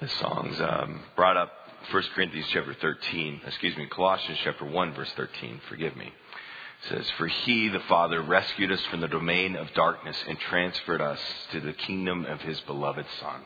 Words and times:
The 0.00 0.08
songs 0.08 0.60
um, 0.60 1.00
brought 1.14 1.38
up 1.38 1.50
1 1.90 2.02
Corinthians 2.14 2.46
chapter 2.50 2.74
13, 2.74 3.40
excuse 3.46 3.74
me, 3.78 3.86
Colossians 3.86 4.38
chapter 4.44 4.66
1, 4.66 4.92
verse 4.92 5.10
13. 5.16 5.62
Forgive 5.70 5.96
me. 5.96 6.04
It 6.04 6.88
says, 6.90 7.10
For 7.16 7.26
he, 7.26 7.70
the 7.70 7.80
Father, 7.80 8.20
rescued 8.20 8.70
us 8.70 8.84
from 8.90 9.00
the 9.00 9.08
domain 9.08 9.56
of 9.56 9.72
darkness 9.72 10.22
and 10.28 10.38
transferred 10.38 11.00
us 11.00 11.18
to 11.52 11.60
the 11.60 11.72
kingdom 11.72 12.26
of 12.26 12.42
his 12.42 12.60
beloved 12.62 13.06
Son. 13.20 13.40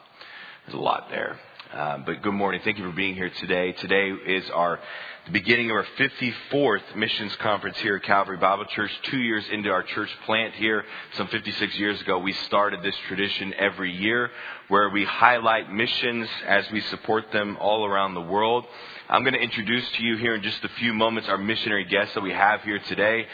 There's 0.66 0.74
a 0.76 0.82
lot 0.82 1.08
there. 1.08 1.38
Uh, 1.72 1.98
but 1.98 2.20
good 2.20 2.34
morning. 2.34 2.60
Thank 2.64 2.78
you 2.78 2.84
for 2.84 2.96
being 2.96 3.14
here 3.14 3.30
today. 3.30 3.70
Today 3.70 4.10
is 4.10 4.50
our 4.50 4.80
the 5.26 5.30
beginning 5.30 5.70
of 5.70 5.76
our 5.76 5.86
54th 6.00 6.96
missions 6.96 7.36
conference 7.36 7.78
here 7.78 7.94
at 7.94 8.02
Calvary 8.02 8.38
Bible 8.38 8.64
Church. 8.64 8.90
Two 9.04 9.20
years 9.20 9.44
into 9.52 9.70
our 9.70 9.84
church 9.84 10.10
plant 10.26 10.54
here, 10.54 10.84
some 11.12 11.28
56 11.28 11.78
years 11.78 12.00
ago, 12.00 12.18
we 12.18 12.32
started 12.32 12.82
this 12.82 12.96
tradition 13.06 13.54
every 13.54 13.94
year 13.94 14.32
where 14.66 14.88
we 14.88 15.04
highlight 15.04 15.72
missions 15.72 16.28
as 16.44 16.68
we 16.72 16.80
support 16.80 17.30
them 17.30 17.56
all 17.60 17.86
around 17.86 18.14
the 18.14 18.20
world. 18.20 18.64
I'm 19.08 19.22
going 19.22 19.34
to 19.34 19.40
introduce 19.40 19.88
to 19.92 20.02
you 20.02 20.16
here 20.16 20.34
in 20.34 20.42
just 20.42 20.64
a 20.64 20.70
few 20.70 20.92
moments 20.92 21.28
our 21.28 21.38
missionary 21.38 21.84
guests 21.84 22.14
that 22.14 22.22
we 22.22 22.32
have 22.32 22.62
here 22.62 22.80
today. 22.80 23.26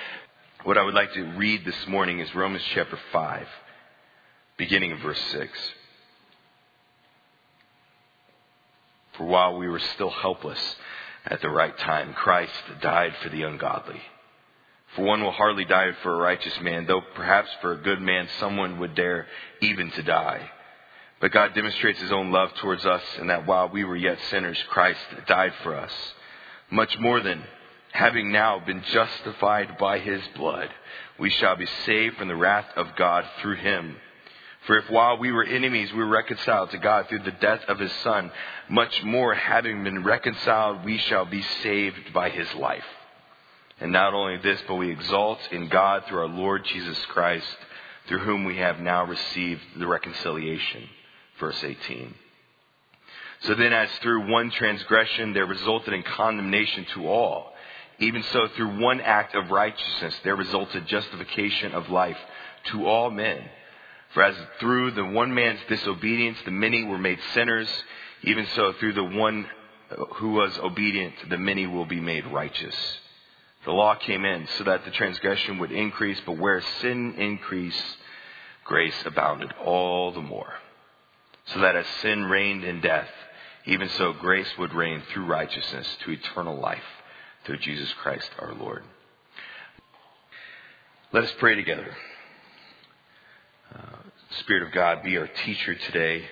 What 0.65 0.77
I 0.77 0.83
would 0.83 0.95
like 0.95 1.15
to 1.15 1.23
read 1.23 1.65
this 1.65 1.87
morning 1.87 2.21
is 2.21 2.35
Romans 2.35 2.65
chapter 2.75 2.99
5, 3.13 3.47
beginning 4.59 4.93
of 4.93 4.99
verse 4.99 5.21
6. 5.31 5.59
For 9.17 9.25
while 9.25 9.57
we 9.57 9.69
were 9.69 9.81
still 9.95 10.11
helpless 10.11 10.77
at 11.27 11.41
the 11.41 11.51
right 11.51 11.77
time, 11.79 12.15
Christ 12.15 12.53
died 12.81 13.15
for 13.23 13.29
the 13.29 13.43
ungodly. 13.43 14.01
For 14.95 15.05
one 15.05 15.23
will 15.23 15.33
hardly 15.33 15.65
die 15.65 15.93
for 16.03 16.15
a 16.15 16.19
righteous 16.19 16.59
man, 16.61 16.87
though 16.87 17.03
perhaps 17.15 17.51
for 17.61 17.73
a 17.73 17.79
good 17.79 18.01
man 18.01 18.29
someone 18.39 18.79
would 18.79 18.95
dare 18.95 19.27
even 19.61 19.91
to 19.93 20.03
die. 20.03 20.51
But 21.21 21.33
God 21.33 21.55
demonstrates 21.55 22.01
his 22.01 22.13
own 22.13 22.31
love 22.31 22.53
towards 22.55 22.85
us 22.85 23.03
in 23.19 23.29
that 23.29 23.47
while 23.47 23.69
we 23.69 23.85
were 23.85 23.97
yet 23.97 24.19
sinners, 24.31 24.63
Christ 24.69 25.01
died 25.27 25.55
for 25.63 25.75
us. 25.75 25.93
Much 26.71 26.99
more 26.99 27.21
than 27.21 27.43
having 27.93 28.31
now 28.31 28.59
been 28.59 28.83
justified 28.83 29.79
by 29.79 29.99
his 29.99 30.21
blood, 30.37 30.69
we 31.19 31.31
shall 31.31 31.57
be 31.57 31.67
saved 31.87 32.17
from 32.17 32.29
the 32.29 32.37
wrath 32.37 32.67
of 32.77 32.95
God 32.97 33.25
through 33.41 33.57
him. 33.57 33.97
For 34.67 34.79
if 34.79 34.91
while 34.91 35.19
we 35.19 35.31
were 35.31 35.45
enemies, 35.45 35.93
we 35.93 36.01
were 36.01 36.07
reconciled 36.07 36.71
to 36.71 36.79
God 36.79 37.09
through 37.09 37.21
the 37.21 37.31
death 37.31 37.63
of 37.69 37.79
his 37.79 37.93
Son, 38.03 38.33
much 38.69 39.03
more, 39.05 39.33
having 39.33 39.85
been 39.85 40.03
reconciled, 40.03 40.85
we 40.85 40.99
shall 40.99 41.25
be 41.25 41.43
saved 41.63 42.13
by 42.13 42.31
his 42.31 42.53
life. 42.55 42.85
And 43.81 43.93
not 43.93 44.13
only 44.13 44.39
this, 44.39 44.61
but 44.67 44.75
we 44.75 44.91
exalt 44.91 45.39
in 45.53 45.69
God 45.69 46.05
through 46.05 46.19
our 46.19 46.29
Lord 46.29 46.65
Jesus 46.65 46.99
Christ, 47.07 47.47
through 48.09 48.21
whom 48.21 48.45
we 48.45 48.57
have 48.57 48.81
now 48.81 49.05
received 49.05 49.63
the 49.77 49.87
reconciliation. 49.87 50.89
Verse 51.39 51.63
18. 51.63 52.15
So 53.43 53.55
then, 53.55 53.73
as 53.73 53.91
through 53.99 54.31
one 54.33 54.51
transgression 54.51 55.33
there 55.33 55.47
resulted 55.47 55.93
in 55.93 56.03
condemnation 56.03 56.87
to 56.95 57.07
all, 57.07 57.53
even 57.99 58.23
so 58.33 58.49
through 58.49 58.81
one 58.81 59.01
act 59.01 59.35
of 59.35 59.51
righteousness 59.51 60.19
there 60.25 60.37
resulted 60.37 60.87
justification 60.87 61.73
of 61.73 61.89
life 61.91 62.19
to 62.73 62.87
all 62.87 63.11
men. 63.11 63.49
For 64.17 64.23
as 64.23 64.37
through 64.61 64.93
the 64.93 65.05
one 65.05 65.35
man's 65.35 65.61
disobedience 65.69 66.39
the 66.47 66.51
many 66.51 66.83
were 66.83 66.97
made 66.97 67.19
sinners, 67.35 67.69
even 68.23 68.47
so 68.55 68.73
through 68.73 68.95
the 68.95 69.05
one 69.05 69.47
who 70.15 70.31
was 70.31 70.57
obedient 70.57 71.13
the 71.29 71.37
many 71.37 71.67
will 71.67 71.85
be 71.85 72.01
made 72.01 72.27
righteous. 72.27 72.75
The 73.67 73.73
law 73.73 73.95
came 73.95 74.25
in 74.25 74.49
so 74.57 74.65
that 74.65 74.87
the 74.87 74.91
transgression 74.91 75.59
would 75.59 75.71
increase, 75.71 76.19
but 76.25 76.39
where 76.39 76.63
sin 76.81 77.17
increased, 77.19 77.99
grace 78.65 78.95
abounded 79.05 79.53
all 79.63 80.13
the 80.13 80.23
more. 80.23 80.55
So 81.49 81.61
that 81.61 81.77
as 81.77 81.87
sin 82.01 82.25
reigned 82.25 82.65
in 82.65 82.81
death, 82.81 83.11
even 83.67 83.91
so 83.99 84.15
grace 84.15 84.49
would 84.57 84.73
reign 84.73 85.03
through 85.13 85.27
righteousness 85.27 85.87
to 86.07 86.13
eternal 86.13 86.59
life 86.59 86.79
through 87.45 87.59
Jesus 87.59 87.93
Christ 88.01 88.31
our 88.39 88.55
Lord. 88.55 88.83
Let 91.13 91.25
us 91.25 91.35
pray 91.39 91.55
together. 91.55 91.95
Uh, 93.75 94.06
Spirit 94.31 94.65
of 94.65 94.73
God, 94.73 95.03
be 95.03 95.17
our 95.19 95.29
teacher 95.29 95.75
today. 95.75 96.25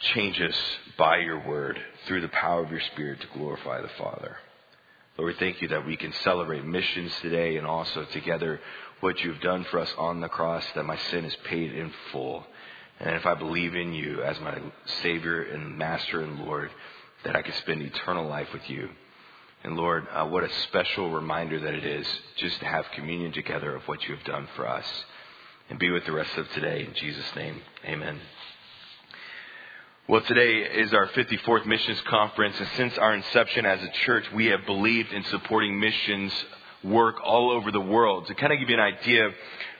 Change 0.00 0.40
us 0.40 0.56
by 0.98 1.18
your 1.18 1.46
word 1.46 1.78
through 2.06 2.20
the 2.20 2.28
power 2.28 2.62
of 2.62 2.70
your 2.70 2.80
Spirit 2.92 3.20
to 3.22 3.38
glorify 3.38 3.80
the 3.80 3.88
Father. 3.98 4.36
Lord, 5.16 5.32
we 5.32 5.38
thank 5.38 5.62
you 5.62 5.68
that 5.68 5.86
we 5.86 5.96
can 5.96 6.12
celebrate 6.12 6.64
missions 6.64 7.12
today 7.22 7.56
and 7.56 7.66
also 7.66 8.04
together 8.04 8.60
what 9.00 9.18
you've 9.24 9.40
done 9.40 9.64
for 9.70 9.78
us 9.80 9.92
on 9.96 10.20
the 10.20 10.28
cross, 10.28 10.64
that 10.74 10.84
my 10.84 10.98
sin 11.10 11.24
is 11.24 11.36
paid 11.44 11.72
in 11.72 11.90
full. 12.12 12.44
And 13.00 13.16
if 13.16 13.24
I 13.24 13.34
believe 13.34 13.74
in 13.74 13.94
you 13.94 14.22
as 14.22 14.38
my 14.40 14.58
Savior 15.02 15.42
and 15.42 15.78
Master 15.78 16.20
and 16.20 16.40
Lord, 16.40 16.70
that 17.24 17.34
I 17.34 17.42
can 17.42 17.54
spend 17.54 17.80
eternal 17.80 18.28
life 18.28 18.52
with 18.52 18.68
you. 18.68 18.90
And 19.62 19.76
Lord, 19.76 20.06
uh, 20.12 20.26
what 20.26 20.44
a 20.44 20.52
special 20.64 21.10
reminder 21.10 21.58
that 21.60 21.74
it 21.74 21.86
is 21.86 22.06
just 22.36 22.58
to 22.58 22.66
have 22.66 22.84
communion 22.94 23.32
together 23.32 23.74
of 23.74 23.82
what 23.88 24.06
you 24.06 24.14
have 24.14 24.24
done 24.24 24.46
for 24.54 24.68
us 24.68 24.86
and 25.70 25.78
be 25.78 25.90
with 25.90 26.04
the 26.04 26.12
rest 26.12 26.36
of 26.36 26.50
today. 26.52 26.84
In 26.86 26.94
Jesus' 26.94 27.34
name, 27.34 27.60
amen. 27.84 28.20
Well, 30.06 30.20
today 30.20 30.58
is 30.58 30.92
our 30.92 31.06
54th 31.08 31.64
missions 31.64 32.00
conference, 32.02 32.58
and 32.58 32.68
since 32.76 32.98
our 32.98 33.14
inception 33.14 33.64
as 33.64 33.82
a 33.82 33.88
church, 34.04 34.30
we 34.34 34.46
have 34.46 34.66
believed 34.66 35.12
in 35.12 35.24
supporting 35.24 35.80
missions 35.80 36.32
work 36.82 37.16
all 37.24 37.50
over 37.50 37.70
the 37.70 37.80
world. 37.80 38.26
To 38.26 38.34
kind 38.34 38.52
of 38.52 38.58
give 38.58 38.68
you 38.68 38.74
an 38.74 38.82
idea, 38.82 39.30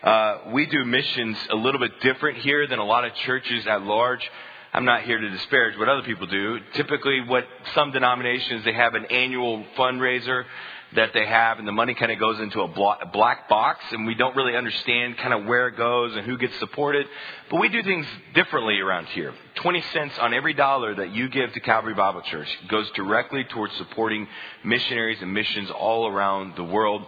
uh, 0.02 0.38
we 0.52 0.64
do 0.64 0.82
missions 0.84 1.36
a 1.50 1.56
little 1.56 1.78
bit 1.78 2.00
different 2.00 2.38
here 2.38 2.66
than 2.66 2.78
a 2.78 2.84
lot 2.84 3.04
of 3.04 3.14
churches 3.16 3.66
at 3.66 3.82
large. 3.82 4.30
I'm 4.72 4.86
not 4.86 5.02
here 5.02 5.18
to 5.18 5.28
disparage 5.28 5.78
what 5.78 5.90
other 5.90 6.02
people 6.02 6.26
do. 6.26 6.58
Typically, 6.72 7.20
what 7.20 7.44
some 7.74 7.90
denominations, 7.90 8.64
they 8.64 8.72
have 8.72 8.94
an 8.94 9.04
annual 9.04 9.62
fundraiser 9.76 10.44
that 10.94 11.12
they 11.12 11.26
have, 11.26 11.58
and 11.58 11.66
the 11.66 11.72
money 11.72 11.94
kind 11.94 12.12
of 12.12 12.18
goes 12.18 12.38
into 12.40 12.60
a 12.60 12.68
black 12.68 13.48
box, 13.48 13.80
and 13.90 14.06
we 14.06 14.14
don't 14.14 14.36
really 14.36 14.56
understand 14.56 15.16
kind 15.18 15.34
of 15.34 15.44
where 15.44 15.68
it 15.68 15.76
goes 15.76 16.14
and 16.14 16.24
who 16.24 16.38
gets 16.38 16.56
supported. 16.58 17.06
But 17.50 17.60
we 17.60 17.68
do 17.68 17.82
things 17.82 18.06
differently 18.34 18.78
around 18.80 19.06
here. 19.06 19.34
20 19.56 19.82
cents 19.92 20.18
on 20.18 20.32
every 20.34 20.54
dollar 20.54 20.94
that 20.94 21.10
you 21.10 21.28
give 21.28 21.52
to 21.52 21.60
Calvary 21.60 21.94
Bible 21.94 22.22
Church 22.22 22.48
goes 22.68 22.90
directly 22.92 23.44
towards 23.44 23.74
supporting 23.76 24.28
missionaries 24.62 25.18
and 25.20 25.32
missions 25.32 25.70
all 25.70 26.06
around 26.06 26.56
the 26.56 26.64
world. 26.64 27.02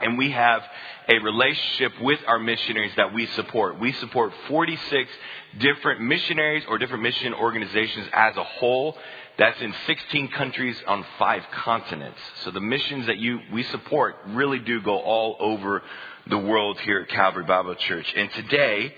And 0.00 0.16
we 0.16 0.30
have 0.30 0.62
a 1.08 1.18
relationship 1.18 1.92
with 2.00 2.20
our 2.26 2.38
missionaries 2.38 2.92
that 2.96 3.12
we 3.12 3.26
support. 3.26 3.78
We 3.78 3.92
support 3.92 4.32
46 4.48 5.10
different 5.58 6.00
missionaries 6.00 6.64
or 6.68 6.78
different 6.78 7.02
mission 7.02 7.34
organizations 7.34 8.08
as 8.12 8.34
a 8.36 8.44
whole. 8.44 8.96
That's 9.40 9.58
in 9.62 9.74
16 9.86 10.28
countries 10.32 10.76
on 10.86 11.02
five 11.18 11.42
continents. 11.50 12.20
So 12.44 12.50
the 12.50 12.60
missions 12.60 13.06
that 13.06 13.16
you, 13.16 13.40
we 13.50 13.62
support 13.62 14.16
really 14.26 14.58
do 14.58 14.82
go 14.82 14.98
all 14.98 15.38
over 15.40 15.82
the 16.26 16.36
world 16.36 16.78
here 16.80 17.00
at 17.00 17.08
Calvary 17.08 17.44
Bible 17.44 17.74
Church. 17.74 18.12
And 18.14 18.30
today, 18.32 18.94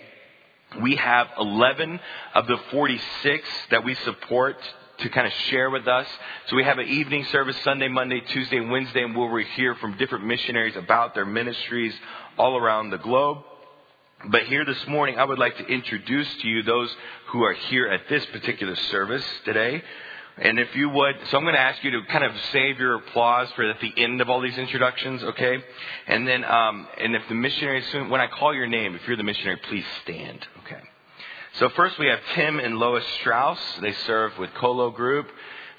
we 0.81 0.97
have 0.97 1.29
11 1.39 2.01
of 2.35 2.49
the 2.49 2.59
46 2.73 3.49
that 3.71 3.85
we 3.85 3.95
support 3.95 4.57
to 4.99 5.09
kind 5.11 5.29
of 5.29 5.33
share 5.51 5.71
with 5.71 5.87
us. 5.87 6.09
So 6.49 6.57
we 6.57 6.65
have 6.65 6.79
an 6.79 6.89
evening 6.89 7.25
service 7.27 7.57
Sunday, 7.63 7.87
Monday, 7.87 8.19
Tuesday, 8.19 8.57
and 8.57 8.69
Wednesday, 8.69 9.05
and 9.05 9.15
where 9.15 9.31
we 9.31 9.45
hear 9.55 9.77
from 9.77 9.97
different 9.97 10.27
missionaries 10.27 10.75
about 10.75 11.15
their 11.15 11.25
ministries 11.25 11.95
all 12.37 12.57
around 12.57 12.91
the 12.91 12.99
globe. 12.99 13.45
But 14.29 14.43
here 14.47 14.65
this 14.65 14.89
morning, 14.89 15.21
I 15.21 15.25
would 15.25 15.39
like 15.39 15.57
to 15.59 15.67
introduce 15.67 16.35
to 16.39 16.49
you 16.49 16.65
those 16.65 16.93
who 17.29 17.45
are 17.45 17.53
here 17.53 17.87
at 17.87 18.09
this 18.09 18.27
particular 18.27 18.75
service 18.75 19.25
today. 19.45 19.85
And 20.39 20.59
if 20.59 20.75
you 20.75 20.89
would, 20.89 21.17
so 21.29 21.37
I'm 21.37 21.45
going 21.45 21.55
to 21.55 21.61
ask 21.61 21.85
you 21.85 21.91
to 21.91 22.03
kind 22.07 22.25
of 22.25 22.33
save 22.53 22.79
your 22.79 22.95
applause 22.95 23.51
for 23.53 23.65
at 23.65 23.81
the 23.81 23.93
end 23.97 24.21
of 24.23 24.31
all 24.31 24.41
these 24.41 24.57
introductions, 24.57 25.23
okay? 25.23 25.63
And 26.07 26.27
then, 26.27 26.43
um, 26.45 26.89
and 26.99 27.15
if 27.15 27.23
the 27.29 27.35
missionary, 27.35 27.83
when 28.09 28.21
I 28.21 28.29
call 28.29 28.55
your 28.55 28.67
name, 28.67 28.95
if 28.95 29.07
you're 29.07 29.19
the 29.19 29.25
missionary, 29.25 29.59
please 29.69 29.85
stand, 30.03 30.47
okay? 30.65 30.81
So 31.59 31.69
first 31.71 31.99
we 31.99 32.07
have 32.07 32.19
Tim 32.35 32.59
and 32.61 32.79
Lois 32.79 33.05
Strauss. 33.21 33.59
They 33.83 33.93
serve 33.93 34.39
with 34.39 34.55
Colo 34.55 34.91
Group. 34.91 35.27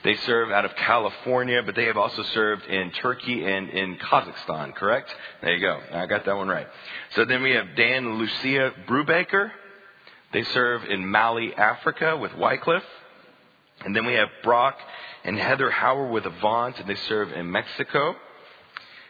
They 0.03 0.15
serve 0.17 0.51
out 0.51 0.65
of 0.65 0.75
California, 0.75 1.63
but 1.65 1.75
they 1.75 1.85
have 1.85 1.97
also 1.97 2.21
served 2.23 2.65
in 2.65 2.91
Turkey 2.91 3.43
and 3.45 3.69
in 3.69 3.95
Kazakhstan, 3.95 4.75
correct? 4.75 5.09
There 5.41 5.53
you 5.53 5.61
go. 5.61 5.79
I 5.93 6.05
got 6.05 6.25
that 6.25 6.35
one 6.35 6.47
right. 6.47 6.67
So 7.15 7.25
then 7.25 7.41
we 7.41 7.51
have 7.51 7.75
Dan 7.75 8.05
and 8.05 8.17
Lucia 8.19 8.71
Brubaker. 8.87 9.49
They 10.31 10.43
serve 10.43 10.83
in 10.83 11.09
Mali, 11.09 11.55
Africa 11.55 12.17
with 12.17 12.35
Wycliffe. 12.35 12.83
And 13.85 13.95
then 13.95 14.05
we 14.05 14.13
have 14.13 14.29
Brock 14.43 14.77
and 15.23 15.37
Heather 15.37 15.69
Howard 15.69 16.11
with 16.11 16.25
Avant, 16.25 16.77
and 16.79 16.89
they 16.89 16.95
serve 17.07 17.31
in 17.31 17.51
Mexico. 17.51 18.15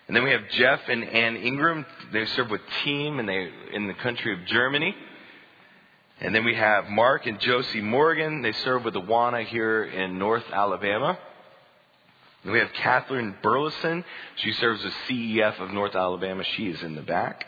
And 0.08 0.16
then 0.16 0.24
we 0.24 0.32
have 0.32 0.42
Jeff 0.52 0.82
and 0.90 1.04
Ann 1.04 1.38
Ingram. 1.38 1.86
They 2.12 2.26
serve 2.26 2.50
with 2.50 2.62
Team, 2.84 3.20
and 3.20 3.30
they 3.30 3.50
in 3.74 3.88
the 3.88 3.94
country 3.94 4.34
of 4.34 4.46
Germany. 4.48 4.96
And 6.20 6.34
then 6.34 6.46
we 6.46 6.56
have 6.56 6.88
Mark 6.90 7.26
and 7.26 7.40
Josie 7.40 7.82
Morgan. 7.82 8.42
They 8.42 8.52
serve 8.52 8.84
with 8.84 8.94
Awana 8.94 9.46
here 9.46 9.84
in 9.84 10.20
North 10.20 10.44
Alabama. 10.52 11.18
And 12.44 12.52
we 12.52 12.60
have 12.60 12.72
Catherine 12.74 13.36
Burleson. 13.42 14.04
She 14.36 14.52
serves 14.54 14.84
as 14.84 14.92
CEF 15.08 15.60
of 15.60 15.72
North 15.72 15.96
Alabama. 15.96 16.44
She 16.56 16.68
is 16.68 16.82
in 16.84 16.96
the 16.96 17.02
back. 17.02 17.46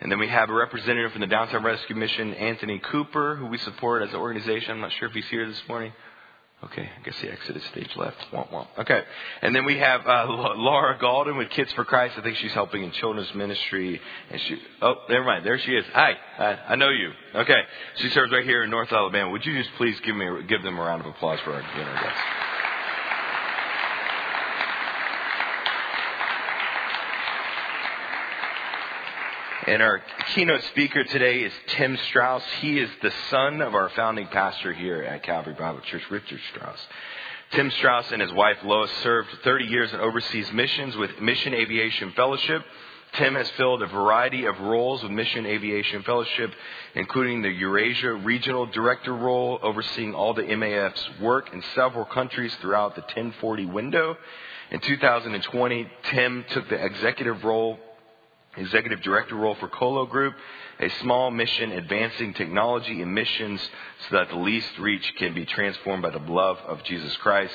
And 0.00 0.12
then 0.12 0.18
we 0.18 0.28
have 0.28 0.50
a 0.50 0.54
representative 0.54 1.12
from 1.12 1.22
the 1.22 1.26
Downtown 1.26 1.62
Rescue 1.64 1.96
Mission, 1.96 2.34
Anthony 2.34 2.78
Cooper, 2.78 3.36
who 3.36 3.46
we 3.46 3.58
support 3.58 4.02
as 4.02 4.10
an 4.10 4.16
organization. 4.16 4.72
I'm 4.72 4.80
not 4.80 4.92
sure 4.92 5.08
if 5.08 5.14
he's 5.14 5.28
here 5.28 5.46
this 5.48 5.62
morning. 5.68 5.92
Okay, 6.64 6.82
I 6.82 7.02
guess 7.04 7.14
he 7.20 7.28
exited 7.28 7.62
stage 7.64 7.90
left. 7.96 8.16
Womp 8.32 8.50
womp. 8.50 8.66
Okay, 8.78 9.02
and 9.42 9.54
then 9.54 9.66
we 9.66 9.78
have 9.78 10.06
uh, 10.06 10.26
Laura 10.56 10.98
Galden 10.98 11.36
with 11.36 11.50
Kids 11.50 11.70
for 11.74 11.84
Christ. 11.84 12.14
I 12.16 12.22
think 12.22 12.36
she's 12.38 12.52
helping 12.52 12.82
in 12.82 12.92
children's 12.92 13.32
ministry. 13.34 14.00
And 14.30 14.40
she, 14.40 14.58
oh, 14.80 14.94
never 15.10 15.24
mind. 15.24 15.44
There 15.44 15.58
she 15.58 15.72
is. 15.72 15.84
Hi, 15.92 16.14
I, 16.38 16.72
I 16.72 16.76
know 16.76 16.88
you. 16.88 17.10
Okay, 17.34 17.60
she 17.96 18.08
serves 18.08 18.32
right 18.32 18.44
here 18.44 18.64
in 18.64 18.70
North 18.70 18.90
Alabama. 18.90 19.30
Would 19.32 19.44
you 19.44 19.58
just 19.58 19.74
please 19.76 20.00
give 20.00 20.16
me 20.16 20.26
give 20.48 20.62
them 20.62 20.78
a 20.78 20.82
round 20.82 21.02
of 21.02 21.08
applause 21.08 21.38
for 21.40 21.52
our 21.52 21.60
dinner 21.60 21.94
guests? 22.02 22.55
And 29.66 29.82
our 29.82 30.00
keynote 30.32 30.62
speaker 30.70 31.02
today 31.02 31.40
is 31.42 31.52
Tim 31.66 31.96
Strauss. 32.08 32.44
He 32.60 32.78
is 32.78 32.88
the 33.02 33.10
son 33.30 33.60
of 33.60 33.74
our 33.74 33.88
founding 33.96 34.28
pastor 34.28 34.72
here 34.72 35.02
at 35.02 35.24
Calvary 35.24 35.54
Bible 35.54 35.80
Church, 35.80 36.08
Richard 36.08 36.38
Strauss. 36.52 36.78
Tim 37.50 37.72
Strauss 37.72 38.12
and 38.12 38.22
his 38.22 38.32
wife 38.32 38.58
Lois 38.62 38.92
served 39.02 39.28
30 39.42 39.64
years 39.64 39.92
in 39.92 39.98
overseas 39.98 40.52
missions 40.52 40.96
with 40.96 41.20
Mission 41.20 41.52
Aviation 41.52 42.12
Fellowship. 42.12 42.62
Tim 43.14 43.34
has 43.34 43.50
filled 43.56 43.82
a 43.82 43.86
variety 43.86 44.44
of 44.44 44.56
roles 44.60 45.02
with 45.02 45.10
Mission 45.10 45.46
Aviation 45.46 46.04
Fellowship, 46.04 46.52
including 46.94 47.42
the 47.42 47.50
Eurasia 47.50 48.12
Regional 48.12 48.66
Director 48.66 49.14
role, 49.16 49.58
overseeing 49.64 50.14
all 50.14 50.32
the 50.32 50.44
MAF's 50.44 51.08
work 51.20 51.52
in 51.52 51.60
several 51.74 52.04
countries 52.04 52.54
throughout 52.60 52.94
the 52.94 53.00
1040 53.00 53.66
window. 53.66 54.16
In 54.70 54.78
2020, 54.78 55.90
Tim 56.04 56.44
took 56.50 56.68
the 56.68 56.84
executive 56.84 57.42
role 57.42 57.80
executive 58.56 59.02
director 59.02 59.34
role 59.34 59.54
for 59.56 59.68
Colo 59.68 60.06
Group, 60.06 60.34
a 60.80 60.88
small 61.00 61.30
mission 61.30 61.72
advancing 61.72 62.34
technology 62.34 63.02
and 63.02 63.14
missions 63.14 63.60
so 64.08 64.16
that 64.16 64.28
the 64.28 64.36
least 64.36 64.78
reach 64.78 65.14
can 65.16 65.34
be 65.34 65.44
transformed 65.46 66.02
by 66.02 66.10
the 66.10 66.18
love 66.18 66.58
of 66.66 66.82
Jesus 66.84 67.16
Christ. 67.18 67.54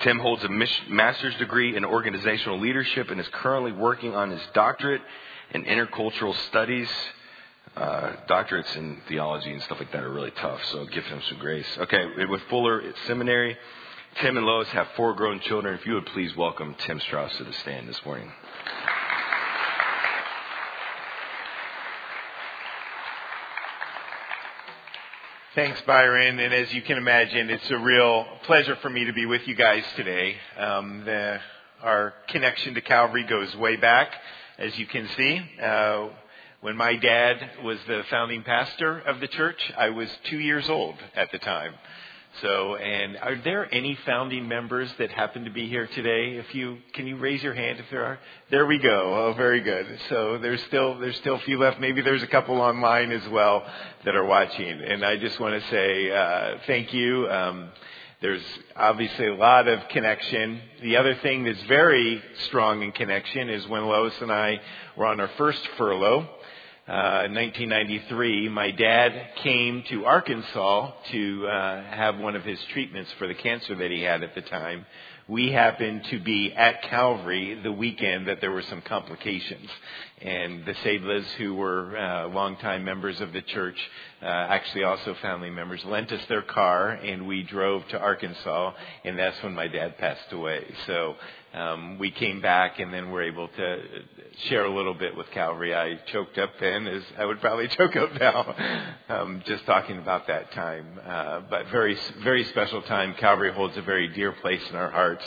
Tim 0.00 0.18
holds 0.18 0.42
a 0.44 0.48
master's 0.88 1.34
degree 1.36 1.76
in 1.76 1.84
organizational 1.84 2.58
leadership 2.58 3.10
and 3.10 3.20
is 3.20 3.28
currently 3.32 3.72
working 3.72 4.14
on 4.14 4.30
his 4.30 4.40
doctorate 4.54 5.02
in 5.52 5.64
intercultural 5.64 6.34
studies. 6.48 6.88
Uh, 7.76 8.16
doctorates 8.28 8.74
in 8.76 9.00
theology 9.08 9.52
and 9.52 9.62
stuff 9.62 9.78
like 9.78 9.92
that 9.92 10.02
are 10.02 10.10
really 10.10 10.32
tough, 10.32 10.60
so 10.72 10.84
give 10.86 11.04
him 11.04 11.20
some 11.28 11.38
grace. 11.38 11.66
Okay, 11.78 12.04
with 12.28 12.40
Fuller 12.50 12.82
Seminary, 13.06 13.56
Tim 14.20 14.36
and 14.36 14.44
Lois 14.44 14.68
have 14.68 14.88
four 14.96 15.14
grown 15.14 15.38
children. 15.40 15.78
If 15.78 15.86
you 15.86 15.94
would 15.94 16.06
please 16.06 16.34
welcome 16.36 16.74
Tim 16.80 16.98
Strauss 17.00 17.36
to 17.36 17.44
the 17.44 17.52
stand 17.52 17.88
this 17.88 18.00
morning. 18.04 18.30
Thanks, 25.60 25.82
Byron. 25.82 26.38
And 26.38 26.54
as 26.54 26.72
you 26.72 26.80
can 26.80 26.96
imagine, 26.96 27.50
it's 27.50 27.70
a 27.70 27.76
real 27.76 28.24
pleasure 28.44 28.76
for 28.76 28.88
me 28.88 29.04
to 29.04 29.12
be 29.12 29.26
with 29.26 29.46
you 29.46 29.54
guys 29.54 29.84
today. 29.94 30.36
Um, 30.56 31.02
the, 31.04 31.38
our 31.82 32.14
connection 32.28 32.72
to 32.72 32.80
Calvary 32.80 33.24
goes 33.24 33.54
way 33.56 33.76
back, 33.76 34.10
as 34.56 34.78
you 34.78 34.86
can 34.86 35.06
see. 35.18 35.42
Uh, 35.62 36.08
when 36.62 36.76
my 36.76 36.96
dad 36.96 37.62
was 37.62 37.78
the 37.86 38.04
founding 38.08 38.42
pastor 38.42 39.00
of 39.00 39.20
the 39.20 39.28
church, 39.28 39.70
I 39.76 39.90
was 39.90 40.08
two 40.30 40.38
years 40.38 40.66
old 40.70 40.94
at 41.14 41.30
the 41.30 41.38
time. 41.38 41.74
So, 42.42 42.76
and 42.76 43.18
are 43.18 43.36
there 43.36 43.72
any 43.72 43.98
founding 44.06 44.48
members 44.48 44.90
that 44.98 45.10
happen 45.10 45.44
to 45.44 45.50
be 45.50 45.68
here 45.68 45.86
today? 45.88 46.36
If 46.36 46.54
you 46.54 46.78
can, 46.94 47.06
you 47.06 47.16
raise 47.16 47.42
your 47.42 47.52
hand 47.52 47.78
if 47.78 47.84
there 47.90 48.04
are. 48.04 48.18
There 48.50 48.64
we 48.64 48.78
go. 48.78 49.26
Oh, 49.26 49.34
very 49.34 49.60
good. 49.60 49.86
So 50.08 50.38
there's 50.38 50.62
still 50.64 50.98
there's 50.98 51.16
still 51.16 51.34
a 51.34 51.40
few 51.40 51.58
left. 51.58 51.80
Maybe 51.80 52.00
there's 52.00 52.22
a 52.22 52.26
couple 52.26 52.60
online 52.60 53.12
as 53.12 53.28
well 53.28 53.62
that 54.04 54.16
are 54.16 54.24
watching. 54.24 54.80
And 54.80 55.04
I 55.04 55.16
just 55.16 55.38
want 55.38 55.62
to 55.62 55.70
say 55.70 56.10
uh, 56.10 56.58
thank 56.66 56.94
you. 56.94 57.30
Um, 57.30 57.68
there's 58.22 58.44
obviously 58.76 59.28
a 59.28 59.34
lot 59.34 59.68
of 59.68 59.88
connection. 59.88 60.60
The 60.82 60.96
other 60.96 61.14
thing 61.16 61.44
that's 61.44 61.62
very 61.64 62.22
strong 62.44 62.82
in 62.82 62.92
connection 62.92 63.48
is 63.50 63.66
when 63.66 63.84
Lois 63.86 64.14
and 64.20 64.32
I 64.32 64.60
were 64.96 65.06
on 65.06 65.20
our 65.20 65.30
first 65.36 65.66
furlough 65.76 66.28
uh, 66.90 67.30
1993, 67.30 68.48
my 68.48 68.72
dad 68.72 69.36
came 69.44 69.84
to 69.90 70.06
Arkansas 70.06 70.90
to 71.12 71.46
uh, 71.46 71.84
have 71.84 72.18
one 72.18 72.34
of 72.34 72.42
his 72.42 72.58
treatments 72.72 73.12
for 73.16 73.28
the 73.28 73.34
cancer 73.34 73.76
that 73.76 73.92
he 73.92 74.02
had 74.02 74.24
at 74.24 74.34
the 74.34 74.40
time. 74.42 74.84
We 75.28 75.52
happened 75.52 76.02
to 76.10 76.18
be 76.18 76.52
at 76.52 76.82
Calvary 76.82 77.60
the 77.62 77.70
weekend 77.70 78.26
that 78.26 78.40
there 78.40 78.50
were 78.50 78.62
some 78.62 78.82
complications. 78.82 79.70
And 80.20 80.66
the 80.66 80.72
Sadlas, 80.72 81.24
who 81.38 81.54
were 81.54 81.96
uh, 81.96 82.26
longtime 82.26 82.84
members 82.84 83.20
of 83.20 83.32
the 83.32 83.42
church, 83.42 83.78
uh, 84.20 84.26
actually 84.26 84.82
also 84.82 85.14
family 85.22 85.50
members, 85.50 85.84
lent 85.84 86.10
us 86.10 86.26
their 86.28 86.42
car, 86.42 86.90
and 86.90 87.28
we 87.28 87.44
drove 87.44 87.86
to 87.90 88.00
Arkansas, 88.00 88.72
and 89.04 89.16
that's 89.16 89.40
when 89.44 89.54
my 89.54 89.68
dad 89.68 89.96
passed 89.98 90.32
away. 90.32 90.64
So 90.88 91.14
um, 91.52 91.98
we 91.98 92.10
came 92.10 92.40
back, 92.40 92.78
and 92.78 92.92
then 92.92 93.10
were 93.10 93.22
able 93.22 93.48
to 93.48 93.82
share 94.48 94.64
a 94.64 94.74
little 94.74 94.94
bit 94.94 95.16
with 95.16 95.28
Calvary. 95.32 95.74
I 95.74 95.96
choked 96.12 96.38
up 96.38 96.50
then, 96.60 96.86
as 96.86 97.02
I 97.18 97.24
would 97.24 97.40
probably 97.40 97.68
choke 97.76 97.96
up 97.96 98.12
now, 98.20 98.54
um, 99.08 99.42
just 99.44 99.66
talking 99.66 99.98
about 99.98 100.26
that 100.28 100.52
time. 100.52 100.86
Uh, 101.04 101.40
but 101.50 101.66
very, 101.68 101.98
very 102.22 102.44
special 102.44 102.82
time. 102.82 103.14
Calvary 103.14 103.52
holds 103.52 103.76
a 103.76 103.82
very 103.82 104.08
dear 104.08 104.32
place 104.32 104.62
in 104.70 104.76
our 104.76 104.90
hearts. 104.90 105.24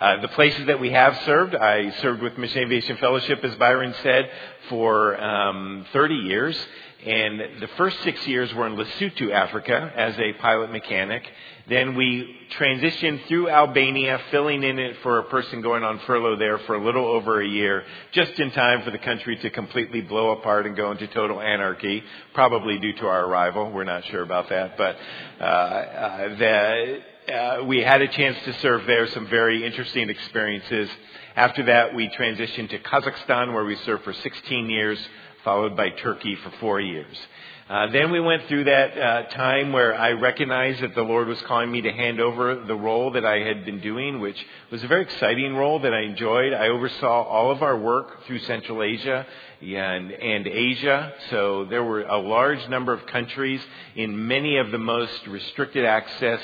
Uh, 0.00 0.20
the 0.20 0.28
places 0.28 0.66
that 0.66 0.78
we 0.78 0.90
have 0.90 1.18
served, 1.24 1.54
I 1.54 1.90
served 2.02 2.22
with 2.22 2.36
Mission 2.36 2.62
Aviation 2.62 2.98
Fellowship, 2.98 3.42
as 3.42 3.54
Byron 3.56 3.94
said, 4.02 4.30
for 4.68 5.20
um, 5.20 5.86
30 5.92 6.14
years. 6.14 6.66
And 7.06 7.62
the 7.62 7.68
first 7.76 8.02
six 8.02 8.26
years 8.26 8.52
were 8.52 8.66
in 8.66 8.74
Lesotho, 8.74 9.30
Africa, 9.30 9.92
as 9.94 10.18
a 10.18 10.32
pilot 10.40 10.72
mechanic. 10.72 11.22
Then 11.68 11.94
we 11.94 12.36
transitioned 12.58 13.28
through 13.28 13.48
Albania, 13.48 14.20
filling 14.32 14.64
in 14.64 14.80
it 14.80 14.96
for 15.04 15.20
a 15.20 15.22
person 15.24 15.62
going 15.62 15.84
on 15.84 16.00
furlough 16.00 16.36
there 16.36 16.58
for 16.58 16.74
a 16.74 16.84
little 16.84 17.06
over 17.06 17.40
a 17.40 17.46
year, 17.46 17.84
just 18.10 18.32
in 18.40 18.50
time 18.50 18.82
for 18.82 18.90
the 18.90 18.98
country 18.98 19.36
to 19.36 19.50
completely 19.50 20.00
blow 20.00 20.30
apart 20.30 20.66
and 20.66 20.76
go 20.76 20.90
into 20.90 21.06
total 21.06 21.40
anarchy, 21.40 22.02
probably 22.34 22.80
due 22.80 22.94
to 22.94 23.06
our 23.06 23.26
arrival. 23.26 23.70
We're 23.70 23.84
not 23.84 24.04
sure 24.06 24.22
about 24.22 24.48
that, 24.48 24.76
but 24.76 24.96
uh, 25.40 25.44
uh, 25.44 27.32
uh, 27.32 27.64
we 27.66 27.82
had 27.82 28.02
a 28.02 28.08
chance 28.08 28.36
to 28.46 28.52
serve 28.54 28.84
there, 28.86 29.06
some 29.08 29.28
very 29.28 29.64
interesting 29.64 30.10
experiences. 30.10 30.90
After 31.36 31.64
that, 31.66 31.94
we 31.94 32.08
transitioned 32.08 32.70
to 32.70 32.80
Kazakhstan, 32.80 33.52
where 33.52 33.64
we 33.64 33.76
served 33.76 34.02
for 34.02 34.12
16 34.12 34.70
years, 34.70 34.98
followed 35.46 35.76
by 35.76 35.90
Turkey 35.90 36.34
for 36.42 36.50
four 36.58 36.80
years. 36.80 37.16
Uh, 37.70 37.86
then 37.92 38.10
we 38.10 38.18
went 38.18 38.42
through 38.48 38.64
that 38.64 38.98
uh, 38.98 39.22
time 39.30 39.72
where 39.72 39.94
I 39.94 40.10
recognized 40.10 40.80
that 40.82 40.96
the 40.96 41.02
Lord 41.02 41.28
was 41.28 41.40
calling 41.42 41.70
me 41.70 41.82
to 41.82 41.92
hand 41.92 42.20
over 42.20 42.56
the 42.56 42.74
role 42.74 43.12
that 43.12 43.24
I 43.24 43.38
had 43.38 43.64
been 43.64 43.80
doing, 43.80 44.18
which 44.18 44.36
was 44.72 44.82
a 44.82 44.88
very 44.88 45.02
exciting 45.02 45.54
role 45.54 45.78
that 45.78 45.94
I 45.94 46.00
enjoyed. 46.00 46.52
I 46.52 46.66
oversaw 46.66 47.22
all 47.22 47.52
of 47.52 47.62
our 47.62 47.78
work 47.78 48.24
through 48.26 48.40
Central 48.40 48.82
Asia 48.82 49.24
and, 49.60 50.10
and 50.10 50.48
Asia. 50.48 51.12
So 51.30 51.64
there 51.66 51.84
were 51.84 52.02
a 52.02 52.18
large 52.18 52.68
number 52.68 52.92
of 52.92 53.06
countries 53.06 53.60
in 53.94 54.26
many 54.26 54.56
of 54.56 54.72
the 54.72 54.78
most 54.78 55.28
restricted 55.28 55.84
access 55.84 56.40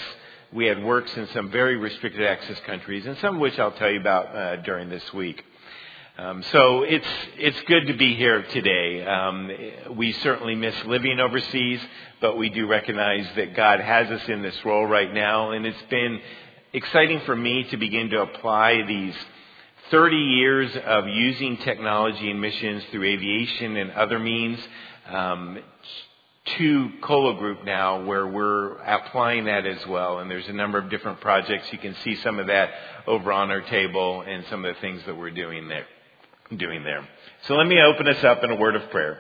we 0.53 0.67
had 0.67 0.81
works 0.81 1.13
in 1.17 1.27
some 1.29 1.51
very 1.51 1.77
restricted 1.77 2.25
access 2.25 2.61
countries, 2.67 3.05
and 3.05 3.19
some 3.19 3.35
of 3.35 3.41
which 3.41 3.59
I'll 3.59 3.73
tell 3.73 3.91
you 3.91 3.99
about 3.99 4.27
uh, 4.37 4.57
during 4.63 4.91
this 4.91 5.13
week. 5.13 5.43
Um, 6.19 6.43
so 6.53 6.83
it's 6.83 7.07
it's 7.39 7.59
good 7.63 7.87
to 7.87 7.95
be 7.95 8.15
here 8.15 8.43
today. 8.43 9.03
Um, 9.03 9.51
we 9.97 10.13
certainly 10.13 10.55
miss 10.55 10.75
living 10.85 11.19
overseas, 11.19 11.81
but 12.21 12.37
we 12.37 12.51
do 12.51 12.67
recognize 12.67 13.27
that 13.37 13.57
God 13.57 13.81
has 13.81 14.11
us 14.11 14.29
in 14.29 14.43
this 14.43 14.55
role 14.63 14.85
right 14.85 15.11
now, 15.11 15.53
and 15.53 15.65
it's 15.65 15.83
been 15.89 16.21
exciting 16.75 17.21
for 17.21 17.35
me 17.35 17.65
to 17.65 17.79
begin 17.79 18.11
to 18.11 18.21
apply 18.21 18.83
these 18.87 19.15
30 19.91 20.17
years 20.17 20.77
of 20.85 21.09
using 21.09 21.57
technology 21.57 22.31
and 22.31 22.39
missions 22.39 22.85
through 22.91 23.05
aviation 23.05 23.79
and 23.79 23.91
other 23.93 24.19
means 24.19 24.59
um, 25.09 25.61
to 26.59 26.91
Colo 27.01 27.39
Group 27.39 27.65
now 27.65 28.05
where 28.05 28.27
we're 28.27 28.75
applying 28.83 29.47
that 29.47 29.65
as 29.65 29.87
well. 29.87 30.19
And 30.19 30.31
there's 30.31 30.49
a 30.49 30.53
number 30.53 30.77
of 30.77 30.91
different 30.91 31.23
projects. 31.23 31.73
You 31.73 31.79
can 31.79 31.95
see 32.05 32.17
some 32.17 32.39
of 32.39 32.49
that 32.49 32.71
over 33.07 33.33
on 33.33 33.51
our 33.51 33.63
table 33.63 34.23
and 34.27 34.45
some 34.51 34.63
of 34.67 34.75
the 34.75 34.81
things 34.83 35.01
that 35.07 35.17
we're 35.17 35.31
doing 35.31 35.69
there. 35.69 35.87
Doing 36.59 36.85
there. 36.85 37.09
So 37.47 37.55
let 37.55 37.67
me 37.67 37.81
open 37.81 38.07
us 38.09 38.23
up 38.25 38.45
in 38.45 38.51
a 38.51 38.57
word 38.57 38.77
of 38.77 38.91
prayer. 38.91 39.19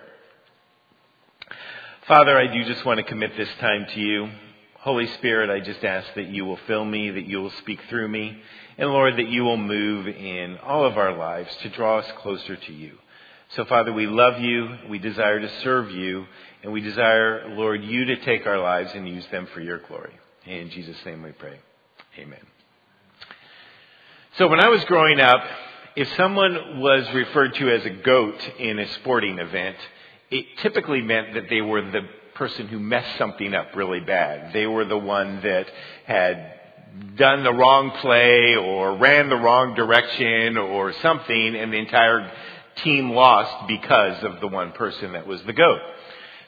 Father, 2.07 2.37
I 2.37 2.47
do 2.47 2.65
just 2.65 2.85
want 2.85 2.99
to 2.99 3.05
commit 3.05 3.37
this 3.39 3.49
time 3.59 3.87
to 3.95 4.01
you. 4.01 4.29
Holy 4.81 5.07
Spirit, 5.15 5.49
I 5.49 5.61
just 5.61 5.83
ask 5.83 6.13
that 6.15 6.27
you 6.27 6.45
will 6.45 6.59
fill 6.67 6.85
me, 6.85 7.11
that 7.11 7.27
you 7.27 7.41
will 7.41 7.53
speak 7.61 7.81
through 7.89 8.09
me, 8.09 8.39
and 8.77 8.91
Lord, 8.91 9.17
that 9.17 9.29
you 9.29 9.45
will 9.45 9.57
move 9.57 10.09
in 10.09 10.59
all 10.59 10.85
of 10.85 10.99
our 10.99 11.17
lives 11.17 11.49
to 11.63 11.71
draw 11.71 12.01
us 12.01 12.13
closer 12.19 12.57
to 12.57 12.73
you. 12.73 12.99
So, 13.51 13.65
Father, 13.65 13.93
we 13.93 14.07
love 14.07 14.39
you. 14.39 14.77
We 14.91 14.99
desire 14.99 15.41
to 15.41 15.61
serve 15.61 15.91
you. 15.91 16.27
And 16.63 16.73
we 16.73 16.81
desire, 16.83 17.49
Lord, 17.51 17.83
you 17.83 18.05
to 18.07 18.17
take 18.25 18.47
our 18.47 18.59
lives 18.59 18.93
and 18.95 19.09
use 19.09 19.27
them 19.31 19.47
for 19.55 19.61
your 19.61 19.79
glory. 19.79 20.19
In 20.47 20.69
Jesus' 20.71 20.97
name 21.07 21.23
we 21.23 21.33
pray. 21.33 21.59
Amen. 22.19 22.45
So, 24.37 24.49
when 24.49 24.61
I 24.61 24.69
was 24.69 24.85
growing 24.85 25.21
up, 25.21 25.45
if 25.95 26.09
someone 26.17 26.81
was 26.81 27.07
referred 27.13 27.55
to 27.57 27.71
as 27.71 27.85
a 27.85 27.91
goat 27.91 28.37
in 28.59 28.79
a 28.79 28.93
sporting 28.95 29.39
event, 29.39 29.77
it 30.31 30.47
typically 30.59 31.03
meant 31.03 31.35
that 31.35 31.49
they 31.51 31.61
were 31.61 31.83
the 31.83 32.03
person 32.35 32.67
who 32.69 32.79
messed 32.79 33.19
something 33.19 33.55
up 33.55 33.75
really 33.75 34.01
bad. 34.01 34.53
They 34.53 34.67
were 34.67 34.85
the 34.85 34.99
one 34.99 35.41
that 35.43 35.67
had 36.07 36.61
done 37.17 37.45
the 37.45 37.53
wrong 37.53 37.91
play 38.01 38.57
or 38.57 38.97
ran 38.97 39.29
the 39.29 39.37
wrong 39.37 39.75
direction 39.75 40.57
or 40.57 40.93
something 40.95 41.57
and 41.57 41.73
the 41.73 41.79
entire 41.79 42.31
team 42.77 43.11
lost 43.11 43.69
because 43.69 44.23
of 44.25 44.41
the 44.41 44.49
one 44.49 44.73
person 44.73 45.13
that 45.13 45.27
was 45.27 45.43
the 45.43 45.53
goat. 45.53 45.81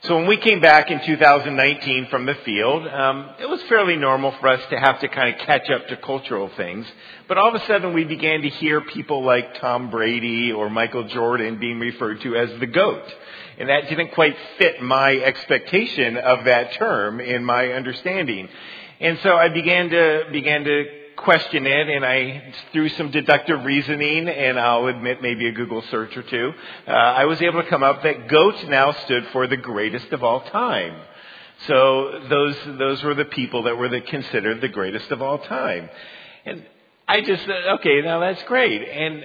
So 0.04 0.16
when 0.16 0.26
we 0.26 0.36
came 0.36 0.60
back 0.60 0.90
in 0.90 1.00
2019 1.00 2.08
from 2.08 2.26
the 2.26 2.34
field, 2.44 2.86
um, 2.86 3.30
it 3.40 3.48
was 3.48 3.62
fairly 3.70 3.96
normal 3.96 4.32
for 4.32 4.48
us 4.48 4.60
to 4.68 4.78
have 4.78 5.00
to 5.00 5.08
kind 5.08 5.34
of 5.34 5.40
catch 5.46 5.70
up 5.70 5.88
to 5.88 5.96
cultural 5.96 6.50
things. 6.58 6.86
But 7.26 7.38
all 7.38 7.48
of 7.48 7.54
a 7.54 7.64
sudden, 7.66 7.94
we 7.94 8.04
began 8.04 8.42
to 8.42 8.50
hear 8.50 8.82
people 8.82 9.24
like 9.24 9.58
Tom 9.60 9.90
Brady 9.90 10.52
or 10.52 10.68
Michael 10.68 11.04
Jordan 11.04 11.58
being 11.58 11.78
referred 11.78 12.20
to 12.20 12.36
as 12.36 12.50
the 12.60 12.66
goat, 12.66 13.02
and 13.58 13.70
that 13.70 13.88
didn't 13.88 14.12
quite 14.12 14.36
fit 14.58 14.82
my 14.82 15.12
expectation 15.16 16.18
of 16.18 16.44
that 16.44 16.74
term 16.74 17.18
in 17.18 17.42
my 17.42 17.72
understanding. 17.72 18.50
And 19.00 19.18
so 19.22 19.34
I 19.34 19.48
began 19.48 19.88
to 19.88 20.24
began 20.30 20.64
to 20.64 21.03
question 21.24 21.66
it 21.66 21.88
and 21.88 22.04
I, 22.04 22.52
through 22.72 22.90
some 22.90 23.10
deductive 23.10 23.64
reasoning 23.64 24.28
and 24.28 24.60
I'll 24.60 24.86
admit 24.86 25.22
maybe 25.22 25.48
a 25.48 25.52
Google 25.52 25.82
search 25.90 26.16
or 26.16 26.22
two, 26.22 26.52
uh, 26.86 26.90
I 26.90 27.24
was 27.24 27.40
able 27.42 27.62
to 27.62 27.68
come 27.68 27.82
up 27.82 28.02
that 28.02 28.28
GOAT 28.28 28.68
now 28.68 28.92
stood 28.92 29.26
for 29.32 29.46
the 29.46 29.56
greatest 29.56 30.12
of 30.12 30.22
all 30.22 30.42
time. 30.42 31.00
So 31.66 32.20
those, 32.28 32.56
those 32.78 33.02
were 33.02 33.14
the 33.14 33.24
people 33.24 33.64
that 33.64 33.76
were 33.76 33.88
the, 33.88 34.00
considered 34.02 34.60
the 34.60 34.68
greatest 34.68 35.10
of 35.10 35.22
all 35.22 35.38
time. 35.38 35.88
And 36.44 36.64
I 37.08 37.22
just 37.22 37.44
said, 37.44 37.64
okay, 37.78 38.02
now 38.02 38.20
that's 38.20 38.42
great. 38.44 38.86
And 38.88 39.24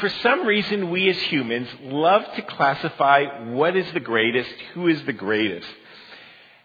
for 0.00 0.08
some 0.08 0.46
reason, 0.46 0.90
we 0.90 1.08
as 1.08 1.18
humans 1.22 1.68
love 1.82 2.24
to 2.36 2.42
classify 2.42 3.52
what 3.52 3.76
is 3.76 3.92
the 3.92 4.00
greatest, 4.00 4.50
who 4.72 4.88
is 4.88 5.04
the 5.04 5.12
greatest. 5.12 5.68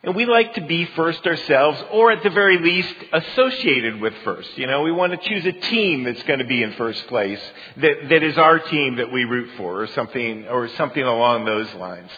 And 0.01 0.15
we 0.15 0.25
like 0.25 0.53
to 0.53 0.61
be 0.61 0.85
first 0.85 1.27
ourselves, 1.27 1.83
or 1.91 2.11
at 2.11 2.23
the 2.23 2.29
very 2.29 2.57
least, 2.57 2.95
associated 3.11 3.99
with 3.99 4.13
first. 4.23 4.57
You 4.57 4.65
know, 4.65 4.81
we 4.81 4.93
want 4.93 5.11
to 5.11 5.29
choose 5.29 5.45
a 5.45 5.51
team 5.51 6.05
that's 6.05 6.23
going 6.23 6.39
to 6.39 6.45
be 6.45 6.63
in 6.63 6.71
first 6.73 7.05
place, 7.07 7.41
that, 7.77 8.07
that 8.09 8.23
is 8.23 8.37
our 8.37 8.59
team 8.59 8.95
that 8.95 9.11
we 9.11 9.25
root 9.25 9.49
for, 9.57 9.81
or 9.81 9.87
something, 9.87 10.47
or 10.47 10.69
something 10.69 11.03
along 11.03 11.43
those 11.43 11.73
lines. 11.73 12.09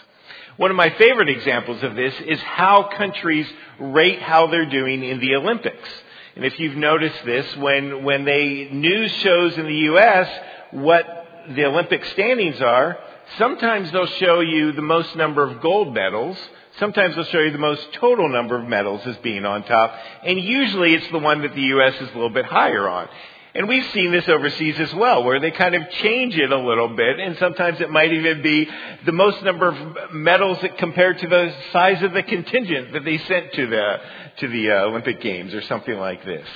One 0.58 0.70
of 0.70 0.76
my 0.76 0.90
favorite 0.90 1.28
examples 1.28 1.82
of 1.82 1.96
this 1.96 2.14
is 2.20 2.38
how 2.40 2.88
countries 2.96 3.48
rate 3.80 4.22
how 4.22 4.46
they're 4.46 4.70
doing 4.70 5.02
in 5.02 5.18
the 5.18 5.34
Olympics. 5.34 5.88
And 6.36 6.44
if 6.44 6.60
you've 6.60 6.76
noticed 6.76 7.24
this, 7.24 7.56
when, 7.56 8.04
when 8.04 8.24
they 8.24 8.68
news 8.70 9.10
shows 9.10 9.58
in 9.58 9.66
the 9.66 9.74
U.S. 9.74 10.28
what 10.70 11.26
the 11.48 11.64
Olympic 11.64 12.04
standings 12.04 12.60
are, 12.60 12.96
sometimes 13.38 13.90
they'll 13.90 14.06
show 14.06 14.38
you 14.38 14.70
the 14.70 14.82
most 14.82 15.16
number 15.16 15.42
of 15.42 15.60
gold 15.60 15.92
medals, 15.92 16.38
Sometimes 16.78 17.14
they'll 17.14 17.24
show 17.24 17.40
you 17.40 17.50
the 17.50 17.58
most 17.58 17.92
total 17.94 18.28
number 18.28 18.56
of 18.56 18.66
medals 18.66 19.06
as 19.06 19.16
being 19.18 19.44
on 19.44 19.64
top, 19.64 19.94
and 20.24 20.40
usually 20.40 20.94
it's 20.94 21.10
the 21.10 21.18
one 21.18 21.42
that 21.42 21.54
the 21.54 21.62
U.S. 21.62 21.94
is 21.96 22.08
a 22.10 22.14
little 22.14 22.30
bit 22.30 22.46
higher 22.46 22.88
on. 22.88 23.08
And 23.54 23.68
we've 23.68 23.84
seen 23.92 24.10
this 24.10 24.26
overseas 24.30 24.80
as 24.80 24.94
well, 24.94 25.24
where 25.24 25.38
they 25.38 25.50
kind 25.50 25.74
of 25.74 25.90
change 25.90 26.34
it 26.38 26.50
a 26.50 26.56
little 26.58 26.88
bit, 26.88 27.20
and 27.20 27.36
sometimes 27.36 27.82
it 27.82 27.90
might 27.90 28.10
even 28.10 28.40
be 28.40 28.66
the 29.04 29.12
most 29.12 29.42
number 29.42 29.68
of 29.68 30.12
medals 30.14 30.58
compared 30.78 31.18
to 31.18 31.28
the 31.28 31.54
size 31.70 32.02
of 32.02 32.14
the 32.14 32.22
contingent 32.22 32.94
that 32.94 33.04
they 33.04 33.18
sent 33.18 33.52
to 33.52 33.66
the, 33.66 34.00
to 34.38 34.48
the 34.48 34.70
uh, 34.70 34.84
Olympic 34.86 35.20
Games 35.20 35.52
or 35.52 35.60
something 35.62 35.98
like 35.98 36.24
this. 36.24 36.48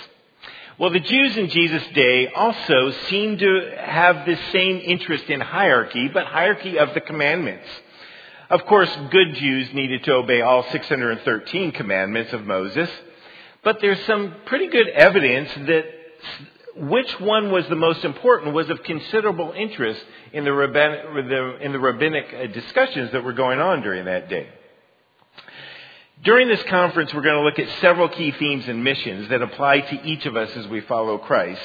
Well, 0.78 0.90
the 0.90 1.00
Jews 1.00 1.36
in 1.36 1.50
Jesus' 1.50 1.86
day 1.94 2.28
also 2.28 2.90
seemed 3.08 3.40
to 3.40 3.76
have 3.78 4.24
the 4.24 4.38
same 4.52 4.78
interest 4.78 5.24
in 5.24 5.40
hierarchy, 5.40 6.08
but 6.08 6.26
hierarchy 6.26 6.78
of 6.78 6.94
the 6.94 7.02
commandments. 7.02 7.66
Of 8.48 8.64
course, 8.66 8.96
good 9.10 9.34
Jews 9.34 9.74
needed 9.74 10.04
to 10.04 10.14
obey 10.14 10.40
all 10.40 10.62
613 10.70 11.72
commandments 11.72 12.32
of 12.32 12.46
Moses, 12.46 12.88
but 13.64 13.80
there's 13.80 14.00
some 14.04 14.34
pretty 14.44 14.68
good 14.68 14.86
evidence 14.88 15.50
that 15.66 15.84
which 16.76 17.18
one 17.18 17.50
was 17.50 17.66
the 17.68 17.74
most 17.74 18.04
important 18.04 18.54
was 18.54 18.70
of 18.70 18.82
considerable 18.84 19.52
interest 19.56 20.00
in 20.32 20.44
the, 20.44 20.52
rabbinic, 20.52 21.60
in 21.60 21.72
the 21.72 21.78
rabbinic 21.80 22.32
uh, 22.32 22.46
discussions 22.52 23.10
that 23.12 23.24
were 23.24 23.32
going 23.32 23.58
on 23.58 23.82
during 23.82 24.04
that 24.04 24.28
day. 24.28 24.46
During 26.22 26.46
this 26.46 26.62
conference, 26.64 27.12
we're 27.12 27.22
going 27.22 27.36
to 27.36 27.42
look 27.42 27.58
at 27.58 27.80
several 27.80 28.08
key 28.08 28.30
themes 28.30 28.68
and 28.68 28.84
missions 28.84 29.28
that 29.30 29.42
apply 29.42 29.80
to 29.80 30.02
each 30.04 30.24
of 30.24 30.36
us 30.36 30.50
as 30.56 30.68
we 30.68 30.82
follow 30.82 31.18
Christ. 31.18 31.62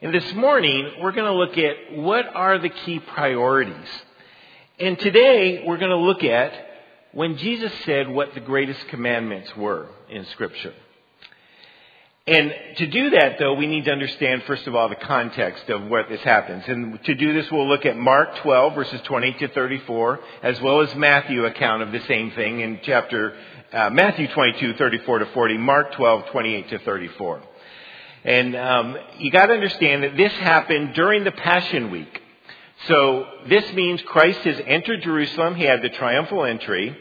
And 0.00 0.14
this 0.14 0.32
morning, 0.34 0.92
we're 1.00 1.12
going 1.12 1.30
to 1.30 1.32
look 1.32 1.58
at 1.58 1.98
what 1.98 2.26
are 2.34 2.58
the 2.58 2.68
key 2.68 3.00
priorities 3.00 3.88
and 4.78 4.98
today 4.98 5.64
we're 5.66 5.78
going 5.78 5.90
to 5.90 5.96
look 5.96 6.24
at 6.24 6.52
when 7.12 7.36
Jesus 7.36 7.72
said 7.84 8.08
what 8.08 8.34
the 8.34 8.40
greatest 8.40 8.88
commandments 8.88 9.54
were 9.56 9.88
in 10.08 10.24
Scripture. 10.26 10.74
And 12.26 12.54
to 12.76 12.86
do 12.86 13.10
that, 13.10 13.40
though, 13.40 13.54
we 13.54 13.66
need 13.66 13.84
to 13.86 13.90
understand, 13.90 14.44
first 14.44 14.68
of 14.68 14.76
all, 14.76 14.88
the 14.88 14.94
context 14.94 15.68
of 15.68 15.82
what 15.86 16.08
this 16.08 16.20
happens. 16.20 16.62
And 16.68 17.02
to 17.04 17.14
do 17.16 17.32
this, 17.32 17.50
we'll 17.50 17.68
look 17.68 17.84
at 17.84 17.96
Mark 17.96 18.36
12, 18.36 18.74
verses 18.76 19.00
20 19.02 19.32
to 19.34 19.48
34, 19.48 20.20
as 20.42 20.60
well 20.60 20.80
as 20.80 20.94
Matthew 20.94 21.44
account 21.44 21.82
of 21.82 21.90
the 21.90 22.00
same 22.02 22.30
thing 22.30 22.60
in 22.60 22.78
chapter, 22.84 23.36
uh, 23.72 23.90
Matthew 23.90 24.28
22, 24.28 24.74
34 24.74 25.18
to 25.18 25.26
40, 25.26 25.58
Mark 25.58 25.92
12, 25.92 26.26
28 26.26 26.68
to 26.70 26.78
34. 26.78 27.42
And 28.24 28.54
um, 28.54 28.96
you 29.18 29.32
got 29.32 29.46
to 29.46 29.54
understand 29.54 30.04
that 30.04 30.16
this 30.16 30.32
happened 30.34 30.94
during 30.94 31.24
the 31.24 31.32
Passion 31.32 31.90
Week. 31.90 32.21
So 32.88 33.26
this 33.48 33.72
means 33.72 34.02
Christ 34.02 34.40
has 34.40 34.60
entered 34.66 35.02
Jerusalem. 35.02 35.54
He 35.54 35.64
had 35.64 35.82
the 35.82 35.90
triumphal 35.90 36.44
entry. 36.44 36.96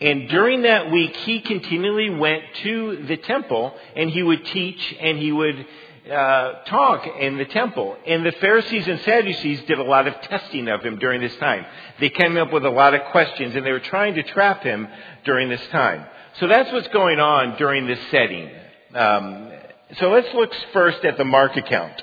And 0.00 0.28
during 0.28 0.62
that 0.62 0.90
week, 0.90 1.14
he 1.16 1.40
continually 1.40 2.10
went 2.10 2.42
to 2.62 3.04
the 3.06 3.16
temple 3.18 3.74
and 3.94 4.10
he 4.10 4.22
would 4.22 4.44
teach 4.46 4.96
and 4.98 5.18
he 5.18 5.30
would 5.30 5.66
uh, 6.10 6.62
talk 6.64 7.06
in 7.20 7.36
the 7.36 7.44
temple. 7.44 7.96
And 8.06 8.24
the 8.24 8.32
Pharisees 8.32 8.88
and 8.88 8.98
Sadducees 9.00 9.62
did 9.66 9.78
a 9.78 9.84
lot 9.84 10.08
of 10.08 10.14
testing 10.22 10.68
of 10.68 10.82
him 10.82 10.98
during 10.98 11.20
this 11.20 11.36
time. 11.36 11.66
They 12.00 12.08
came 12.08 12.36
up 12.38 12.52
with 12.52 12.64
a 12.64 12.70
lot 12.70 12.94
of 12.94 13.02
questions 13.10 13.54
and 13.54 13.64
they 13.64 13.72
were 13.72 13.78
trying 13.78 14.14
to 14.14 14.22
trap 14.22 14.62
him 14.62 14.88
during 15.24 15.48
this 15.48 15.64
time. 15.68 16.06
So 16.38 16.48
that's 16.48 16.72
what's 16.72 16.88
going 16.88 17.20
on 17.20 17.56
during 17.58 17.86
this 17.86 18.00
setting. 18.10 18.50
Um, 18.94 19.52
so 19.98 20.10
let's 20.10 20.32
look 20.34 20.52
first 20.72 21.04
at 21.04 21.18
the 21.18 21.24
Mark 21.24 21.56
account. 21.56 22.02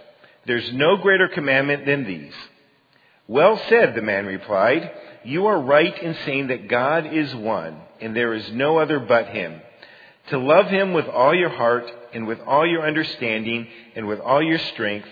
There's 0.45 0.71
no 0.73 0.97
greater 0.97 1.27
commandment 1.27 1.85
than 1.85 2.03
these. 2.03 2.33
Well 3.27 3.61
said, 3.69 3.95
the 3.95 4.01
man 4.01 4.25
replied. 4.25 4.91
You 5.23 5.47
are 5.47 5.61
right 5.61 5.97
in 6.01 6.15
saying 6.25 6.47
that 6.47 6.67
God 6.67 7.13
is 7.13 7.33
one, 7.35 7.79
and 7.99 8.15
there 8.15 8.33
is 8.33 8.51
no 8.51 8.79
other 8.79 8.99
but 8.99 9.27
Him. 9.27 9.61
To 10.29 10.39
love 10.39 10.67
Him 10.67 10.93
with 10.93 11.07
all 11.07 11.33
your 11.33 11.49
heart, 11.49 11.89
and 12.13 12.27
with 12.27 12.39
all 12.41 12.67
your 12.67 12.85
understanding, 12.85 13.67
and 13.95 14.07
with 14.07 14.19
all 14.19 14.41
your 14.41 14.59
strength, 14.59 15.07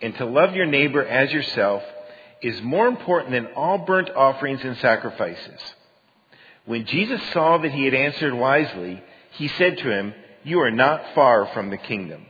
and 0.00 0.14
to 0.16 0.24
love 0.24 0.54
your 0.54 0.66
neighbor 0.66 1.04
as 1.04 1.30
yourself, 1.30 1.82
is 2.40 2.62
more 2.62 2.88
important 2.88 3.32
than 3.32 3.48
all 3.54 3.78
burnt 3.78 4.10
offerings 4.10 4.64
and 4.64 4.78
sacrifices. 4.78 5.60
When 6.64 6.86
Jesus 6.86 7.20
saw 7.32 7.58
that 7.58 7.72
he 7.72 7.84
had 7.84 7.94
answered 7.94 8.32
wisely, 8.32 9.02
he 9.32 9.48
said 9.48 9.78
to 9.78 9.90
him, 9.90 10.14
You 10.42 10.60
are 10.60 10.70
not 10.70 11.14
far 11.14 11.46
from 11.52 11.70
the 11.70 11.76
kingdom. 11.76 12.24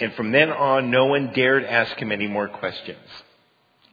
And 0.00 0.12
from 0.14 0.32
then 0.32 0.50
on, 0.50 0.90
no 0.90 1.06
one 1.06 1.32
dared 1.32 1.64
ask 1.64 1.96
him 1.96 2.12
any 2.12 2.26
more 2.26 2.48
questions. 2.48 2.98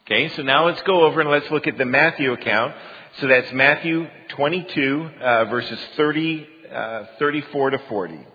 Okay, 0.06 0.30
so 0.30 0.42
now 0.42 0.66
let's 0.66 0.82
go 0.84 1.04
over 1.04 1.22
and 1.22 1.30
let's 1.30 1.50
look 1.52 1.68
at 1.68 1.78
the 1.78 1.86
Matthew 1.86 2.32
account. 2.34 2.74
So 3.20 3.28
that's 3.28 3.52
Matthew 3.52 4.08
22, 4.30 5.10
uh, 5.22 5.46
verses 5.46 5.80
30, 5.98 6.48
uh, 6.72 7.04
34 7.20 7.72
to 7.72 7.78
40. 7.78 8.26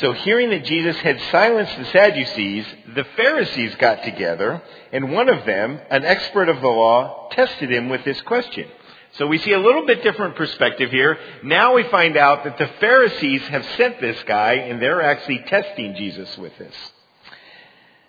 So 0.00 0.12
hearing 0.12 0.50
that 0.50 0.64
Jesus 0.64 0.96
had 0.96 1.20
silenced 1.30 1.76
the 1.76 1.84
Sadducees, 1.84 2.66
the 2.94 3.04
Pharisees 3.16 3.74
got 3.76 4.02
together, 4.02 4.62
and 4.92 5.12
one 5.12 5.28
of 5.28 5.44
them, 5.44 5.78
an 5.90 6.04
expert 6.04 6.48
of 6.48 6.62
the 6.62 6.68
law, 6.68 7.28
tested 7.32 7.70
him 7.70 7.90
with 7.90 8.02
this 8.04 8.20
question. 8.22 8.66
So 9.14 9.26
we 9.26 9.38
see 9.38 9.52
a 9.52 9.58
little 9.58 9.86
bit 9.86 10.02
different 10.02 10.36
perspective 10.36 10.90
here. 10.90 11.18
Now 11.42 11.74
we 11.74 11.82
find 11.84 12.16
out 12.16 12.44
that 12.44 12.58
the 12.58 12.70
Pharisees 12.78 13.42
have 13.42 13.66
sent 13.76 14.00
this 14.00 14.22
guy 14.24 14.54
and 14.54 14.80
they're 14.80 15.02
actually 15.02 15.40
testing 15.40 15.94
Jesus 15.96 16.38
with 16.38 16.56
this. 16.58 16.74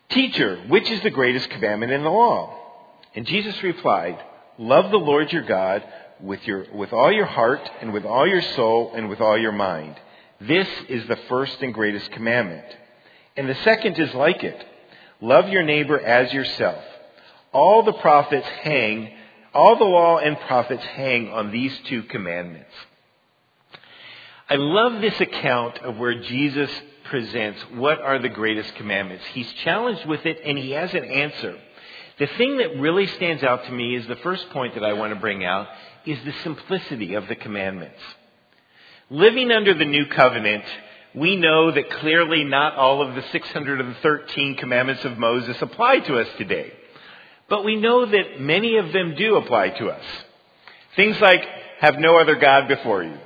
Teacher, 0.10 0.58
which 0.68 0.90
is 0.92 1.02
the 1.02 1.10
greatest 1.10 1.50
commandment 1.50 1.92
in 1.92 2.04
the 2.04 2.10
law? 2.10 2.58
And 3.16 3.26
Jesus 3.26 3.62
replied, 3.64 4.20
Love 4.58 4.92
the 4.92 4.98
Lord 4.98 5.32
your 5.32 5.44
God 5.44 5.84
with, 6.20 6.46
your, 6.46 6.66
with 6.74 6.94
all 6.94 7.12
your 7.12 7.26
heart 7.26 7.68
and 7.82 7.94
with 7.94 8.06
all 8.06 8.28
your 8.28 8.42
soul 8.42 8.92
and 8.94 9.10
with 9.10 9.22
all 9.22 9.38
your 9.38 9.52
mind. 9.52 9.96
This 10.40 10.68
is 10.90 11.08
the 11.08 11.20
first 11.30 11.62
and 11.62 11.74
greatest 11.74 12.12
commandment. 12.12 12.66
And 13.38 13.50
the 13.50 13.56
second 13.64 13.98
is 13.98 14.14
like 14.14 14.44
it. 14.44 14.66
Love 15.22 15.50
your 15.50 15.64
neighbor 15.64 16.00
as 16.00 16.34
yourself. 16.34 16.84
All 17.54 17.84
the 17.84 17.94
prophets 17.94 18.48
hang, 18.64 19.14
all 19.54 19.78
the 19.78 19.84
law 19.84 20.18
and 20.18 20.40
prophets 20.42 20.84
hang 20.84 21.30
on 21.30 21.52
these 21.52 21.78
two 21.86 22.04
commandments. 22.04 22.72
I 24.50 24.56
love 24.56 25.02
this 25.02 25.20
account 25.20 25.80
of 25.80 25.98
where 25.98 26.22
Jesus 26.22 26.70
presents 27.06 27.60
what 27.74 28.02
are 28.02 28.20
the 28.20 28.30
greatest 28.30 28.76
commandments. 28.76 29.24
He's 29.34 29.52
challenged 29.64 30.06
with 30.06 30.26
it 30.26 30.40
and 30.44 30.58
he 30.58 30.72
has 30.72 30.94
an 30.94 31.06
answer. 31.06 31.58
The 32.20 32.28
thing 32.28 32.58
that 32.58 32.78
really 32.78 33.08
stands 33.08 33.44
out 33.44 33.66
to 33.66 33.72
me 33.72 33.96
is 33.96 34.08
the 34.08 34.16
first 34.18 34.50
point 34.52 34.76
that 34.76 34.84
I 34.84 34.94
want 34.94 35.14
to 35.14 35.20
bring 35.20 35.44
out 35.44 35.68
is 36.06 36.24
the 36.24 36.34
simplicity 36.44 37.16
of 37.16 37.28
the 37.28 37.36
commandments. 37.36 38.00
Living 39.10 39.52
under 39.52 39.74
the 39.74 39.86
new 39.86 40.06
covenant, 40.08 40.64
we 41.14 41.36
know 41.36 41.72
that 41.72 41.90
clearly 41.90 42.44
not 42.44 42.76
all 42.76 43.02
of 43.02 43.16
the 43.16 43.24
613 43.32 44.56
commandments 44.56 45.04
of 45.04 45.18
Moses 45.18 45.62
apply 45.62 46.00
to 46.00 46.20
us 46.20 46.28
today. 46.38 46.72
But 47.52 47.66
we 47.66 47.76
know 47.76 48.06
that 48.06 48.40
many 48.40 48.78
of 48.78 48.94
them 48.94 49.14
do 49.16 49.36
apply 49.36 49.72
to 49.72 49.90
us. 49.90 50.06
Things 50.96 51.20
like 51.20 51.46
have 51.82 52.00
no 52.00 52.18
other 52.18 52.36
God 52.36 52.70
before 52.70 53.04
you. 53.04 53.18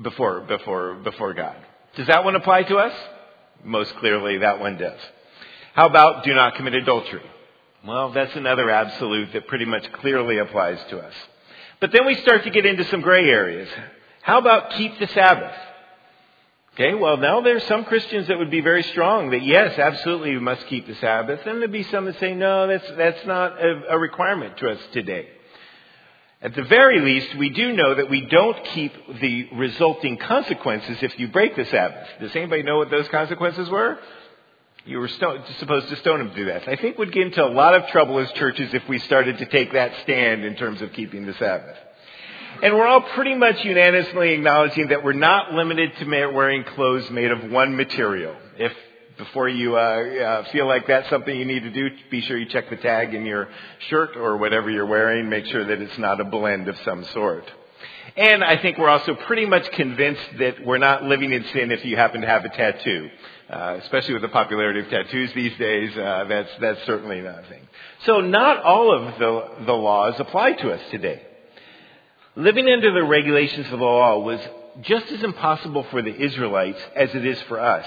Before, 0.00 0.40
before, 0.40 0.94
before 0.94 1.34
God. 1.34 1.56
Does 1.96 2.06
that 2.06 2.24
one 2.24 2.34
apply 2.34 2.62
to 2.62 2.78
us? 2.78 2.94
Most 3.62 3.94
clearly 3.96 4.38
that 4.38 4.58
one 4.58 4.78
does. 4.78 4.98
How 5.74 5.84
about 5.86 6.24
do 6.24 6.32
not 6.32 6.54
commit 6.54 6.72
adultery? 6.76 7.20
Well, 7.86 8.12
that's 8.12 8.34
another 8.36 8.70
absolute 8.70 9.34
that 9.34 9.48
pretty 9.48 9.66
much 9.66 9.92
clearly 9.92 10.38
applies 10.38 10.78
to 10.88 10.98
us. 10.98 11.14
But 11.80 11.92
then 11.92 12.06
we 12.06 12.14
start 12.22 12.44
to 12.44 12.50
get 12.50 12.64
into 12.64 12.84
some 12.84 13.02
gray 13.02 13.28
areas. 13.28 13.68
How 14.22 14.38
about 14.38 14.72
keep 14.72 14.98
the 14.98 15.08
Sabbath? 15.08 15.54
Okay, 16.80 16.94
well 16.94 17.16
now 17.16 17.40
there's 17.40 17.64
some 17.64 17.84
Christians 17.86 18.28
that 18.28 18.38
would 18.38 18.52
be 18.52 18.60
very 18.60 18.84
strong 18.84 19.30
that 19.30 19.42
yes, 19.42 19.76
absolutely 19.76 20.34
we 20.34 20.38
must 20.38 20.64
keep 20.68 20.86
the 20.86 20.94
Sabbath. 20.94 21.40
And 21.44 21.60
there'd 21.60 21.72
be 21.72 21.82
some 21.82 22.04
that 22.04 22.20
say 22.20 22.34
no, 22.34 22.68
that's, 22.68 22.88
that's 22.96 23.26
not 23.26 23.60
a, 23.60 23.94
a 23.94 23.98
requirement 23.98 24.56
to 24.58 24.68
us 24.68 24.78
today. 24.92 25.28
At 26.40 26.54
the 26.54 26.62
very 26.62 27.00
least, 27.00 27.34
we 27.34 27.50
do 27.50 27.72
know 27.72 27.96
that 27.96 28.08
we 28.08 28.26
don't 28.26 28.64
keep 28.66 28.92
the 29.20 29.48
resulting 29.54 30.18
consequences 30.18 30.98
if 31.02 31.18
you 31.18 31.26
break 31.26 31.56
the 31.56 31.64
Sabbath. 31.64 32.06
Does 32.20 32.36
anybody 32.36 32.62
know 32.62 32.76
what 32.76 32.92
those 32.92 33.08
consequences 33.08 33.68
were? 33.68 33.98
You 34.86 35.00
were 35.00 35.08
sto- 35.08 35.42
supposed 35.58 35.88
to 35.88 35.96
stone 35.96 36.20
him 36.20 36.32
to 36.32 36.44
that. 36.44 36.68
I 36.68 36.76
think 36.76 36.96
we'd 36.96 37.10
get 37.10 37.26
into 37.26 37.44
a 37.44 37.50
lot 37.50 37.74
of 37.74 37.88
trouble 37.88 38.20
as 38.20 38.30
churches 38.34 38.72
if 38.72 38.88
we 38.88 39.00
started 39.00 39.38
to 39.38 39.46
take 39.46 39.72
that 39.72 39.92
stand 40.02 40.44
in 40.44 40.54
terms 40.54 40.80
of 40.80 40.92
keeping 40.92 41.26
the 41.26 41.34
Sabbath. 41.34 41.76
And 42.62 42.74
we're 42.74 42.86
all 42.86 43.02
pretty 43.02 43.34
much 43.34 43.64
unanimously 43.64 44.32
acknowledging 44.32 44.88
that 44.88 45.04
we're 45.04 45.12
not 45.12 45.52
limited 45.52 45.92
to 46.00 46.06
wearing 46.06 46.64
clothes 46.64 47.08
made 47.10 47.30
of 47.30 47.50
one 47.50 47.76
material. 47.76 48.34
If 48.56 48.72
before 49.16 49.48
you 49.48 49.76
uh, 49.76 49.80
uh, 49.80 50.50
feel 50.50 50.66
like 50.66 50.86
that's 50.86 51.08
something 51.10 51.36
you 51.36 51.44
need 51.44 51.64
to 51.64 51.70
do, 51.70 51.88
be 52.10 52.20
sure 52.22 52.38
you 52.38 52.46
check 52.46 52.70
the 52.70 52.76
tag 52.76 53.14
in 53.14 53.26
your 53.26 53.48
shirt 53.88 54.16
or 54.16 54.36
whatever 54.36 54.70
you're 54.70 54.86
wearing. 54.86 55.28
Make 55.28 55.46
sure 55.46 55.64
that 55.64 55.80
it's 55.80 55.98
not 55.98 56.20
a 56.20 56.24
blend 56.24 56.68
of 56.68 56.76
some 56.84 57.04
sort. 57.12 57.44
And 58.16 58.42
I 58.42 58.60
think 58.60 58.78
we're 58.78 58.88
also 58.88 59.14
pretty 59.14 59.44
much 59.44 59.70
convinced 59.72 60.38
that 60.38 60.64
we're 60.64 60.78
not 60.78 61.04
living 61.04 61.32
in 61.32 61.44
sin 61.52 61.70
if 61.70 61.84
you 61.84 61.96
happen 61.96 62.22
to 62.22 62.26
have 62.26 62.44
a 62.44 62.48
tattoo. 62.48 63.10
Uh, 63.50 63.78
especially 63.82 64.12
with 64.12 64.22
the 64.22 64.28
popularity 64.28 64.80
of 64.80 64.88
tattoos 64.90 65.32
these 65.34 65.56
days, 65.58 65.96
uh, 65.96 66.24
that's, 66.28 66.50
that's 66.60 66.84
certainly 66.84 67.20
not 67.20 67.38
a 67.38 67.48
thing. 67.48 67.66
So 68.04 68.20
not 68.20 68.62
all 68.62 68.94
of 68.94 69.18
the, 69.18 69.64
the 69.64 69.72
laws 69.72 70.14
apply 70.18 70.52
to 70.52 70.70
us 70.70 70.80
today. 70.90 71.22
Living 72.38 72.68
under 72.68 72.92
the 72.92 73.02
regulations 73.02 73.66
of 73.66 73.80
the 73.80 73.84
law 73.84 74.16
was 74.20 74.38
just 74.82 75.10
as 75.10 75.24
impossible 75.24 75.82
for 75.90 76.02
the 76.02 76.14
Israelites 76.14 76.80
as 76.94 77.12
it 77.12 77.26
is 77.26 77.42
for 77.48 77.58
us. 77.58 77.84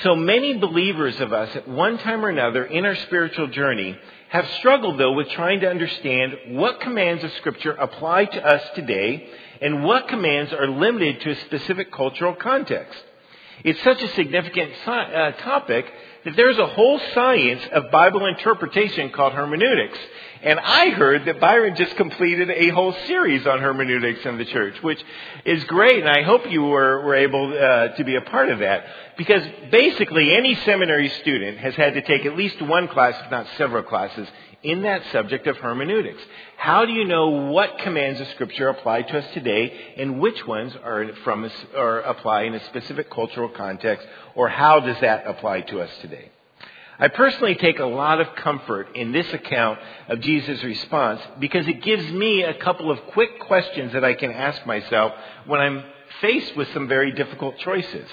So 0.00 0.16
many 0.16 0.54
believers 0.54 1.20
of 1.20 1.34
us 1.34 1.54
at 1.54 1.68
one 1.68 1.98
time 1.98 2.24
or 2.24 2.30
another 2.30 2.64
in 2.64 2.86
our 2.86 2.94
spiritual 2.94 3.48
journey 3.48 3.98
have 4.30 4.48
struggled 4.52 4.98
though 4.98 5.12
with 5.12 5.28
trying 5.28 5.60
to 5.60 5.68
understand 5.68 6.56
what 6.56 6.80
commands 6.80 7.22
of 7.22 7.34
scripture 7.34 7.72
apply 7.72 8.24
to 8.24 8.42
us 8.42 8.62
today 8.76 9.28
and 9.60 9.84
what 9.84 10.08
commands 10.08 10.50
are 10.54 10.66
limited 10.66 11.20
to 11.20 11.32
a 11.32 11.40
specific 11.42 11.92
cultural 11.92 12.34
context. 12.34 12.98
It's 13.62 13.82
such 13.82 14.02
a 14.02 14.08
significant 14.14 14.72
uh, 14.86 15.32
topic 15.32 15.84
that 16.24 16.36
there's 16.36 16.58
a 16.58 16.66
whole 16.66 17.00
science 17.12 17.62
of 17.72 17.90
Bible 17.90 18.26
interpretation 18.26 19.10
called 19.10 19.34
hermeneutics. 19.34 19.98
And 20.42 20.60
I 20.60 20.90
heard 20.90 21.24
that 21.24 21.40
Byron 21.40 21.74
just 21.74 21.96
completed 21.96 22.50
a 22.50 22.68
whole 22.68 22.94
series 23.06 23.46
on 23.46 23.60
hermeneutics 23.60 24.26
in 24.26 24.36
the 24.36 24.44
church, 24.44 24.82
which 24.82 25.02
is 25.44 25.64
great, 25.64 26.00
and 26.00 26.08
I 26.08 26.22
hope 26.22 26.50
you 26.50 26.62
were, 26.62 27.00
were 27.00 27.14
able 27.14 27.52
uh, 27.52 27.88
to 27.88 28.04
be 28.04 28.16
a 28.16 28.20
part 28.20 28.50
of 28.50 28.58
that. 28.58 28.84
Because 29.16 29.42
basically, 29.70 30.34
any 30.34 30.54
seminary 30.56 31.08
student 31.20 31.58
has 31.58 31.74
had 31.76 31.94
to 31.94 32.02
take 32.02 32.26
at 32.26 32.36
least 32.36 32.60
one 32.60 32.88
class, 32.88 33.14
if 33.24 33.30
not 33.30 33.46
several 33.56 33.84
classes, 33.84 34.28
in 34.64 34.82
that 34.82 35.02
subject 35.12 35.46
of 35.46 35.58
hermeneutics. 35.58 36.22
How 36.56 36.86
do 36.86 36.92
you 36.92 37.04
know 37.04 37.28
what 37.28 37.78
commands 37.78 38.20
of 38.20 38.26
Scripture 38.28 38.68
apply 38.70 39.02
to 39.02 39.18
us 39.18 39.34
today 39.34 39.94
and 39.98 40.18
which 40.18 40.44
ones 40.46 40.72
are 40.82 41.06
from 41.22 41.48
or 41.76 42.00
apply 42.00 42.42
in 42.44 42.54
a 42.54 42.64
specific 42.64 43.10
cultural 43.10 43.50
context, 43.50 44.06
or 44.34 44.48
how 44.48 44.80
does 44.80 44.98
that 45.00 45.26
apply 45.26 45.60
to 45.60 45.82
us 45.82 45.90
today? 46.00 46.30
I 46.98 47.08
personally 47.08 47.56
take 47.56 47.80
a 47.80 47.84
lot 47.84 48.20
of 48.20 48.34
comfort 48.36 48.96
in 48.96 49.12
this 49.12 49.30
account 49.32 49.80
of 50.08 50.20
Jesus' 50.20 50.62
response 50.62 51.20
because 51.40 51.66
it 51.68 51.82
gives 51.82 52.10
me 52.10 52.42
a 52.42 52.54
couple 52.54 52.90
of 52.90 52.98
quick 53.08 53.40
questions 53.40 53.92
that 53.92 54.04
I 54.04 54.14
can 54.14 54.30
ask 54.30 54.64
myself 54.64 55.12
when 55.46 55.60
I'm 55.60 55.84
faced 56.20 56.56
with 56.56 56.72
some 56.72 56.88
very 56.88 57.12
difficult 57.12 57.58
choices. 57.58 58.08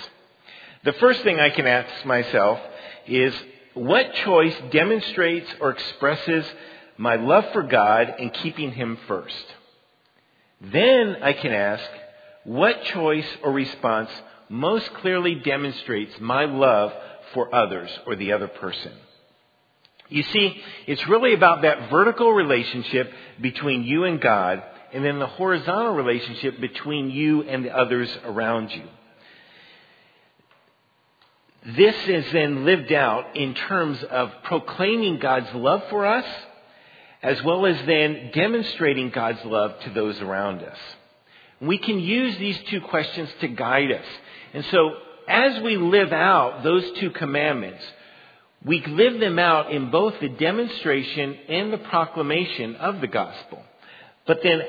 The 0.84 0.94
first 0.94 1.22
thing 1.22 1.40
I 1.40 1.52
can 1.52 1.68
ask 1.68 2.06
myself 2.06 2.60
is 3.06 3.34
what 3.74 4.14
choice 4.16 4.56
demonstrates 4.72 5.50
or 5.60 5.72
expresses 5.72 6.46
my 6.98 7.16
love 7.16 7.46
for 7.54 7.64
God 7.64 8.16
and 8.20 8.34
keeping 8.34 8.72
Him 8.72 8.98
first? 9.08 9.46
Then 10.62 11.18
I 11.22 11.34
can 11.34 11.54
ask, 11.54 11.84
what 12.44 12.84
choice 12.86 13.28
or 13.44 13.52
response 13.52 14.10
most 14.50 14.94
clearly 14.96 15.36
demonstrates 15.36 16.14
my 16.20 16.46
love 16.46 16.94
for 17.34 17.54
others 17.54 17.90
or 18.06 18.16
the 18.16 18.34
other 18.34 18.48
person? 18.48 18.92
You 20.10 20.24
see, 20.24 20.62
it's 20.88 21.08
really 21.08 21.34
about 21.34 21.62
that 21.62 21.90
vertical 21.90 22.34
relationship 22.34 23.12
between 23.40 23.84
you 23.84 24.04
and 24.04 24.20
God 24.20 24.62
and 24.94 25.06
then 25.06 25.20
the 25.20 25.28
horizontal 25.28 25.94
relationship 25.94 26.60
between 26.60 27.10
you 27.10 27.44
and 27.44 27.64
the 27.64 27.76
others 27.76 28.10
around 28.26 28.72
you. 28.72 28.84
This 31.66 31.96
is 32.08 32.32
then 32.32 32.66
lived 32.66 32.92
out 32.92 33.36
in 33.36 33.54
terms 33.54 34.04
of 34.04 34.32
proclaiming 34.44 35.20
God's 35.20 35.54
love 35.54 35.84
for 35.90 36.06
us, 36.06 36.26
as 37.22 37.42
well 37.44 37.68
as 37.68 37.78
then 37.86 38.32
demonstrating 38.34 39.12
God's 39.12 39.46
love 39.46 39.80
to 39.82 39.92
those 39.92 40.20
around 40.22 40.64
us. 40.64 40.78
We 41.60 41.78
can 41.78 42.00
use 42.00 42.36
these 42.38 42.58
two 42.70 42.82
questions 42.82 43.30
to 43.42 43.48
guide 43.48 43.92
us. 43.92 44.06
And 44.54 44.66
so, 44.72 44.96
as 45.28 45.62
we 45.62 45.78
live 45.78 46.12
out 46.12 46.64
those 46.64 46.84
two 47.00 47.12
commandments, 47.12 47.84
we 48.66 48.84
live 48.84 49.20
them 49.20 49.38
out 49.38 49.72
in 49.72 49.92
both 49.92 50.20
the 50.20 50.30
demonstration 50.30 51.38
and 51.48 51.72
the 51.72 51.78
proclamation 51.78 52.76
of 52.76 53.02
the 53.02 53.08
gospel. 53.08 53.64
But 54.26 54.40
then 54.42 54.62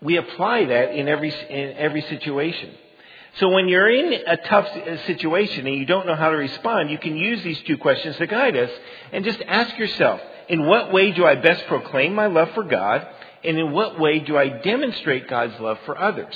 we 0.00 0.16
apply 0.16 0.64
that 0.64 0.94
in 0.94 1.08
every, 1.08 1.34
in 1.50 1.76
every 1.76 2.02
situation. 2.02 2.74
So 3.38 3.50
when 3.50 3.68
you're 3.68 3.88
in 3.90 4.14
a 4.26 4.36
tough 4.38 4.66
situation 5.04 5.66
and 5.66 5.76
you 5.76 5.84
don't 5.84 6.06
know 6.06 6.14
how 6.14 6.30
to 6.30 6.36
respond, 6.36 6.90
you 6.90 6.98
can 6.98 7.16
use 7.16 7.42
these 7.42 7.60
two 7.62 7.76
questions 7.76 8.16
to 8.16 8.26
guide 8.26 8.56
us 8.56 8.70
and 9.12 9.24
just 9.24 9.42
ask 9.46 9.76
yourself, 9.76 10.20
in 10.48 10.66
what 10.66 10.92
way 10.92 11.12
do 11.12 11.26
I 11.26 11.34
best 11.34 11.66
proclaim 11.66 12.14
my 12.14 12.26
love 12.26 12.50
for 12.54 12.64
God? 12.64 13.06
And 13.44 13.58
in 13.58 13.72
what 13.72 14.00
way 14.00 14.20
do 14.20 14.38
I 14.38 14.48
demonstrate 14.48 15.28
God's 15.28 15.58
love 15.60 15.78
for 15.84 15.98
others? 15.98 16.34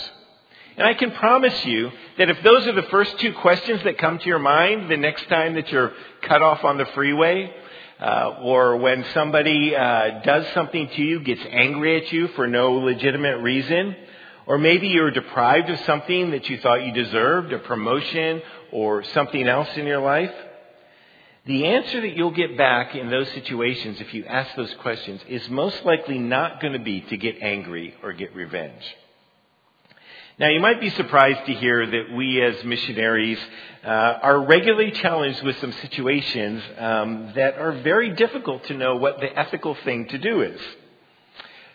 And 0.77 0.87
I 0.87 0.95
can 0.95 1.11
promise 1.13 1.65
you 1.65 1.91
that 2.19 2.31
if 2.31 2.43
those 2.43 2.67
are 2.67 2.73
the 2.73 2.85
first 2.85 3.19
two 3.19 3.33
questions 3.35 3.83
that 3.85 3.99
come 3.99 4.19
to 4.19 4.27
your 4.27 4.39
mind 4.39 4.91
the 4.91 4.97
next 4.97 5.29
time 5.29 5.55
that 5.55 5.71
you're 5.73 5.93
cut 6.23 6.43
off 6.43 6.65
on 6.65 6.79
the 6.79 6.87
freeway, 6.87 7.53
uh, 8.01 8.39
or 8.43 8.77
when 8.77 9.05
somebody 9.13 9.75
uh, 9.75 10.21
does 10.21 10.47
something 10.55 10.89
to 10.89 11.03
you, 11.03 11.21
gets 11.21 11.43
angry 11.51 12.03
at 12.03 12.13
you 12.13 12.29
for 12.29 12.47
no 12.47 12.73
legitimate 12.75 13.39
reason, 13.39 13.95
or 14.51 14.59
maybe 14.59 14.89
you 14.89 15.03
were 15.03 15.13
deprived 15.13 15.71
of 15.71 15.79
something 15.83 16.33
that 16.33 16.49
you 16.49 16.59
thought 16.59 16.85
you 16.85 16.93
deserved, 16.93 17.53
a 17.53 17.59
promotion 17.61 18.43
or 18.73 19.05
something 19.05 19.47
else 19.47 19.69
in 19.77 19.87
your 19.87 20.01
life. 20.01 20.35
The 21.47 21.67
answer 21.67 22.01
that 22.01 22.17
you'll 22.17 22.33
get 22.33 22.59
back 22.59 22.97
in 22.97 23.11
those 23.11 23.29
situations, 23.29 24.01
if 24.01 24.13
you 24.13 24.25
ask 24.25 24.53
those 24.57 24.75
questions, 24.81 25.21
is 25.29 25.49
most 25.51 25.85
likely 25.85 26.19
not 26.19 26.61
going 26.61 26.73
to 26.73 26.81
be 26.81 27.01
to 27.01 27.17
get 27.17 27.37
angry 27.41 27.95
or 28.03 28.13
get 28.13 28.35
revenge. 28.35 28.83
Now, 30.37 30.49
you 30.49 30.59
might 30.59 30.81
be 30.81 30.91
surprised 30.91 31.47
to 31.47 31.55
hear 31.55 31.87
that 31.87 32.13
we 32.13 32.43
as 32.43 32.65
missionaries 32.65 33.39
uh, 33.85 33.89
are 33.89 34.47
regularly 34.47 34.91
challenged 34.91 35.45
with 35.45 35.61
some 35.61 35.73
situations 35.75 36.61
um, 36.77 37.33
that 37.37 37.55
are 37.57 37.81
very 37.83 38.17
difficult 38.17 38.65
to 38.65 38.75
know 38.75 38.97
what 38.97 39.21
the 39.21 39.33
ethical 39.39 39.77
thing 39.85 40.09
to 40.09 40.19
do 40.19 40.43
is. 40.43 40.61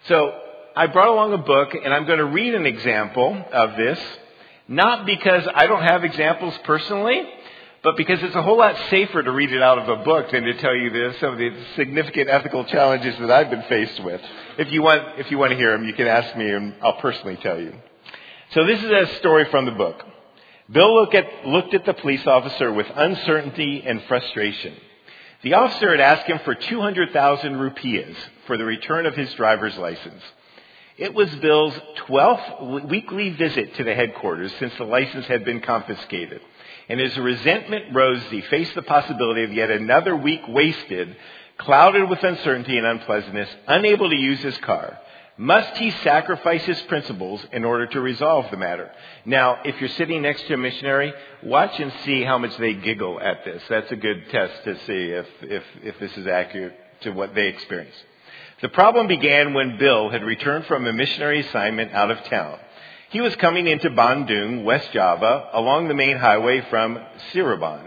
So, 0.09 0.41
I 0.77 0.87
brought 0.87 1.07
along 1.07 1.31
a 1.31 1.37
book, 1.37 1.73
and 1.73 1.93
I'm 1.93 2.05
going 2.05 2.17
to 2.17 2.25
read 2.25 2.53
an 2.53 2.65
example 2.65 3.45
of 3.53 3.77
this, 3.77 3.97
not 4.67 5.05
because 5.05 5.47
I 5.55 5.67
don't 5.67 5.81
have 5.81 6.03
examples 6.03 6.53
personally, 6.65 7.23
but 7.81 7.95
because 7.95 8.21
it's 8.21 8.35
a 8.35 8.41
whole 8.41 8.57
lot 8.57 8.75
safer 8.89 9.23
to 9.23 9.31
read 9.31 9.53
it 9.53 9.61
out 9.61 9.77
of 9.77 9.87
a 9.87 10.03
book 10.03 10.31
than 10.31 10.43
to 10.43 10.53
tell 10.55 10.75
you 10.75 10.89
the, 10.89 11.15
some 11.21 11.31
of 11.31 11.39
the 11.39 11.53
significant 11.77 12.29
ethical 12.29 12.65
challenges 12.65 13.17
that 13.19 13.31
I've 13.31 13.49
been 13.49 13.63
faced 13.69 14.03
with. 14.03 14.19
If 14.57 14.69
you 14.73 14.81
want, 14.81 15.17
if 15.17 15.31
you 15.31 15.37
want 15.37 15.51
to 15.51 15.55
hear 15.55 15.71
them, 15.71 15.87
you 15.87 15.93
can 15.93 16.07
ask 16.07 16.35
me, 16.35 16.49
and 16.49 16.73
I'll 16.81 16.99
personally 16.99 17.37
tell 17.37 17.57
you. 17.57 17.73
So 18.51 18.65
this 18.65 18.83
is 18.83 18.91
a 18.91 19.15
story 19.19 19.45
from 19.45 19.63
the 19.63 19.71
book. 19.71 20.03
Bill 20.69 20.93
look 20.93 21.15
at, 21.15 21.47
looked 21.47 21.73
at 21.73 21.85
the 21.85 21.93
police 21.93 22.27
officer 22.27 22.73
with 22.73 22.87
uncertainty 22.93 23.81
and 23.85 24.03
frustration. 24.09 24.73
The 25.41 25.53
officer 25.53 25.91
had 25.91 26.01
asked 26.01 26.27
him 26.27 26.39
for 26.43 26.53
200,000 26.53 27.55
rupees 27.55 28.13
for 28.45 28.57
the 28.57 28.65
return 28.65 29.05
of 29.05 29.15
his 29.15 29.31
driver's 29.35 29.77
license. 29.77 30.21
It 30.97 31.13
was 31.13 31.33
Bill's 31.35 31.77
12th 32.07 32.87
weekly 32.87 33.31
visit 33.31 33.75
to 33.75 33.83
the 33.83 33.93
headquarters 33.93 34.53
since 34.59 34.73
the 34.77 34.85
license 34.85 35.25
had 35.25 35.43
been 35.43 35.61
confiscated 35.61 36.41
and 36.89 36.99
his 36.99 37.17
resentment 37.17 37.93
rose 37.93 38.23
as 38.23 38.31
he 38.31 38.41
faced 38.41 38.75
the 38.75 38.81
possibility 38.81 39.43
of 39.43 39.53
yet 39.53 39.71
another 39.71 40.15
week 40.15 40.47
wasted, 40.47 41.15
clouded 41.57 42.09
with 42.09 42.23
uncertainty 42.23 42.77
and 42.77 42.85
unpleasantness, 42.85 43.49
unable 43.67 44.09
to 44.09 44.15
use 44.15 44.39
his 44.41 44.57
car. 44.59 44.99
Must 45.37 45.75
he 45.77 45.91
sacrifice 45.91 46.63
his 46.63 46.81
principles 46.83 47.45
in 47.51 47.65
order 47.65 47.87
to 47.87 47.99
resolve 47.99 48.49
the 48.51 48.57
matter? 48.57 48.89
Now, 49.25 49.59
if 49.65 49.79
you're 49.81 49.89
sitting 49.89 50.21
next 50.21 50.47
to 50.47 50.53
a 50.53 50.57
missionary, 50.57 51.13
watch 51.43 51.77
and 51.79 51.91
see 52.05 52.23
how 52.23 52.37
much 52.37 52.55
they 52.57 52.73
giggle 52.73 53.19
at 53.19 53.43
this. 53.43 53.61
That's 53.67 53.91
a 53.91 53.97
good 53.97 54.29
test 54.29 54.63
to 54.63 54.75
see 54.85 55.11
if, 55.11 55.27
if, 55.41 55.63
if 55.83 55.99
this 55.99 56.15
is 56.15 56.27
accurate 56.27 56.77
to 57.01 57.11
what 57.11 57.35
they 57.35 57.47
experience. 57.47 57.95
The 58.65 58.69
problem 58.69 59.05
began 59.05 59.53
when 59.53 59.77
Bill 59.77 60.09
had 60.09 60.23
returned 60.23 60.65
from 60.65 60.87
a 60.87 60.91
missionary 60.91 61.41
assignment 61.41 61.93
out 61.93 62.09
of 62.09 62.23
town. 62.23 62.57
He 63.11 63.21
was 63.21 63.35
coming 63.35 63.67
into 63.67 63.91
Bandung, 63.91 64.63
West 64.63 64.91
Java, 64.91 65.49
along 65.53 65.87
the 65.87 65.93
main 65.93 66.17
highway 66.17 66.61
from 66.61 66.99
Cirebon, 67.31 67.81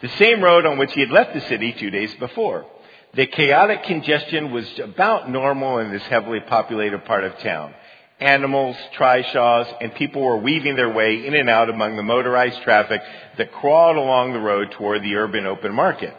the 0.00 0.08
same 0.08 0.42
road 0.42 0.66
on 0.66 0.76
which 0.76 0.92
he 0.92 1.02
had 1.02 1.12
left 1.12 1.34
the 1.34 1.40
city 1.42 1.72
two 1.72 1.90
days 1.90 2.12
before. 2.16 2.66
The 3.14 3.26
chaotic 3.26 3.84
congestion 3.84 4.50
was 4.50 4.66
about 4.80 5.30
normal 5.30 5.78
in 5.78 5.92
this 5.92 6.02
heavily 6.02 6.40
populated 6.40 7.04
part 7.04 7.22
of 7.22 7.38
town. 7.38 7.72
Animals, 8.18 8.76
trishaws, 8.96 9.72
and 9.80 9.94
people 9.94 10.22
were 10.22 10.38
weaving 10.38 10.74
their 10.74 10.92
way 10.92 11.28
in 11.28 11.36
and 11.36 11.48
out 11.48 11.70
among 11.70 11.94
the 11.94 12.02
motorized 12.02 12.60
traffic 12.62 13.02
that 13.36 13.52
crawled 13.52 13.96
along 13.96 14.32
the 14.32 14.40
road 14.40 14.72
toward 14.72 15.04
the 15.04 15.14
urban 15.14 15.46
open 15.46 15.72
market. 15.72 16.12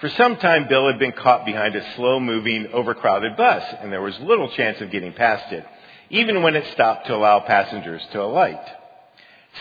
For 0.00 0.08
some 0.10 0.36
time, 0.36 0.68
Bill 0.68 0.86
had 0.88 0.98
been 0.98 1.12
caught 1.12 1.46
behind 1.46 1.74
a 1.74 1.94
slow 1.94 2.20
moving, 2.20 2.68
overcrowded 2.72 3.36
bus, 3.36 3.64
and 3.80 3.92
there 3.92 4.02
was 4.02 4.18
little 4.20 4.50
chance 4.50 4.80
of 4.80 4.90
getting 4.90 5.12
past 5.12 5.52
it 5.52 5.66
even 6.10 6.42
when 6.42 6.54
it 6.54 6.72
stopped 6.72 7.06
to 7.06 7.14
allow 7.14 7.40
passengers 7.40 8.02
to 8.12 8.22
alight. 8.22 8.60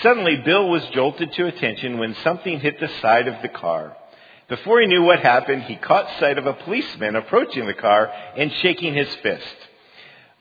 Suddenly, 0.01 0.37
Bill 0.45 0.69
was 0.69 0.85
jolted 0.89 1.31
to 1.33 1.47
attention 1.47 1.97
when 1.97 2.15
something 2.15 2.59
hit 2.59 2.79
the 2.79 2.89
side 3.01 3.27
of 3.27 3.41
the 3.41 3.49
car. 3.49 3.95
Before 4.47 4.79
he 4.79 4.87
knew 4.87 5.03
what 5.03 5.19
happened, 5.19 5.63
he 5.63 5.75
caught 5.75 6.19
sight 6.19 6.37
of 6.37 6.45
a 6.45 6.53
policeman 6.53 7.15
approaching 7.15 7.65
the 7.65 7.73
car 7.73 8.11
and 8.35 8.51
shaking 8.61 8.93
his 8.93 9.13
fist. 9.15 9.55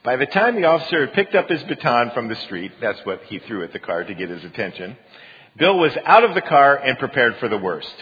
By 0.03 0.17
the 0.17 0.27
time 0.27 0.55
the 0.55 0.67
officer 0.67 1.05
had 1.05 1.15
picked 1.15 1.33
up 1.33 1.49
his 1.49 1.63
baton 1.63 2.11
from 2.11 2.27
the 2.27 2.35
street, 2.35 2.73
that's 2.79 3.03
what 3.05 3.23
he 3.23 3.39
threw 3.39 3.63
at 3.63 3.73
the 3.73 3.79
car 3.79 4.03
to 4.03 4.13
get 4.13 4.29
his 4.29 4.43
attention, 4.43 4.97
Bill 5.57 5.79
was 5.79 5.97
out 6.05 6.23
of 6.23 6.35
the 6.35 6.41
car 6.41 6.75
and 6.75 6.99
prepared 6.99 7.37
for 7.37 7.47
the 7.47 7.57
worst. 7.57 7.95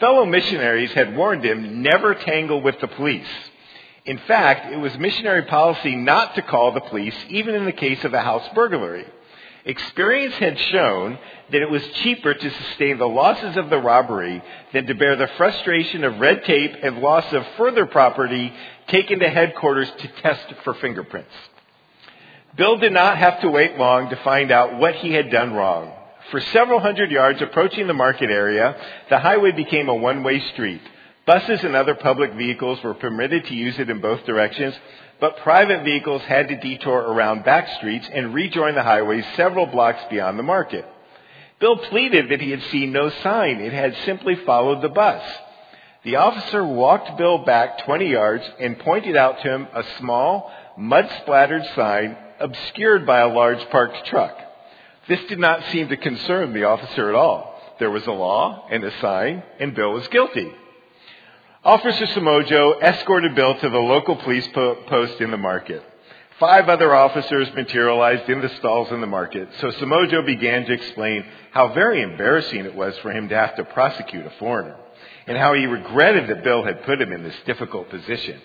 Fellow 0.00 0.26
missionaries 0.26 0.92
had 0.92 1.16
warned 1.16 1.44
him 1.44 1.82
never 1.82 2.14
tangle 2.14 2.60
with 2.60 2.78
the 2.80 2.88
police. 2.88 3.26
In 4.04 4.18
fact, 4.18 4.72
it 4.72 4.76
was 4.76 4.96
missionary 4.98 5.42
policy 5.42 5.96
not 5.96 6.34
to 6.34 6.42
call 6.42 6.72
the 6.72 6.80
police, 6.80 7.16
even 7.28 7.54
in 7.54 7.64
the 7.64 7.72
case 7.72 8.04
of 8.04 8.12
a 8.12 8.20
house 8.20 8.46
burglary. 8.54 9.06
Experience 9.64 10.34
had 10.34 10.58
shown 10.58 11.18
that 11.50 11.62
it 11.62 11.70
was 11.70 11.82
cheaper 12.02 12.34
to 12.34 12.50
sustain 12.50 12.98
the 12.98 13.08
losses 13.08 13.56
of 13.56 13.68
the 13.68 13.78
robbery 13.78 14.40
than 14.72 14.86
to 14.86 14.94
bear 14.94 15.16
the 15.16 15.30
frustration 15.36 16.04
of 16.04 16.20
red 16.20 16.44
tape 16.44 16.72
and 16.82 16.98
loss 16.98 17.32
of 17.32 17.44
further 17.56 17.84
property 17.86 18.52
taken 18.86 19.18
to 19.18 19.28
headquarters 19.28 19.90
to 19.98 20.08
test 20.22 20.54
for 20.62 20.74
fingerprints. 20.74 21.32
Bill 22.56 22.76
did 22.78 22.92
not 22.92 23.18
have 23.18 23.40
to 23.40 23.50
wait 23.50 23.76
long 23.76 24.10
to 24.10 24.16
find 24.16 24.52
out 24.52 24.78
what 24.78 24.94
he 24.96 25.12
had 25.12 25.30
done 25.30 25.52
wrong. 25.52 25.92
For 26.30 26.40
several 26.40 26.80
hundred 26.80 27.10
yards 27.12 27.40
approaching 27.40 27.86
the 27.86 27.94
market 27.94 28.30
area, 28.30 28.76
the 29.08 29.18
highway 29.18 29.52
became 29.52 29.88
a 29.88 29.94
one-way 29.94 30.40
street. 30.52 30.80
Buses 31.24 31.62
and 31.62 31.76
other 31.76 31.94
public 31.94 32.34
vehicles 32.34 32.82
were 32.82 32.94
permitted 32.94 33.46
to 33.46 33.54
use 33.54 33.78
it 33.78 33.90
in 33.90 34.00
both 34.00 34.24
directions, 34.26 34.74
but 35.20 35.38
private 35.38 35.84
vehicles 35.84 36.22
had 36.22 36.48
to 36.48 36.56
detour 36.56 36.98
around 36.98 37.44
back 37.44 37.68
streets 37.78 38.08
and 38.12 38.34
rejoin 38.34 38.74
the 38.74 38.82
highway 38.82 39.24
several 39.36 39.66
blocks 39.66 40.02
beyond 40.10 40.38
the 40.38 40.42
market. 40.42 40.84
Bill 41.58 41.76
pleaded 41.76 42.30
that 42.30 42.40
he 42.40 42.50
had 42.50 42.62
seen 42.70 42.92
no 42.92 43.10
sign. 43.22 43.60
It 43.60 43.72
had 43.72 43.96
simply 44.04 44.36
followed 44.44 44.82
the 44.82 44.88
bus. 44.88 45.22
The 46.04 46.16
officer 46.16 46.64
walked 46.64 47.16
Bill 47.18 47.38
back 47.38 47.84
20 47.84 48.08
yards 48.08 48.44
and 48.60 48.78
pointed 48.78 49.16
out 49.16 49.40
to 49.42 49.48
him 49.48 49.68
a 49.74 49.84
small, 49.98 50.52
mud-splattered 50.76 51.64
sign 51.74 52.16
obscured 52.38 53.06
by 53.06 53.20
a 53.20 53.28
large 53.28 53.68
parked 53.70 54.06
truck. 54.06 54.45
This 55.08 55.20
did 55.28 55.38
not 55.38 55.62
seem 55.70 55.88
to 55.88 55.96
concern 55.96 56.52
the 56.52 56.64
officer 56.64 57.08
at 57.08 57.14
all. 57.14 57.54
There 57.78 57.90
was 57.90 58.06
a 58.06 58.12
law 58.12 58.66
and 58.70 58.82
a 58.82 59.00
sign, 59.00 59.42
and 59.60 59.74
Bill 59.74 59.92
was 59.92 60.08
guilty. 60.08 60.50
Officer 61.64 62.06
Samojo 62.06 62.80
escorted 62.82 63.34
Bill 63.34 63.54
to 63.58 63.68
the 63.68 63.78
local 63.78 64.16
police 64.16 64.46
po- 64.48 64.76
post 64.86 65.20
in 65.20 65.30
the 65.30 65.36
market. 65.36 65.82
Five 66.38 66.68
other 66.68 66.94
officers 66.94 67.52
materialized 67.54 68.28
in 68.28 68.40
the 68.40 68.48
stalls 68.58 68.90
in 68.92 69.00
the 69.00 69.06
market, 69.06 69.48
so 69.58 69.70
Samojo 69.70 70.24
began 70.26 70.66
to 70.66 70.72
explain 70.72 71.24
how 71.50 71.72
very 71.72 72.02
embarrassing 72.02 72.64
it 72.64 72.74
was 72.74 72.96
for 72.98 73.10
him 73.10 73.28
to 73.30 73.34
have 73.36 73.56
to 73.56 73.64
prosecute 73.64 74.26
a 74.26 74.30
foreigner, 74.38 74.76
and 75.26 75.38
how 75.38 75.54
he 75.54 75.66
regretted 75.66 76.28
that 76.28 76.44
Bill 76.44 76.62
had 76.62 76.84
put 76.84 77.00
him 77.00 77.12
in 77.12 77.22
this 77.22 77.36
difficult 77.46 77.88
position. 77.88 78.40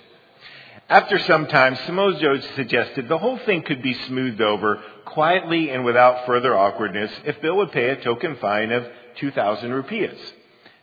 After 0.91 1.19
some 1.19 1.47
time, 1.47 1.77
Samojo 1.77 2.53
suggested 2.57 3.07
the 3.07 3.17
whole 3.17 3.37
thing 3.45 3.61
could 3.61 3.81
be 3.81 3.93
smoothed 4.07 4.41
over 4.41 4.83
quietly 5.05 5.69
and 5.69 5.85
without 5.85 6.25
further 6.25 6.53
awkwardness 6.53 7.09
if 7.23 7.39
Bill 7.39 7.55
would 7.55 7.71
pay 7.71 7.91
a 7.91 8.03
token 8.03 8.35
fine 8.41 8.73
of 8.73 8.85
2,000 9.15 9.71
rupees. 9.71 10.11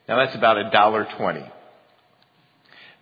Now 0.08 0.16
that's 0.16 0.34
about 0.34 0.56
a 0.56 0.70
dollar 0.70 1.06
twenty. 1.18 1.44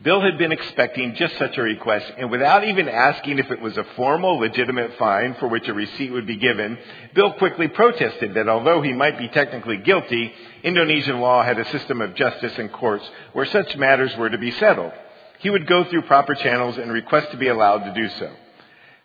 Bill 0.03 0.21
had 0.21 0.37
been 0.37 0.51
expecting 0.51 1.15
just 1.15 1.39
such 1.39 1.57
a 1.57 1.63
request, 1.63 2.13
and 2.19 2.29
without 2.29 2.65
even 2.65 2.89
asking 2.89 3.39
if 3.39 3.53
it 3.53 3.61
was 3.61 3.77
a 3.77 3.87
formal, 3.95 4.39
legitimate 4.39 4.99
fine 4.99 5.35
for 5.35 5.47
which 5.47 5.69
a 5.69 5.75
receipt 5.75 6.11
would 6.11 6.27
be 6.27 6.39
given, 6.39 6.77
Bill 7.15 7.35
quickly 7.35 7.69
protested 7.69 8.35
that 8.35 8.49
although 8.49 8.83
he 8.83 8.93
might 8.93 9.17
be 9.17 9.29
technically 9.29 9.77
guilty, 9.77 10.33
Indonesian 10.65 11.21
law 11.21 11.45
had 11.45 11.61
a 11.61 11.71
system 11.71 12.01
of 12.01 12.17
justice 12.17 12.59
and 12.59 12.73
courts 12.73 13.09
where 13.33 13.47
such 13.47 13.77
matters 13.77 14.15
were 14.17 14.29
to 14.29 14.39
be 14.39 14.51
settled. 14.51 14.93
He 15.39 15.51
would 15.51 15.67
go 15.67 15.85
through 15.85 16.03
proper 16.03 16.35
channels 16.35 16.79
and 16.79 16.91
request 16.91 17.31
to 17.31 17.37
be 17.37 17.49
allowed 17.49 17.85
to 17.85 17.95
do 17.95 18.09
so. 18.19 18.33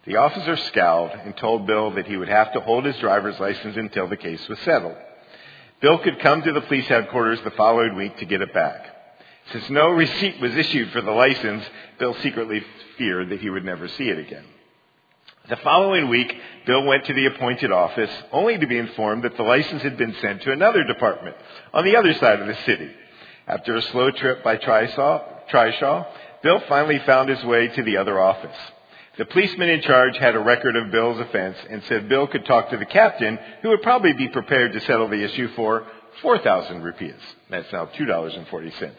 The 0.05 0.15
officer 0.15 0.57
scowled 0.57 1.11
and 1.11 1.35
told 1.37 1.67
Bill 1.67 1.91
that 1.91 2.07
he 2.07 2.17
would 2.17 2.29
have 2.29 2.53
to 2.53 2.61
hold 2.61 2.85
his 2.85 2.97
driver's 2.97 3.39
license 3.39 3.77
until 3.77 4.07
the 4.07 4.17
case 4.17 4.47
was 4.47 4.59
settled. 4.59 4.95
Bill 5.81 5.99
could 5.99 6.19
come 6.19 6.41
to 6.41 6.53
the 6.53 6.61
police 6.61 6.87
headquarters 6.87 7.41
the 7.41 7.51
following 7.51 7.95
week 7.95 8.17
to 8.17 8.25
get 8.25 8.41
it 8.41 8.53
back. 8.53 8.85
Since 9.51 9.69
no 9.69 9.89
receipt 9.89 10.39
was 10.39 10.55
issued 10.55 10.91
for 10.91 11.01
the 11.01 11.11
license, 11.11 11.63
Bill 11.99 12.15
secretly 12.21 12.63
feared 12.97 13.29
that 13.29 13.41
he 13.41 13.49
would 13.49 13.65
never 13.65 13.87
see 13.87 14.09
it 14.09 14.19
again. 14.19 14.45
The 15.49 15.57
following 15.57 16.07
week, 16.07 16.33
Bill 16.65 16.83
went 16.83 17.05
to 17.05 17.13
the 17.13 17.25
appointed 17.25 17.71
office, 17.71 18.11
only 18.31 18.57
to 18.57 18.67
be 18.67 18.77
informed 18.77 19.23
that 19.23 19.35
the 19.37 19.43
license 19.43 19.81
had 19.81 19.97
been 19.97 20.15
sent 20.21 20.43
to 20.43 20.51
another 20.51 20.83
department 20.83 21.35
on 21.73 21.83
the 21.83 21.95
other 21.95 22.13
side 22.13 22.39
of 22.39 22.47
the 22.47 22.57
city. 22.65 22.89
After 23.47 23.75
a 23.75 23.81
slow 23.81 24.11
trip 24.11 24.43
by 24.43 24.57
Trishaw, 25.49 26.05
Bill 26.43 26.61
finally 26.67 26.99
found 26.99 27.29
his 27.29 27.43
way 27.43 27.67
to 27.69 27.83
the 27.83 27.97
other 27.97 28.19
office. 28.19 28.57
The 29.17 29.25
policeman 29.25 29.69
in 29.69 29.81
charge 29.81 30.17
had 30.17 30.35
a 30.35 30.39
record 30.39 30.75
of 30.75 30.91
Bill's 30.91 31.19
offense 31.19 31.57
and 31.69 31.83
said 31.83 32.09
Bill 32.09 32.27
could 32.27 32.45
talk 32.45 32.69
to 32.69 32.77
the 32.77 32.85
captain, 32.85 33.37
who 33.61 33.69
would 33.69 33.81
probably 33.81 34.13
be 34.13 34.29
prepared 34.29 34.73
to 34.73 34.79
settle 34.79 35.09
the 35.09 35.23
issue 35.23 35.49
for 35.49 35.85
4,000 36.21 36.81
rupees. 36.81 37.15
That's 37.49 37.71
now 37.71 37.87
$2.40. 37.87 38.91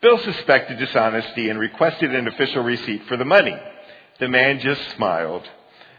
Bill 0.00 0.18
suspected 0.18 0.78
dishonesty 0.78 1.50
and 1.50 1.58
requested 1.58 2.14
an 2.14 2.28
official 2.28 2.62
receipt 2.62 3.04
for 3.06 3.16
the 3.16 3.24
money. 3.24 3.56
The 4.18 4.28
man 4.28 4.60
just 4.60 4.80
smiled. 4.96 5.48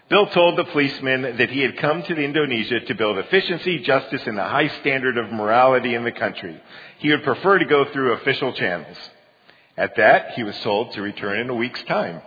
Bill 0.09 0.25
told 0.27 0.57
the 0.57 0.63
policeman 0.63 1.37
that 1.37 1.51
he 1.51 1.61
had 1.61 1.77
come 1.77 2.01
to 2.03 2.15
Indonesia 2.15 2.79
to 2.79 2.95
build 2.95 3.19
efficiency, 3.19 3.79
justice, 3.79 4.25
and 4.25 4.39
a 4.39 4.49
high 4.49 4.69
standard 4.79 5.17
of 5.17 5.31
morality 5.31 5.93
in 5.93 6.03
the 6.03 6.11
country. 6.11 6.59
He 6.97 7.11
would 7.11 7.23
prefer 7.23 7.59
to 7.59 7.65
go 7.65 7.85
through 7.91 8.13
official 8.13 8.53
channels. 8.53 8.97
At 9.79 9.95
that, 9.95 10.31
he 10.31 10.43
was 10.43 10.59
told 10.59 10.91
to 10.93 11.01
return 11.01 11.39
in 11.39 11.49
a 11.49 11.55
week's 11.55 11.81
time. 11.83 12.21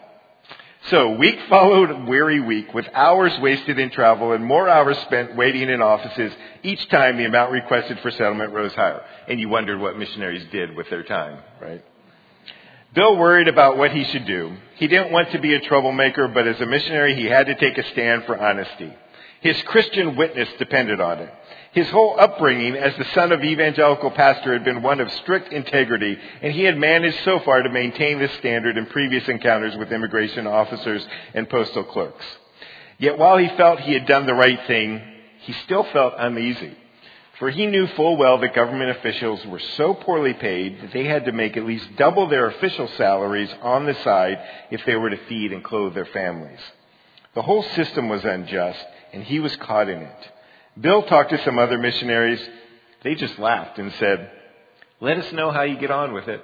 So 0.86 1.10
week 1.16 1.38
followed 1.50 2.08
weary 2.08 2.40
week 2.40 2.72
with 2.72 2.88
hours 2.94 3.38
wasted 3.40 3.78
in 3.78 3.90
travel 3.90 4.32
and 4.32 4.42
more 4.42 4.70
hours 4.70 4.96
spent 5.00 5.36
waiting 5.36 5.68
in 5.68 5.82
offices. 5.82 6.32
Each 6.62 6.88
time 6.88 7.18
the 7.18 7.26
amount 7.26 7.52
requested 7.52 8.00
for 8.00 8.10
settlement 8.10 8.54
rose 8.54 8.72
higher. 8.72 9.04
And 9.28 9.38
you 9.38 9.50
wondered 9.50 9.78
what 9.78 9.98
missionaries 9.98 10.46
did 10.50 10.74
with 10.74 10.88
their 10.88 11.02
time, 11.02 11.40
right? 11.60 11.84
Bill 12.94 13.18
worried 13.18 13.48
about 13.48 13.76
what 13.76 13.92
he 13.92 14.04
should 14.04 14.24
do. 14.24 14.56
He 14.76 14.88
didn't 14.88 15.12
want 15.12 15.30
to 15.32 15.38
be 15.38 15.54
a 15.54 15.60
troublemaker, 15.60 16.28
but 16.28 16.48
as 16.48 16.58
a 16.58 16.66
missionary, 16.66 17.14
he 17.14 17.26
had 17.26 17.48
to 17.48 17.54
take 17.54 17.76
a 17.76 17.86
stand 17.90 18.24
for 18.24 18.38
honesty. 18.38 18.92
His 19.42 19.60
Christian 19.64 20.16
witness 20.16 20.48
depended 20.58 21.02
on 21.02 21.18
it. 21.18 21.34
His 21.72 21.88
whole 21.88 22.20
upbringing 22.20 22.76
as 22.76 22.94
the 22.96 23.06
son 23.14 23.32
of 23.32 23.42
evangelical 23.42 24.10
pastor 24.10 24.52
had 24.52 24.62
been 24.62 24.82
one 24.82 25.00
of 25.00 25.10
strict 25.12 25.54
integrity, 25.54 26.18
and 26.42 26.52
he 26.52 26.64
had 26.64 26.76
managed 26.76 27.24
so 27.24 27.38
far 27.40 27.62
to 27.62 27.70
maintain 27.70 28.18
this 28.18 28.32
standard 28.34 28.76
in 28.76 28.84
previous 28.86 29.26
encounters 29.26 29.74
with 29.76 29.90
immigration 29.90 30.46
officers 30.46 31.06
and 31.32 31.48
postal 31.48 31.84
clerks. 31.84 32.24
Yet 32.98 33.16
while 33.16 33.38
he 33.38 33.48
felt 33.56 33.80
he 33.80 33.94
had 33.94 34.06
done 34.06 34.26
the 34.26 34.34
right 34.34 34.60
thing, 34.66 35.02
he 35.40 35.54
still 35.64 35.84
felt 35.84 36.12
uneasy. 36.18 36.76
For 37.38 37.48
he 37.48 37.66
knew 37.66 37.86
full 37.88 38.18
well 38.18 38.36
that 38.38 38.54
government 38.54 38.90
officials 38.90 39.44
were 39.46 39.58
so 39.58 39.94
poorly 39.94 40.34
paid 40.34 40.82
that 40.82 40.92
they 40.92 41.04
had 41.04 41.24
to 41.24 41.32
make 41.32 41.56
at 41.56 41.64
least 41.64 41.96
double 41.96 42.28
their 42.28 42.46
official 42.48 42.86
salaries 42.98 43.52
on 43.62 43.86
the 43.86 43.94
side 43.94 44.38
if 44.70 44.84
they 44.84 44.94
were 44.94 45.10
to 45.10 45.26
feed 45.26 45.52
and 45.52 45.64
clothe 45.64 45.94
their 45.94 46.04
families. 46.04 46.60
The 47.34 47.42
whole 47.42 47.62
system 47.62 48.10
was 48.10 48.24
unjust, 48.24 48.84
and 49.14 49.24
he 49.24 49.40
was 49.40 49.56
caught 49.56 49.88
in 49.88 50.02
it. 50.02 50.31
Bill 50.80 51.02
talked 51.02 51.30
to 51.30 51.44
some 51.44 51.58
other 51.58 51.78
missionaries. 51.78 52.40
They 53.02 53.14
just 53.14 53.38
laughed 53.38 53.78
and 53.78 53.92
said, 53.98 54.30
Let 55.00 55.18
us 55.18 55.32
know 55.32 55.50
how 55.50 55.62
you 55.62 55.76
get 55.76 55.90
on 55.90 56.12
with 56.14 56.28
it. 56.28 56.42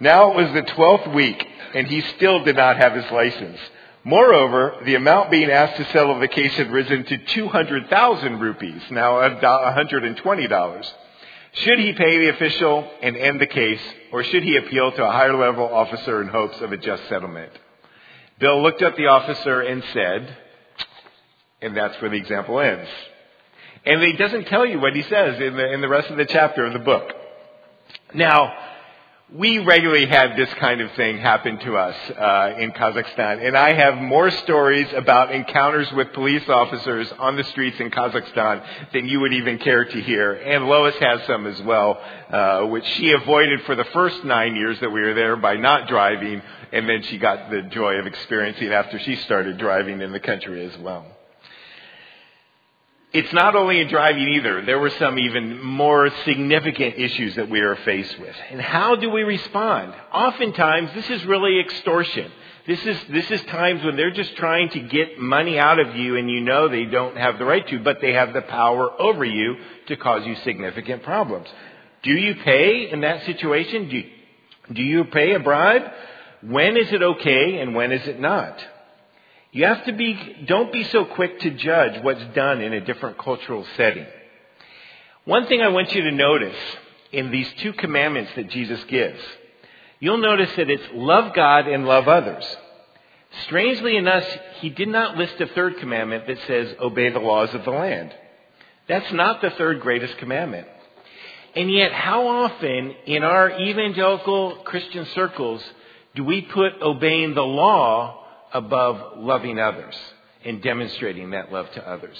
Now 0.00 0.32
it 0.32 0.36
was 0.36 0.52
the 0.52 0.62
12th 0.72 1.14
week, 1.14 1.46
and 1.74 1.86
he 1.86 2.00
still 2.16 2.44
did 2.44 2.56
not 2.56 2.76
have 2.76 2.92
his 2.94 3.10
license. 3.10 3.58
Moreover, 4.02 4.82
the 4.84 4.96
amount 4.96 5.30
being 5.30 5.50
asked 5.50 5.76
to 5.76 5.92
settle 5.92 6.18
the 6.18 6.28
case 6.28 6.52
had 6.54 6.70
risen 6.70 7.04
to 7.04 7.16
200,000 7.16 8.38
rupees, 8.38 8.82
now 8.90 9.12
$120. 9.14 10.92
Should 11.52 11.78
he 11.78 11.92
pay 11.94 12.18
the 12.18 12.28
official 12.30 12.90
and 13.00 13.16
end 13.16 13.40
the 13.40 13.46
case, 13.46 13.80
or 14.12 14.24
should 14.24 14.42
he 14.42 14.56
appeal 14.56 14.92
to 14.92 15.06
a 15.06 15.10
higher 15.10 15.36
level 15.36 15.72
officer 15.72 16.20
in 16.20 16.28
hopes 16.28 16.60
of 16.60 16.72
a 16.72 16.76
just 16.76 17.08
settlement? 17.08 17.52
Bill 18.40 18.62
looked 18.62 18.82
at 18.82 18.96
the 18.96 19.06
officer 19.06 19.60
and 19.60 19.82
said, 19.94 20.36
and 21.64 21.76
that's 21.76 22.00
where 22.00 22.10
the 22.10 22.16
example 22.16 22.60
ends. 22.60 22.88
And 23.86 24.02
he 24.02 24.12
doesn't 24.14 24.46
tell 24.46 24.64
you 24.64 24.80
what 24.80 24.94
he 24.94 25.02
says 25.02 25.40
in 25.40 25.56
the, 25.56 25.72
in 25.72 25.80
the 25.80 25.88
rest 25.88 26.10
of 26.10 26.16
the 26.16 26.24
chapter 26.24 26.64
of 26.64 26.72
the 26.72 26.78
book. 26.78 27.12
Now, 28.14 28.54
we 29.32 29.58
regularly 29.58 30.06
have 30.06 30.36
this 30.36 30.52
kind 30.54 30.80
of 30.80 30.92
thing 30.92 31.18
happen 31.18 31.58
to 31.58 31.76
us 31.76 31.96
uh, 32.10 32.54
in 32.58 32.72
Kazakhstan, 32.72 33.44
and 33.44 33.56
I 33.56 33.72
have 33.72 33.96
more 33.96 34.30
stories 34.30 34.86
about 34.94 35.34
encounters 35.34 35.90
with 35.92 36.12
police 36.12 36.48
officers 36.48 37.10
on 37.18 37.36
the 37.36 37.44
streets 37.44 37.80
in 37.80 37.90
Kazakhstan 37.90 38.92
than 38.92 39.08
you 39.08 39.20
would 39.20 39.32
even 39.32 39.58
care 39.58 39.84
to 39.84 40.00
hear. 40.02 40.34
And 40.34 40.66
Lois 40.66 40.94
has 41.00 41.26
some 41.26 41.46
as 41.46 41.60
well, 41.62 42.00
uh, 42.30 42.66
which 42.66 42.84
she 42.84 43.12
avoided 43.12 43.62
for 43.62 43.74
the 43.74 43.84
first 43.86 44.22
nine 44.24 44.54
years 44.56 44.78
that 44.80 44.90
we 44.90 45.00
were 45.00 45.14
there 45.14 45.36
by 45.36 45.56
not 45.56 45.88
driving, 45.88 46.40
and 46.72 46.88
then 46.88 47.02
she 47.02 47.18
got 47.18 47.50
the 47.50 47.62
joy 47.62 47.94
of 47.94 48.06
experiencing 48.06 48.68
after 48.72 48.98
she 49.00 49.16
started 49.16 49.58
driving 49.58 50.00
in 50.00 50.12
the 50.12 50.20
country 50.20 50.64
as 50.64 50.78
well. 50.78 51.13
It's 53.14 53.32
not 53.32 53.54
only 53.54 53.78
in 53.78 53.86
driving 53.86 54.28
either. 54.34 54.62
There 54.62 54.80
were 54.80 54.90
some 54.90 55.20
even 55.20 55.62
more 55.62 56.10
significant 56.24 56.96
issues 56.98 57.36
that 57.36 57.48
we 57.48 57.60
are 57.60 57.76
faced 57.76 58.18
with. 58.18 58.34
And 58.50 58.60
how 58.60 58.96
do 58.96 59.08
we 59.08 59.22
respond? 59.22 59.94
Oftentimes, 60.12 60.90
this 60.94 61.08
is 61.08 61.24
really 61.24 61.60
extortion. 61.60 62.32
This 62.66 62.84
is, 62.84 62.98
this 63.10 63.30
is 63.30 63.40
times 63.44 63.84
when 63.84 63.94
they're 63.94 64.10
just 64.10 64.34
trying 64.34 64.68
to 64.70 64.80
get 64.80 65.20
money 65.20 65.60
out 65.60 65.78
of 65.78 65.94
you 65.94 66.16
and 66.16 66.28
you 66.28 66.40
know 66.40 66.66
they 66.66 66.86
don't 66.86 67.16
have 67.16 67.38
the 67.38 67.44
right 67.44 67.64
to, 67.68 67.78
but 67.78 68.00
they 68.00 68.14
have 68.14 68.32
the 68.32 68.42
power 68.42 69.00
over 69.00 69.24
you 69.24 69.58
to 69.86 69.96
cause 69.96 70.26
you 70.26 70.34
significant 70.42 71.04
problems. 71.04 71.46
Do 72.02 72.10
you 72.10 72.34
pay 72.34 72.90
in 72.90 73.02
that 73.02 73.24
situation? 73.26 73.90
Do 73.90 73.96
you, 73.96 74.10
do 74.72 74.82
you 74.82 75.04
pay 75.04 75.34
a 75.34 75.38
bribe? 75.38 75.84
When 76.42 76.76
is 76.76 76.90
it 76.90 77.00
okay 77.00 77.60
and 77.60 77.76
when 77.76 77.92
is 77.92 78.08
it 78.08 78.18
not? 78.18 78.58
You 79.54 79.66
have 79.66 79.84
to 79.84 79.92
be, 79.92 80.18
don't 80.46 80.72
be 80.72 80.82
so 80.82 81.04
quick 81.04 81.38
to 81.38 81.50
judge 81.50 82.02
what's 82.02 82.24
done 82.34 82.60
in 82.60 82.72
a 82.72 82.80
different 82.80 83.18
cultural 83.18 83.64
setting. 83.76 84.04
One 85.26 85.46
thing 85.46 85.62
I 85.62 85.68
want 85.68 85.94
you 85.94 86.02
to 86.02 86.10
notice 86.10 86.56
in 87.12 87.30
these 87.30 87.48
two 87.58 87.72
commandments 87.74 88.32
that 88.34 88.50
Jesus 88.50 88.82
gives, 88.88 89.20
you'll 90.00 90.18
notice 90.18 90.50
that 90.56 90.68
it's 90.68 90.82
love 90.92 91.34
God 91.34 91.68
and 91.68 91.86
love 91.86 92.08
others. 92.08 92.44
Strangely 93.44 93.96
enough, 93.96 94.24
he 94.56 94.70
did 94.70 94.88
not 94.88 95.16
list 95.16 95.40
a 95.40 95.46
third 95.46 95.76
commandment 95.78 96.26
that 96.26 96.38
says 96.48 96.74
obey 96.80 97.10
the 97.10 97.20
laws 97.20 97.54
of 97.54 97.64
the 97.64 97.70
land. 97.70 98.12
That's 98.88 99.12
not 99.12 99.40
the 99.40 99.50
third 99.50 99.80
greatest 99.80 100.18
commandment. 100.18 100.66
And 101.54 101.72
yet, 101.72 101.92
how 101.92 102.26
often 102.26 102.92
in 103.06 103.22
our 103.22 103.56
evangelical 103.60 104.56
Christian 104.64 105.06
circles 105.14 105.62
do 106.16 106.24
we 106.24 106.42
put 106.42 106.82
obeying 106.82 107.34
the 107.34 107.42
law 107.42 108.22
above 108.54 109.18
loving 109.18 109.58
others 109.58 109.94
and 110.44 110.62
demonstrating 110.62 111.30
that 111.30 111.52
love 111.52 111.70
to 111.72 111.86
others? 111.86 112.16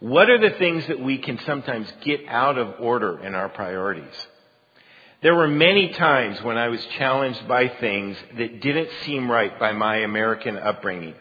What 0.00 0.28
are 0.28 0.38
the 0.38 0.56
things 0.58 0.86
that 0.88 1.00
we 1.00 1.18
can 1.18 1.38
sometimes 1.46 1.90
get 2.04 2.20
out 2.28 2.58
of 2.58 2.80
order 2.80 3.24
in 3.24 3.34
our 3.34 3.48
priorities? 3.48 4.14
There 5.22 5.34
were 5.34 5.48
many 5.48 5.88
times 5.88 6.40
when 6.42 6.56
I 6.56 6.68
was 6.68 6.84
challenged 6.98 7.48
by 7.48 7.68
things 7.68 8.16
that 8.36 8.60
didn't 8.60 8.90
seem 9.04 9.28
right 9.30 9.58
by 9.58 9.72
my 9.72 9.96
American 9.98 10.56
upbringing. 10.56 11.14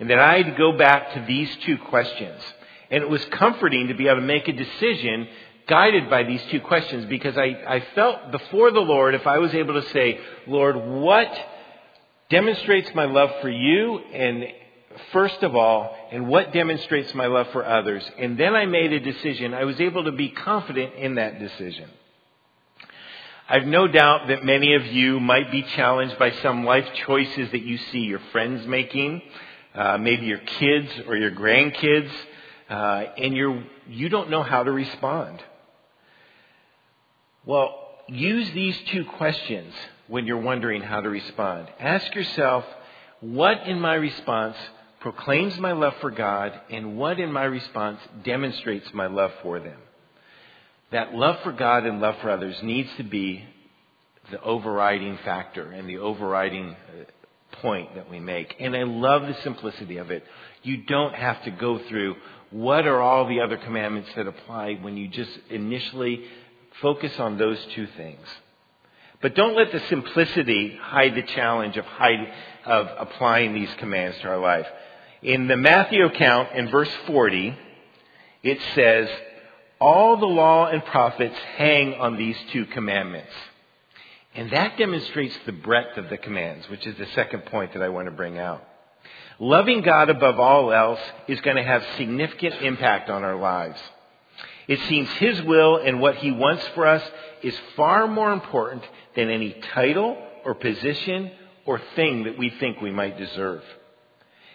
And 0.00 0.10
that 0.10 0.18
I 0.18 0.38
had 0.38 0.46
to 0.46 0.58
go 0.58 0.76
back 0.76 1.14
to 1.14 1.24
these 1.26 1.48
two 1.64 1.78
questions. 1.78 2.40
And 2.90 3.02
it 3.02 3.08
was 3.08 3.24
comforting 3.26 3.88
to 3.88 3.94
be 3.94 4.08
able 4.08 4.20
to 4.20 4.26
make 4.26 4.48
a 4.48 4.52
decision 4.52 5.28
guided 5.68 6.10
by 6.10 6.24
these 6.24 6.42
two 6.50 6.60
questions 6.60 7.06
because 7.06 7.36
I, 7.38 7.56
I 7.66 7.84
felt 7.94 8.32
before 8.32 8.72
the 8.72 8.80
Lord, 8.80 9.14
if 9.14 9.26
I 9.26 9.38
was 9.38 9.54
able 9.54 9.80
to 9.80 9.88
say, 9.90 10.20
Lord, 10.46 10.76
what 10.76 11.28
demonstrates 12.30 12.94
my 12.94 13.04
love 13.04 13.30
for 13.40 13.50
you 13.50 13.98
and 14.12 14.46
first 15.12 15.42
of 15.42 15.54
all, 15.54 15.94
and 16.10 16.28
what 16.28 16.52
demonstrates 16.52 17.14
my 17.14 17.26
love 17.26 17.48
for 17.52 17.64
others. 17.64 18.08
And 18.18 18.38
then 18.38 18.54
I 18.54 18.66
made 18.66 18.92
a 18.92 19.00
decision. 19.00 19.54
I 19.54 19.64
was 19.64 19.80
able 19.80 20.04
to 20.04 20.12
be 20.12 20.30
confident 20.30 20.94
in 20.94 21.16
that 21.16 21.38
decision. 21.38 21.90
I've 23.48 23.66
no 23.66 23.86
doubt 23.86 24.28
that 24.28 24.44
many 24.44 24.74
of 24.74 24.86
you 24.86 25.20
might 25.20 25.52
be 25.52 25.62
challenged 25.62 26.18
by 26.18 26.32
some 26.42 26.64
life 26.64 26.88
choices 27.06 27.50
that 27.52 27.62
you 27.62 27.78
see 27.78 28.00
your 28.00 28.20
friends 28.32 28.66
making, 28.66 29.22
uh, 29.74 29.98
maybe 29.98 30.26
your 30.26 30.38
kids 30.38 30.90
or 31.06 31.16
your 31.16 31.30
grandkids, 31.30 32.10
uh, 32.68 33.04
and 33.18 33.36
you're, 33.36 33.62
you 33.88 34.08
don't 34.08 34.30
know 34.30 34.42
how 34.42 34.64
to 34.64 34.72
respond. 34.72 35.40
Well, 37.44 37.78
use 38.08 38.50
these 38.50 38.76
two 38.88 39.04
questions 39.04 39.72
when 40.08 40.26
you're 40.26 40.40
wondering 40.40 40.82
how 40.82 41.00
to 41.00 41.08
respond. 41.08 41.68
Ask 41.78 42.14
yourself, 42.14 42.64
what 43.20 43.66
in 43.66 43.80
my 43.80 43.94
response 43.94 44.56
proclaims 45.00 45.58
my 45.58 45.72
love 45.72 45.94
for 46.00 46.10
God, 46.10 46.52
and 46.70 46.96
what 46.96 47.20
in 47.20 47.32
my 47.32 47.44
response 47.44 47.98
demonstrates 48.24 48.92
my 48.92 49.06
love 49.06 49.32
for 49.42 49.60
them? 49.60 49.78
That 50.92 51.14
love 51.14 51.40
for 51.42 51.52
God 51.52 51.84
and 51.84 52.00
love 52.00 52.16
for 52.22 52.30
others 52.30 52.56
needs 52.62 52.90
to 52.96 53.02
be 53.02 53.44
the 54.30 54.40
overriding 54.40 55.18
factor 55.24 55.70
and 55.70 55.88
the 55.88 55.98
overriding 55.98 56.70
uh, 56.70 57.56
point 57.60 57.94
that 57.94 58.10
we 58.10 58.20
make. 58.20 58.56
And 58.60 58.76
I 58.76 58.82
love 58.82 59.22
the 59.22 59.36
simplicity 59.42 59.96
of 59.98 60.10
it. 60.10 60.24
You 60.62 60.78
don't 60.78 61.14
have 61.14 61.42
to 61.44 61.50
go 61.50 61.78
through 61.88 62.16
what 62.50 62.86
are 62.86 63.00
all 63.00 63.26
the 63.28 63.40
other 63.40 63.56
commandments 63.56 64.10
that 64.16 64.26
apply 64.26 64.74
when 64.80 64.96
you 64.96 65.08
just 65.08 65.30
initially 65.50 66.24
focus 66.80 67.18
on 67.18 67.38
those 67.38 67.58
two 67.74 67.86
things. 67.96 68.26
But 69.22 69.34
don't 69.34 69.56
let 69.56 69.72
the 69.72 69.80
simplicity 69.88 70.76
hide 70.80 71.14
the 71.14 71.22
challenge 71.22 71.76
of, 71.76 71.84
hide, 71.86 72.32
of 72.64 72.88
applying 72.98 73.54
these 73.54 73.72
commands 73.78 74.16
to 74.18 74.28
our 74.28 74.38
life. 74.38 74.66
In 75.22 75.48
the 75.48 75.56
Matthew 75.56 76.04
account, 76.04 76.52
in 76.54 76.68
verse 76.68 76.92
40, 77.06 77.56
it 78.42 78.58
says, 78.74 79.08
All 79.80 80.16
the 80.18 80.26
law 80.26 80.66
and 80.66 80.84
prophets 80.84 81.36
hang 81.56 81.94
on 81.94 82.16
these 82.16 82.36
two 82.52 82.66
commandments. 82.66 83.32
And 84.34 84.50
that 84.50 84.76
demonstrates 84.76 85.36
the 85.46 85.52
breadth 85.52 85.96
of 85.96 86.10
the 86.10 86.18
commands, 86.18 86.68
which 86.68 86.86
is 86.86 86.96
the 86.98 87.06
second 87.14 87.46
point 87.46 87.72
that 87.72 87.82
I 87.82 87.88
want 87.88 88.06
to 88.06 88.12
bring 88.12 88.38
out. 88.38 88.62
Loving 89.38 89.80
God 89.80 90.10
above 90.10 90.38
all 90.38 90.72
else 90.72 91.00
is 91.26 91.40
going 91.40 91.56
to 91.56 91.62
have 91.62 91.84
significant 91.96 92.54
impact 92.62 93.08
on 93.08 93.24
our 93.24 93.36
lives. 93.36 93.78
It 94.68 94.80
seems 94.88 95.08
His 95.10 95.40
will 95.42 95.76
and 95.76 96.00
what 96.00 96.16
He 96.16 96.32
wants 96.32 96.66
for 96.74 96.86
us 96.86 97.02
is 97.46 97.54
far 97.76 98.08
more 98.08 98.32
important 98.32 98.82
than 99.14 99.30
any 99.30 99.52
title 99.72 100.16
or 100.44 100.54
position 100.54 101.30
or 101.64 101.80
thing 101.94 102.24
that 102.24 102.36
we 102.36 102.50
think 102.50 102.80
we 102.80 102.90
might 102.90 103.16
deserve. 103.16 103.62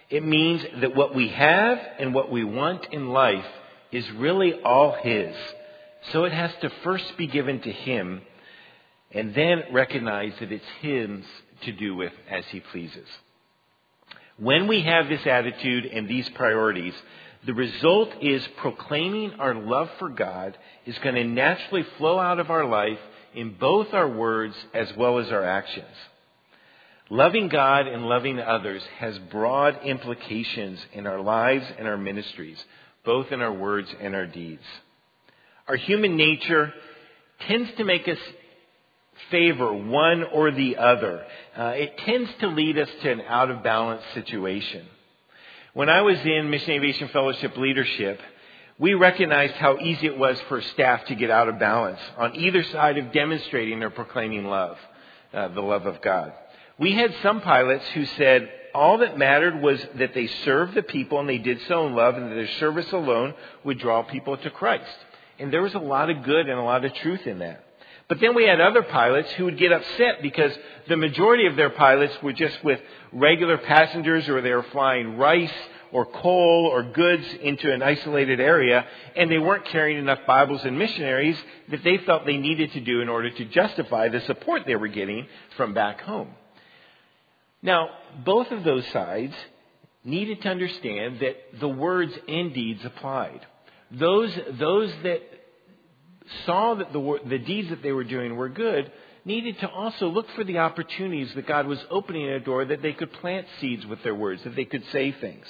It 0.09 0.25
means 0.25 0.61
that 0.81 0.93
what 0.93 1.15
we 1.15 1.29
have 1.29 1.79
and 1.99 2.13
what 2.13 2.29
we 2.29 2.43
want 2.43 2.87
in 2.91 3.09
life 3.09 3.45
is 3.93 4.09
really 4.11 4.61
all 4.61 4.91
His. 4.91 5.33
So 6.11 6.25
it 6.25 6.33
has 6.33 6.51
to 6.61 6.69
first 6.83 7.15
be 7.17 7.27
given 7.27 7.61
to 7.61 7.71
Him 7.71 8.21
and 9.11 9.33
then 9.33 9.63
recognize 9.71 10.33
that 10.41 10.51
it's 10.51 10.65
His 10.81 11.23
to 11.61 11.71
do 11.71 11.95
with 11.95 12.11
as 12.29 12.43
he 12.47 12.59
pleases. 12.59 13.07
When 14.37 14.67
we 14.67 14.81
have 14.81 15.07
this 15.07 15.25
attitude 15.25 15.85
and 15.85 16.09
these 16.09 16.27
priorities, 16.29 16.95
the 17.45 17.53
result 17.53 18.09
is 18.21 18.47
proclaiming 18.57 19.33
our 19.33 19.55
love 19.55 19.89
for 19.97 20.09
God 20.09 20.57
is 20.85 20.97
going 20.99 21.15
to 21.15 21.23
naturally 21.23 21.85
flow 21.97 22.19
out 22.19 22.39
of 22.39 22.51
our 22.51 22.65
life 22.65 22.99
in 23.33 23.55
both 23.59 23.93
our 23.93 24.07
words 24.07 24.55
as 24.73 24.91
well 24.95 25.17
as 25.17 25.31
our 25.31 25.43
actions. 25.43 25.87
Loving 27.09 27.49
God 27.49 27.87
and 27.87 28.05
loving 28.05 28.39
others 28.39 28.83
has 28.99 29.17
broad 29.17 29.83
implications 29.83 30.79
in 30.93 31.07
our 31.07 31.19
lives 31.19 31.65
and 31.77 31.87
our 31.87 31.97
ministries, 31.97 32.63
both 33.03 33.31
in 33.31 33.41
our 33.41 33.51
words 33.51 33.89
and 33.99 34.15
our 34.15 34.27
deeds. 34.27 34.63
Our 35.67 35.75
human 35.75 36.15
nature 36.15 36.73
tends 37.47 37.69
to 37.77 37.83
make 37.83 38.07
us 38.07 38.19
favor 39.29 39.73
one 39.73 40.23
or 40.23 40.51
the 40.51 40.77
other. 40.77 41.25
Uh, 41.57 41.73
it 41.75 41.97
tends 41.97 42.29
to 42.39 42.47
lead 42.47 42.77
us 42.77 42.89
to 43.01 43.11
an 43.11 43.21
out 43.21 43.51
of 43.51 43.63
balance 43.63 44.03
situation. 44.13 44.85
When 45.73 45.87
I 45.87 46.01
was 46.01 46.19
in 46.19 46.49
Mission 46.49 46.71
Aviation 46.71 47.07
Fellowship 47.09 47.55
leadership, 47.55 48.19
we 48.77 48.93
recognized 48.93 49.53
how 49.53 49.77
easy 49.77 50.07
it 50.07 50.17
was 50.17 50.37
for 50.49 50.61
staff 50.61 51.05
to 51.05 51.15
get 51.15 51.31
out 51.31 51.47
of 51.47 51.59
balance 51.59 51.99
on 52.17 52.35
either 52.35 52.61
side 52.63 52.97
of 52.97 53.13
demonstrating 53.13 53.81
or 53.81 53.89
proclaiming 53.89 54.43
love, 54.43 54.77
uh, 55.33 55.47
the 55.47 55.61
love 55.61 55.85
of 55.85 56.01
God. 56.01 56.33
We 56.77 56.91
had 56.91 57.15
some 57.21 57.39
pilots 57.39 57.85
who 57.93 58.05
said 58.05 58.51
all 58.75 58.97
that 58.97 59.17
mattered 59.17 59.61
was 59.61 59.81
that 59.95 60.13
they 60.13 60.27
served 60.27 60.73
the 60.73 60.83
people 60.83 61.21
and 61.21 61.29
they 61.29 61.37
did 61.37 61.61
so 61.69 61.87
in 61.87 61.95
love 61.95 62.15
and 62.15 62.29
that 62.29 62.35
their 62.35 62.51
service 62.59 62.91
alone 62.91 63.33
would 63.63 63.79
draw 63.79 64.03
people 64.03 64.35
to 64.35 64.49
Christ. 64.49 64.97
And 65.39 65.53
there 65.53 65.61
was 65.61 65.73
a 65.73 65.79
lot 65.79 66.09
of 66.09 66.23
good 66.23 66.49
and 66.49 66.59
a 66.59 66.63
lot 66.63 66.83
of 66.83 66.93
truth 66.95 67.25
in 67.25 67.39
that. 67.39 67.63
But 68.11 68.19
then 68.19 68.35
we 68.35 68.43
had 68.43 68.59
other 68.59 68.83
pilots 68.83 69.31
who 69.31 69.45
would 69.45 69.57
get 69.57 69.71
upset 69.71 70.21
because 70.21 70.51
the 70.89 70.97
majority 70.97 71.47
of 71.47 71.55
their 71.55 71.69
pilots 71.69 72.13
were 72.21 72.33
just 72.33 72.61
with 72.61 72.81
regular 73.13 73.57
passengers 73.57 74.27
or 74.27 74.41
they 74.41 74.51
were 74.51 74.63
flying 74.63 75.15
rice 75.15 75.53
or 75.93 76.05
coal 76.05 76.69
or 76.69 76.83
goods 76.83 77.25
into 77.41 77.71
an 77.71 77.81
isolated 77.81 78.41
area 78.41 78.85
and 79.15 79.31
they 79.31 79.37
weren't 79.37 79.63
carrying 79.67 79.97
enough 79.97 80.19
Bibles 80.27 80.65
and 80.65 80.77
missionaries 80.77 81.41
that 81.69 81.85
they 81.85 81.99
felt 81.99 82.25
they 82.25 82.35
needed 82.35 82.73
to 82.73 82.81
do 82.81 82.99
in 82.99 83.07
order 83.07 83.29
to 83.29 83.45
justify 83.45 84.09
the 84.09 84.19
support 84.19 84.63
they 84.67 84.75
were 84.75 84.89
getting 84.89 85.25
from 85.55 85.73
back 85.73 86.01
home. 86.01 86.35
Now, 87.61 87.91
both 88.25 88.51
of 88.51 88.65
those 88.65 88.85
sides 88.87 89.35
needed 90.03 90.41
to 90.41 90.49
understand 90.49 91.21
that 91.21 91.61
the 91.61 91.69
words 91.69 92.11
and 92.27 92.53
deeds 92.53 92.83
applied. 92.83 93.39
Those, 93.89 94.37
those 94.59 94.91
that 95.03 95.21
saw 96.45 96.75
that 96.75 96.93
the, 96.93 97.19
the 97.25 97.39
deeds 97.39 97.69
that 97.69 97.81
they 97.81 97.91
were 97.91 98.03
doing 98.03 98.35
were 98.35 98.49
good, 98.49 98.91
needed 99.25 99.59
to 99.59 99.69
also 99.69 100.07
look 100.07 100.29
for 100.31 100.43
the 100.43 100.59
opportunities 100.59 101.33
that 101.35 101.47
God 101.47 101.67
was 101.67 101.79
opening 101.89 102.27
a 102.29 102.39
door 102.39 102.65
that 102.65 102.81
they 102.81 102.93
could 102.93 103.11
plant 103.13 103.47
seeds 103.59 103.85
with 103.85 104.01
their 104.03 104.15
words, 104.15 104.43
that 104.43 104.55
they 104.55 104.65
could 104.65 104.83
say 104.91 105.11
things. 105.11 105.45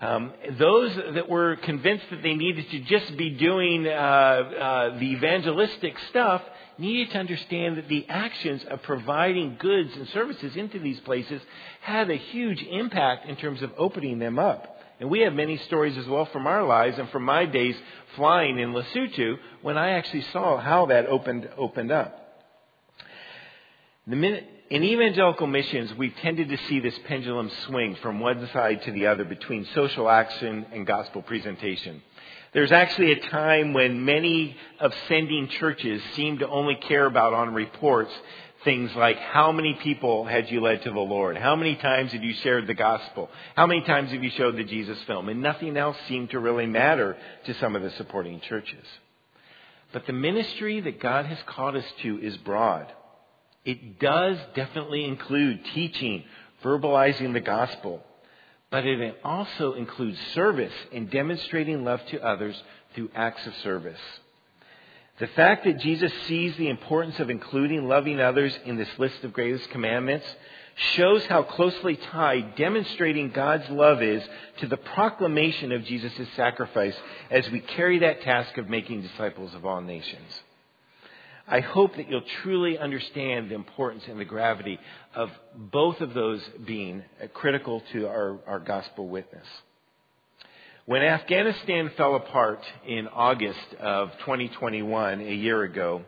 Um, 0.00 0.32
those 0.58 0.94
that 1.14 1.28
were 1.28 1.56
convinced 1.56 2.06
that 2.10 2.22
they 2.22 2.34
needed 2.34 2.68
to 2.70 2.80
just 2.80 3.16
be 3.16 3.30
doing 3.30 3.86
uh, 3.86 3.90
uh, 3.90 4.98
the 4.98 5.12
evangelistic 5.12 5.96
stuff 6.10 6.42
needed 6.76 7.12
to 7.12 7.18
understand 7.18 7.76
that 7.76 7.88
the 7.88 8.04
actions 8.08 8.64
of 8.64 8.82
providing 8.82 9.56
goods 9.60 9.94
and 9.94 10.08
services 10.08 10.56
into 10.56 10.80
these 10.80 10.98
places 11.00 11.40
had 11.82 12.10
a 12.10 12.16
huge 12.16 12.62
impact 12.62 13.28
in 13.28 13.36
terms 13.36 13.62
of 13.62 13.70
opening 13.78 14.18
them 14.18 14.40
up. 14.40 14.71
And 15.02 15.10
we 15.10 15.22
have 15.22 15.34
many 15.34 15.56
stories 15.56 15.98
as 15.98 16.06
well 16.06 16.26
from 16.26 16.46
our 16.46 16.62
lives 16.62 16.96
and 16.96 17.10
from 17.10 17.24
my 17.24 17.44
days 17.44 17.74
flying 18.14 18.60
in 18.60 18.72
Lesotho 18.72 19.36
when 19.60 19.76
I 19.76 19.94
actually 19.94 20.24
saw 20.32 20.58
how 20.58 20.86
that 20.86 21.06
opened, 21.06 21.48
opened 21.58 21.90
up. 21.90 22.16
Minute, 24.06 24.48
in 24.70 24.84
evangelical 24.84 25.48
missions, 25.48 25.92
we've 25.94 26.14
tended 26.22 26.50
to 26.50 26.56
see 26.68 26.78
this 26.78 26.96
pendulum 27.08 27.50
swing 27.66 27.96
from 27.96 28.20
one 28.20 28.48
side 28.52 28.84
to 28.84 28.92
the 28.92 29.08
other 29.08 29.24
between 29.24 29.66
social 29.74 30.08
action 30.08 30.66
and 30.72 30.86
gospel 30.86 31.20
presentation. 31.20 32.00
There's 32.52 32.70
actually 32.70 33.10
a 33.10 33.28
time 33.28 33.72
when 33.72 34.04
many 34.04 34.56
of 34.78 34.94
sending 35.08 35.48
churches 35.48 36.00
seem 36.14 36.38
to 36.38 36.48
only 36.48 36.76
care 36.76 37.06
about 37.06 37.34
on 37.34 37.54
reports 37.54 38.12
things 38.64 38.94
like 38.94 39.18
how 39.18 39.52
many 39.52 39.74
people 39.74 40.24
had 40.24 40.50
you 40.50 40.60
led 40.60 40.82
to 40.82 40.90
the 40.90 41.00
Lord? 41.00 41.36
How 41.36 41.56
many 41.56 41.76
times 41.76 42.12
have 42.12 42.22
you 42.22 42.34
shared 42.34 42.66
the 42.66 42.74
gospel? 42.74 43.28
How 43.56 43.66
many 43.66 43.82
times 43.82 44.10
have 44.12 44.22
you 44.22 44.30
showed 44.30 44.56
the 44.56 44.64
Jesus 44.64 44.98
film? 45.04 45.28
And 45.28 45.42
nothing 45.42 45.76
else 45.76 45.96
seemed 46.08 46.30
to 46.30 46.38
really 46.38 46.66
matter 46.66 47.16
to 47.46 47.54
some 47.54 47.76
of 47.76 47.82
the 47.82 47.90
supporting 47.92 48.40
churches. 48.40 48.86
But 49.92 50.06
the 50.06 50.12
ministry 50.12 50.80
that 50.80 51.00
God 51.00 51.26
has 51.26 51.38
called 51.46 51.76
us 51.76 51.84
to 52.02 52.18
is 52.20 52.36
broad. 52.38 52.86
It 53.64 53.98
does 53.98 54.38
definitely 54.54 55.04
include 55.04 55.64
teaching, 55.74 56.24
verbalizing 56.64 57.32
the 57.32 57.40
gospel, 57.40 58.02
but 58.70 58.86
it 58.86 59.16
also 59.22 59.74
includes 59.74 60.18
service 60.34 60.72
and 60.92 61.10
demonstrating 61.10 61.84
love 61.84 62.00
to 62.06 62.24
others 62.24 62.60
through 62.94 63.10
acts 63.14 63.46
of 63.46 63.54
service. 63.56 64.00
The 65.22 65.28
fact 65.28 65.66
that 65.66 65.78
Jesus 65.78 66.12
sees 66.26 66.56
the 66.56 66.68
importance 66.68 67.20
of 67.20 67.30
including 67.30 67.86
loving 67.86 68.18
others 68.18 68.58
in 68.64 68.76
this 68.76 68.88
list 68.98 69.22
of 69.22 69.32
greatest 69.32 69.70
commandments 69.70 70.26
shows 70.96 71.24
how 71.26 71.44
closely 71.44 71.94
tied 71.94 72.56
demonstrating 72.56 73.30
God's 73.30 73.70
love 73.70 74.02
is 74.02 74.20
to 74.58 74.66
the 74.66 74.76
proclamation 74.76 75.70
of 75.70 75.84
Jesus' 75.84 76.26
sacrifice 76.34 76.96
as 77.30 77.48
we 77.52 77.60
carry 77.60 78.00
that 78.00 78.22
task 78.22 78.58
of 78.58 78.68
making 78.68 79.02
disciples 79.02 79.54
of 79.54 79.64
all 79.64 79.80
nations. 79.80 80.42
I 81.46 81.60
hope 81.60 81.94
that 81.98 82.10
you'll 82.10 82.22
truly 82.42 82.76
understand 82.76 83.48
the 83.48 83.54
importance 83.54 84.02
and 84.08 84.18
the 84.18 84.24
gravity 84.24 84.80
of 85.14 85.30
both 85.54 86.00
of 86.00 86.14
those 86.14 86.42
being 86.66 87.04
critical 87.32 87.80
to 87.92 88.08
our, 88.08 88.40
our 88.48 88.58
gospel 88.58 89.06
witness. 89.06 89.46
When 90.84 91.02
Afghanistan 91.02 91.92
fell 91.96 92.16
apart 92.16 92.60
in 92.84 93.06
August 93.06 93.74
of 93.78 94.10
2021, 94.18 95.20
a 95.20 95.32
year 95.32 95.62
ago, 95.62 96.02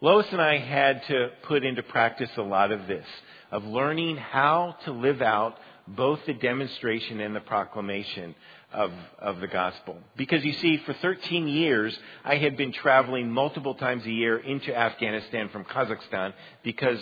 Lois 0.00 0.28
and 0.30 0.40
I 0.40 0.58
had 0.58 1.02
to 1.08 1.30
put 1.42 1.64
into 1.64 1.82
practice 1.82 2.30
a 2.36 2.42
lot 2.42 2.70
of 2.70 2.86
this, 2.86 3.04
of 3.50 3.64
learning 3.64 4.16
how 4.16 4.76
to 4.84 4.92
live 4.92 5.20
out 5.20 5.56
both 5.88 6.20
the 6.26 6.34
demonstration 6.34 7.18
and 7.18 7.34
the 7.34 7.40
proclamation 7.40 8.36
of, 8.72 8.92
of 9.18 9.40
the 9.40 9.48
gospel. 9.48 9.98
Because 10.16 10.44
you 10.44 10.52
see, 10.52 10.76
for 10.86 10.92
13 10.92 11.48
years, 11.48 11.98
I 12.24 12.36
had 12.36 12.56
been 12.56 12.72
traveling 12.72 13.32
multiple 13.32 13.74
times 13.74 14.06
a 14.06 14.12
year 14.12 14.38
into 14.38 14.72
Afghanistan 14.72 15.48
from 15.48 15.64
Kazakhstan 15.64 16.34
because 16.62 17.00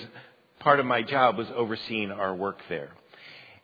part 0.60 0.80
of 0.80 0.86
my 0.86 1.02
job 1.02 1.36
was 1.36 1.48
overseeing 1.54 2.10
our 2.10 2.34
work 2.34 2.60
there. 2.70 2.92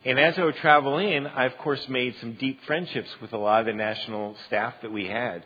And 0.05 0.17
as 0.17 0.39
I 0.39 0.45
would 0.45 0.55
travel 0.55 0.97
in, 0.97 1.27
I 1.27 1.45
of 1.45 1.57
course 1.57 1.85
made 1.89 2.15
some 2.21 2.33
deep 2.33 2.63
friendships 2.65 3.09
with 3.21 3.33
a 3.33 3.37
lot 3.37 3.61
of 3.61 3.65
the 3.65 3.73
national 3.73 4.37
staff 4.47 4.75
that 4.81 4.91
we 4.91 5.05
had. 5.05 5.45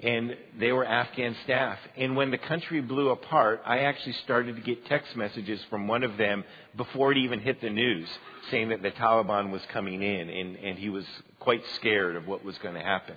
And 0.00 0.36
they 0.58 0.72
were 0.72 0.84
Afghan 0.84 1.34
staff. 1.44 1.78
And 1.96 2.14
when 2.14 2.30
the 2.30 2.36
country 2.36 2.82
blew 2.82 3.08
apart, 3.10 3.62
I 3.64 3.80
actually 3.80 4.12
started 4.24 4.56
to 4.56 4.62
get 4.62 4.84
text 4.86 5.16
messages 5.16 5.60
from 5.70 5.88
one 5.88 6.02
of 6.02 6.18
them 6.18 6.44
before 6.76 7.12
it 7.12 7.18
even 7.18 7.40
hit 7.40 7.62
the 7.62 7.70
news 7.70 8.06
saying 8.50 8.68
that 8.70 8.82
the 8.82 8.90
Taliban 8.90 9.50
was 9.50 9.62
coming 9.72 10.02
in 10.02 10.28
and, 10.28 10.56
and 10.56 10.78
he 10.78 10.90
was 10.90 11.06
quite 11.40 11.62
scared 11.76 12.16
of 12.16 12.26
what 12.26 12.44
was 12.44 12.58
going 12.58 12.74
to 12.74 12.82
happen. 12.82 13.16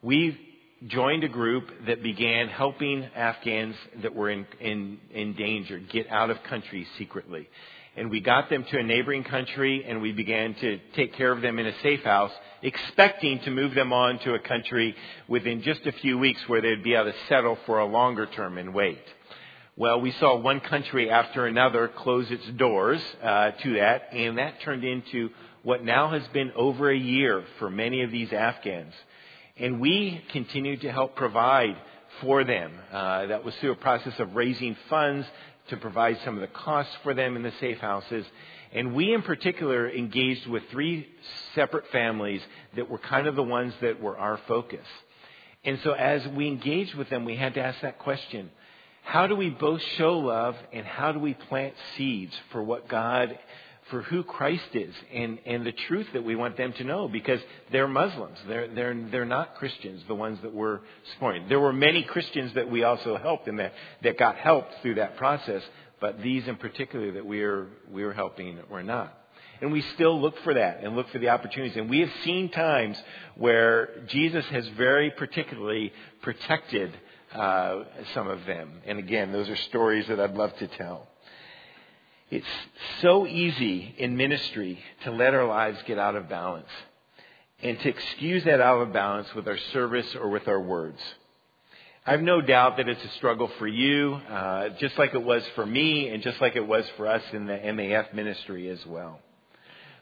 We 0.00 0.38
joined 0.86 1.24
a 1.24 1.28
group 1.28 1.70
that 1.86 2.02
began 2.02 2.48
helping 2.48 3.04
Afghans 3.14 3.76
that 4.00 4.14
were 4.14 4.30
in, 4.30 4.46
in, 4.60 4.98
in 5.10 5.34
danger 5.34 5.78
get 5.78 6.08
out 6.08 6.30
of 6.30 6.42
country 6.44 6.86
secretly 6.96 7.50
and 7.96 8.10
we 8.10 8.20
got 8.20 8.48
them 8.48 8.64
to 8.64 8.78
a 8.78 8.82
neighboring 8.82 9.24
country 9.24 9.84
and 9.86 10.00
we 10.00 10.12
began 10.12 10.54
to 10.54 10.78
take 10.94 11.14
care 11.14 11.32
of 11.32 11.42
them 11.42 11.58
in 11.58 11.66
a 11.66 11.80
safe 11.82 12.02
house, 12.02 12.32
expecting 12.62 13.40
to 13.40 13.50
move 13.50 13.74
them 13.74 13.92
on 13.92 14.18
to 14.20 14.34
a 14.34 14.38
country 14.38 14.94
within 15.28 15.62
just 15.62 15.84
a 15.86 15.92
few 15.92 16.18
weeks 16.18 16.40
where 16.46 16.60
they'd 16.60 16.84
be 16.84 16.94
able 16.94 17.10
to 17.10 17.18
settle 17.28 17.58
for 17.66 17.78
a 17.78 17.86
longer 17.86 18.26
term 18.26 18.58
and 18.58 18.72
wait. 18.72 19.02
Well, 19.76 20.00
we 20.00 20.12
saw 20.12 20.36
one 20.36 20.60
country 20.60 21.10
after 21.10 21.46
another 21.46 21.88
close 21.88 22.30
its 22.30 22.46
doors 22.58 23.00
uh, 23.22 23.52
to 23.52 23.74
that, 23.74 24.08
and 24.12 24.38
that 24.38 24.60
turned 24.60 24.84
into 24.84 25.30
what 25.62 25.84
now 25.84 26.10
has 26.10 26.26
been 26.28 26.52
over 26.54 26.90
a 26.90 26.96
year 26.96 27.44
for 27.58 27.70
many 27.70 28.02
of 28.02 28.10
these 28.10 28.32
Afghans. 28.32 28.92
And 29.56 29.80
we 29.80 30.22
continued 30.32 30.82
to 30.82 30.92
help 30.92 31.16
provide 31.16 31.76
for 32.20 32.44
them. 32.44 32.72
Uh, 32.92 33.26
that 33.26 33.44
was 33.44 33.54
through 33.56 33.72
a 33.72 33.76
process 33.76 34.18
of 34.18 34.34
raising 34.34 34.76
funds 34.88 35.26
to 35.70 35.76
provide 35.76 36.18
some 36.24 36.34
of 36.34 36.40
the 36.40 36.46
costs 36.48 36.94
for 37.02 37.14
them 37.14 37.36
in 37.36 37.42
the 37.42 37.52
safe 37.60 37.78
houses. 37.78 38.26
And 38.72 38.94
we, 38.94 39.12
in 39.12 39.22
particular, 39.22 39.90
engaged 39.90 40.46
with 40.46 40.62
three 40.70 41.08
separate 41.54 41.88
families 41.88 42.42
that 42.76 42.88
were 42.88 42.98
kind 42.98 43.26
of 43.26 43.34
the 43.34 43.42
ones 43.42 43.74
that 43.80 44.00
were 44.00 44.16
our 44.16 44.38
focus. 44.46 44.86
And 45.64 45.78
so, 45.82 45.92
as 45.92 46.26
we 46.28 46.46
engaged 46.46 46.94
with 46.94 47.10
them, 47.10 47.24
we 47.24 47.36
had 47.36 47.54
to 47.54 47.60
ask 47.60 47.80
that 47.80 47.98
question 47.98 48.50
How 49.02 49.26
do 49.26 49.34
we 49.34 49.50
both 49.50 49.82
show 49.96 50.18
love 50.18 50.56
and 50.72 50.86
how 50.86 51.12
do 51.12 51.18
we 51.18 51.34
plant 51.34 51.74
seeds 51.96 52.34
for 52.52 52.62
what 52.62 52.88
God 52.88 53.38
for 53.90 54.02
who 54.02 54.22
Christ 54.22 54.74
is 54.74 54.94
and, 55.12 55.38
and 55.46 55.66
the 55.66 55.72
truth 55.72 56.06
that 56.12 56.24
we 56.24 56.36
want 56.36 56.56
them 56.56 56.72
to 56.74 56.84
know 56.84 57.08
because 57.08 57.40
they're 57.72 57.88
Muslims. 57.88 58.38
They're, 58.46 58.68
they're, 58.68 59.08
they're 59.10 59.24
not 59.24 59.56
Christians, 59.56 60.02
the 60.08 60.14
ones 60.14 60.38
that 60.42 60.54
we're 60.54 60.80
supporting. 61.14 61.48
There 61.48 61.60
were 61.60 61.72
many 61.72 62.02
Christians 62.02 62.54
that 62.54 62.70
we 62.70 62.84
also 62.84 63.16
helped 63.16 63.48
and 63.48 63.58
that, 63.58 63.72
that 64.02 64.18
got 64.18 64.36
helped 64.36 64.74
through 64.82 64.96
that 64.96 65.16
process, 65.16 65.62
but 66.00 66.22
these 66.22 66.46
in 66.48 66.56
particular 66.56 67.12
that 67.12 67.26
we 67.26 67.42
are, 67.42 67.66
we 67.90 68.02
are 68.02 68.12
helping 68.12 68.58
were 68.70 68.82
not. 68.82 69.16
And 69.60 69.72
we 69.72 69.82
still 69.94 70.18
look 70.18 70.34
for 70.42 70.54
that 70.54 70.82
and 70.82 70.96
look 70.96 71.10
for 71.10 71.18
the 71.18 71.28
opportunities. 71.28 71.76
And 71.76 71.90
we 71.90 72.00
have 72.00 72.10
seen 72.24 72.48
times 72.50 72.96
where 73.34 74.04
Jesus 74.08 74.44
has 74.46 74.66
very 74.76 75.10
particularly 75.10 75.92
protected 76.22 76.96
uh, 77.34 77.84
some 78.14 78.28
of 78.28 78.44
them. 78.46 78.72
And 78.86 78.98
again, 78.98 79.32
those 79.32 79.48
are 79.48 79.56
stories 79.56 80.06
that 80.08 80.18
I'd 80.18 80.34
love 80.34 80.56
to 80.58 80.66
tell. 80.66 81.09
It's 82.30 82.46
so 83.02 83.26
easy 83.26 83.94
in 83.98 84.16
ministry 84.16 84.78
to 85.04 85.10
let 85.10 85.34
our 85.34 85.46
lives 85.46 85.78
get 85.86 85.98
out 85.98 86.14
of 86.14 86.28
balance 86.28 86.68
and 87.60 87.78
to 87.80 87.88
excuse 87.88 88.44
that 88.44 88.60
out 88.60 88.80
of 88.80 88.92
balance 88.92 89.34
with 89.34 89.48
our 89.48 89.58
service 89.72 90.14
or 90.14 90.28
with 90.28 90.46
our 90.46 90.60
words. 90.60 91.00
I 92.06 92.12
have 92.12 92.22
no 92.22 92.40
doubt 92.40 92.76
that 92.78 92.88
it's 92.88 93.04
a 93.04 93.16
struggle 93.16 93.50
for 93.58 93.66
you, 93.66 94.14
uh, 94.30 94.70
just 94.78 94.96
like 94.96 95.12
it 95.12 95.22
was 95.22 95.42
for 95.54 95.66
me 95.66 96.08
and 96.08 96.22
just 96.22 96.40
like 96.40 96.56
it 96.56 96.66
was 96.66 96.84
for 96.96 97.06
us 97.06 97.22
in 97.32 97.46
the 97.46 97.52
MAF 97.52 98.14
ministry 98.14 98.68
as 98.70 98.84
well. 98.86 99.20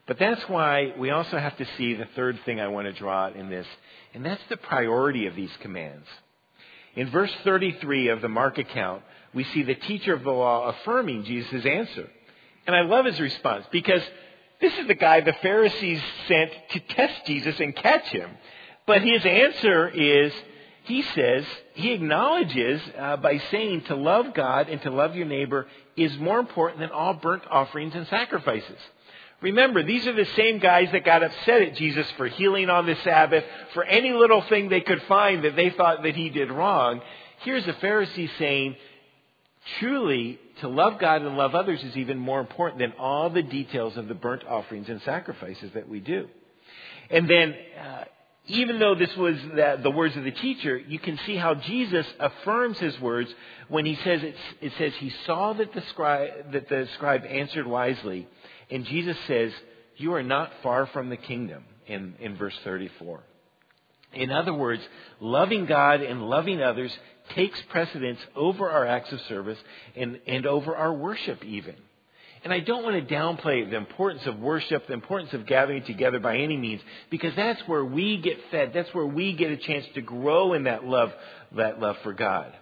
But 0.07 0.17
that's 0.17 0.41
why 0.47 0.93
we 0.97 1.09
also 1.09 1.37
have 1.37 1.57
to 1.57 1.65
see 1.77 1.95
the 1.95 2.07
third 2.15 2.39
thing 2.45 2.59
I 2.59 2.67
want 2.67 2.87
to 2.87 2.93
draw 2.93 3.25
out 3.25 3.35
in 3.35 3.49
this, 3.49 3.67
and 4.13 4.25
that's 4.25 4.41
the 4.49 4.57
priority 4.57 5.25
of 5.27 5.35
these 5.35 5.51
commands. 5.61 6.07
In 6.95 7.09
verse 7.09 7.31
33 7.43 8.09
of 8.09 8.21
the 8.21 8.29
Mark 8.29 8.57
account, 8.57 9.03
we 9.33 9.43
see 9.43 9.63
the 9.63 9.75
teacher 9.75 10.13
of 10.13 10.23
the 10.23 10.31
law 10.31 10.69
affirming 10.69 11.25
Jesus' 11.25 11.65
answer. 11.65 12.09
And 12.67 12.75
I 12.75 12.81
love 12.81 13.05
his 13.05 13.19
response 13.19 13.65
because 13.71 14.01
this 14.61 14.77
is 14.77 14.87
the 14.87 14.95
guy 14.95 15.21
the 15.21 15.33
Pharisees 15.33 16.01
sent 16.27 16.51
to 16.71 16.79
test 16.79 17.25
Jesus 17.25 17.59
and 17.59 17.75
catch 17.75 18.07
him. 18.07 18.29
But 18.85 19.01
his 19.01 19.25
answer 19.25 19.87
is, 19.87 20.33
he 20.83 21.01
says, 21.01 21.45
he 21.73 21.93
acknowledges 21.93 22.81
uh, 22.97 23.17
by 23.17 23.37
saying 23.51 23.83
to 23.83 23.95
love 23.95 24.33
God 24.33 24.69
and 24.69 24.81
to 24.81 24.89
love 24.89 25.15
your 25.15 25.27
neighbor 25.27 25.67
is 25.95 26.17
more 26.17 26.39
important 26.39 26.79
than 26.79 26.89
all 26.91 27.13
burnt 27.13 27.43
offerings 27.49 27.95
and 27.95 28.07
sacrifices. 28.07 28.79
Remember, 29.41 29.83
these 29.83 30.05
are 30.05 30.13
the 30.13 30.25
same 30.35 30.59
guys 30.59 30.91
that 30.91 31.05
got 31.05 31.23
upset 31.23 31.61
at 31.61 31.75
Jesus 31.75 32.09
for 32.17 32.27
healing 32.27 32.69
on 32.69 32.85
the 32.85 32.95
Sabbath, 32.97 33.45
for 33.73 33.83
any 33.83 34.11
little 34.11 34.41
thing 34.41 34.67
they 34.67 34.81
could 34.81 35.01
find 35.03 35.45
that 35.45 35.55
they 35.55 35.69
thought 35.69 36.03
that 36.03 36.15
he 36.15 36.29
did 36.29 36.51
wrong. 36.51 37.01
Here's 37.39 37.65
a 37.67 37.73
Pharisee 37.73 38.29
saying, 38.37 38.75
truly, 39.79 40.39
to 40.61 40.67
love 40.67 40.99
God 40.99 41.21
and 41.21 41.37
love 41.37 41.55
others 41.55 41.83
is 41.83 41.95
even 41.95 42.17
more 42.17 42.39
important 42.39 42.79
than 42.79 42.93
all 42.93 43.29
the 43.29 43.43
details 43.43 43.97
of 43.97 44.07
the 44.07 44.13
burnt 44.13 44.43
offerings 44.45 44.89
and 44.89 45.01
sacrifices 45.03 45.71
that 45.73 45.87
we 45.87 45.99
do. 45.99 46.27
And 47.09 47.29
then, 47.29 47.55
uh, 47.79 48.03
even 48.47 48.79
though 48.79 48.95
this 48.95 49.15
was 49.15 49.35
the, 49.55 49.79
the, 49.81 49.91
words 49.91 50.15
of 50.17 50.23
the 50.23 50.31
teacher, 50.31 50.77
you 50.77 50.99
can 50.99 51.19
see 51.25 51.35
how 51.35 51.53
Jesus 51.53 52.05
affirms 52.19 52.79
his 52.79 52.99
words 52.99 53.29
when 53.67 53.85
he 53.85 53.95
says 54.03 54.21
it 54.23 54.73
says 54.77 54.93
he 54.97 55.13
saw 55.25 55.53
that 55.53 55.73
the 55.73 55.83
scribe 55.89 56.51
that 56.51 56.67
the 56.67 56.87
scribe 56.95 57.25
answered 57.25 57.67
wisely 57.67 58.27
and 58.69 58.85
Jesus 58.85 59.17
says, 59.27 59.51
You 59.97 60.13
are 60.13 60.23
not 60.23 60.51
far 60.61 60.85
from 60.87 61.09
the 61.09 61.17
kingdom 61.17 61.63
in, 61.87 62.15
in 62.19 62.35
verse 62.37 62.57
34. 62.63 63.21
In 64.13 64.31
other 64.31 64.53
words, 64.53 64.81
loving 65.19 65.65
God 65.65 66.01
and 66.01 66.29
loving 66.29 66.61
others 66.61 66.91
takes 67.35 67.61
precedence 67.69 68.19
over 68.35 68.69
our 68.69 68.85
acts 68.85 69.11
of 69.11 69.19
service 69.21 69.57
and, 69.95 70.19
and 70.27 70.45
over 70.45 70.75
our 70.75 70.93
worship, 70.93 71.43
even. 71.43 71.75
And 72.43 72.53
I 72.53 72.61
don't 72.61 72.83
want 72.83 72.95
to 73.07 73.13
downplay 73.13 73.69
the 73.69 73.75
importance 73.75 74.25
of 74.25 74.39
worship, 74.39 74.87
the 74.87 74.93
importance 74.93 75.33
of 75.33 75.45
gathering 75.45 75.83
together 75.83 76.19
by 76.19 76.37
any 76.37 76.55
means, 76.55 76.81
because 77.09 77.35
that's 77.35 77.61
where 77.67 77.83
we 77.83 78.17
get 78.17 78.37
fed. 78.49 78.71
That's 78.73 78.93
where 78.93 79.05
we 79.05 79.33
get 79.33 79.51
a 79.51 79.57
chance 79.57 79.85
to 79.95 80.01
grow 80.01 80.53
in 80.53 80.63
that 80.63 80.85
love, 80.85 81.11
that 81.57 81.79
love 81.79 81.97
for 82.03 82.13
God. 82.13 82.53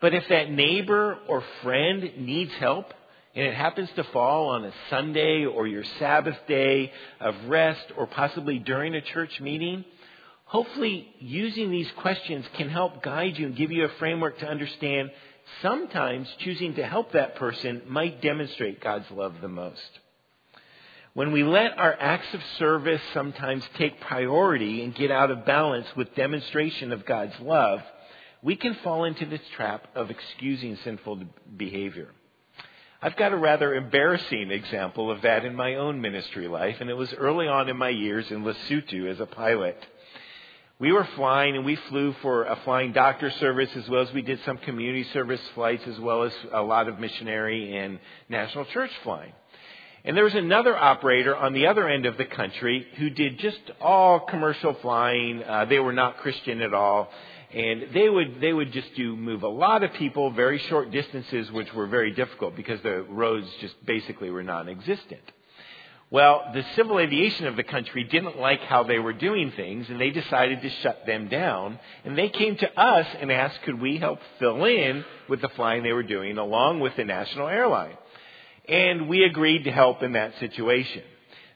But 0.00 0.14
if 0.14 0.24
that 0.28 0.50
neighbor 0.50 1.18
or 1.28 1.44
friend 1.62 2.10
needs 2.18 2.52
help, 2.54 2.92
and 3.36 3.46
it 3.46 3.54
happens 3.54 3.88
to 3.96 4.04
fall 4.04 4.50
on 4.50 4.64
a 4.64 4.72
Sunday 4.90 5.44
or 5.44 5.66
your 5.66 5.84
Sabbath 5.98 6.36
day 6.46 6.92
of 7.20 7.34
rest 7.46 7.84
or 7.96 8.06
possibly 8.06 8.58
during 8.58 8.94
a 8.94 9.00
church 9.00 9.40
meeting, 9.40 9.84
hopefully 10.54 11.12
using 11.18 11.68
these 11.68 11.90
questions 11.96 12.44
can 12.56 12.68
help 12.68 13.02
guide 13.02 13.36
you 13.36 13.46
and 13.46 13.56
give 13.56 13.72
you 13.72 13.84
a 13.84 13.98
framework 13.98 14.38
to 14.38 14.46
understand 14.46 15.10
sometimes 15.62 16.32
choosing 16.38 16.76
to 16.76 16.86
help 16.86 17.10
that 17.10 17.34
person 17.34 17.82
might 17.88 18.22
demonstrate 18.22 18.80
God's 18.80 19.10
love 19.10 19.34
the 19.40 19.48
most. 19.48 19.98
When 21.12 21.32
we 21.32 21.42
let 21.42 21.76
our 21.76 21.96
acts 21.98 22.32
of 22.34 22.40
service 22.60 23.00
sometimes 23.12 23.68
take 23.74 24.00
priority 24.02 24.84
and 24.84 24.94
get 24.94 25.10
out 25.10 25.32
of 25.32 25.44
balance 25.44 25.88
with 25.96 26.14
demonstration 26.14 26.92
of 26.92 27.04
God's 27.04 27.40
love, 27.40 27.80
we 28.40 28.54
can 28.54 28.74
fall 28.74 29.02
into 29.02 29.26
this 29.26 29.42
trap 29.56 29.88
of 29.96 30.08
excusing 30.08 30.76
sinful 30.84 31.20
behavior. 31.56 32.12
I've 33.02 33.16
got 33.16 33.32
a 33.32 33.36
rather 33.36 33.74
embarrassing 33.74 34.52
example 34.52 35.10
of 35.10 35.22
that 35.22 35.44
in 35.44 35.56
my 35.56 35.74
own 35.74 36.00
ministry 36.00 36.46
life, 36.46 36.76
and 36.78 36.88
it 36.88 36.96
was 36.96 37.12
early 37.12 37.48
on 37.48 37.68
in 37.68 37.76
my 37.76 37.88
years 37.88 38.30
in 38.30 38.44
Lesotho 38.44 39.10
as 39.10 39.18
a 39.18 39.26
pilot. 39.26 39.76
We 40.80 40.92
were 40.92 41.06
flying, 41.16 41.56
and 41.56 41.64
we 41.64 41.76
flew 41.76 42.14
for 42.20 42.44
a 42.44 42.56
flying 42.64 42.92
doctor 42.92 43.30
service 43.30 43.70
as 43.76 43.88
well 43.88 44.02
as 44.02 44.12
we 44.12 44.22
did 44.22 44.40
some 44.44 44.58
community 44.58 45.04
service 45.12 45.40
flights, 45.54 45.86
as 45.86 45.98
well 46.00 46.24
as 46.24 46.32
a 46.52 46.62
lot 46.62 46.88
of 46.88 46.98
missionary 46.98 47.76
and 47.76 48.00
national 48.28 48.64
church 48.66 48.90
flying. 49.04 49.32
And 50.04 50.16
there 50.16 50.24
was 50.24 50.34
another 50.34 50.76
operator 50.76 51.34
on 51.34 51.52
the 51.52 51.68
other 51.68 51.88
end 51.88 52.06
of 52.06 52.18
the 52.18 52.24
country 52.24 52.86
who 52.96 53.08
did 53.08 53.38
just 53.38 53.60
all 53.80 54.20
commercial 54.20 54.74
flying. 54.74 55.42
Uh, 55.42 55.64
they 55.64 55.78
were 55.78 55.92
not 55.92 56.18
Christian 56.18 56.60
at 56.60 56.74
all 56.74 57.08
and 57.54 57.86
they 57.94 58.08
would 58.08 58.40
they 58.40 58.52
would 58.52 58.72
just 58.72 58.92
do 58.96 59.14
move 59.14 59.44
a 59.44 59.48
lot 59.48 59.84
of 59.84 59.92
people 59.94 60.30
very 60.32 60.58
short 60.58 60.90
distances, 60.90 61.50
which 61.52 61.72
were 61.72 61.86
very 61.86 62.10
difficult 62.10 62.56
because 62.56 62.80
the 62.82 63.02
roads 63.04 63.46
just 63.60 63.74
basically 63.86 64.28
were 64.28 64.42
non-existent. 64.42 65.22
Well, 66.14 66.44
the 66.54 66.64
civil 66.76 67.00
aviation 67.00 67.48
of 67.48 67.56
the 67.56 67.64
country 67.64 68.04
didn't 68.04 68.38
like 68.38 68.60
how 68.60 68.84
they 68.84 69.00
were 69.00 69.12
doing 69.12 69.50
things, 69.50 69.88
and 69.90 70.00
they 70.00 70.10
decided 70.10 70.62
to 70.62 70.70
shut 70.70 71.04
them 71.06 71.26
down. 71.26 71.80
And 72.04 72.16
they 72.16 72.28
came 72.28 72.54
to 72.54 72.80
us 72.80 73.08
and 73.20 73.32
asked, 73.32 73.60
could 73.62 73.80
we 73.80 73.98
help 73.98 74.20
fill 74.38 74.64
in 74.64 75.04
with 75.28 75.40
the 75.40 75.48
flying 75.48 75.82
they 75.82 75.92
were 75.92 76.04
doing 76.04 76.38
along 76.38 76.78
with 76.78 76.94
the 76.94 77.04
national 77.04 77.48
airline? 77.48 77.96
And 78.68 79.08
we 79.08 79.24
agreed 79.24 79.64
to 79.64 79.72
help 79.72 80.04
in 80.04 80.12
that 80.12 80.38
situation. 80.38 81.02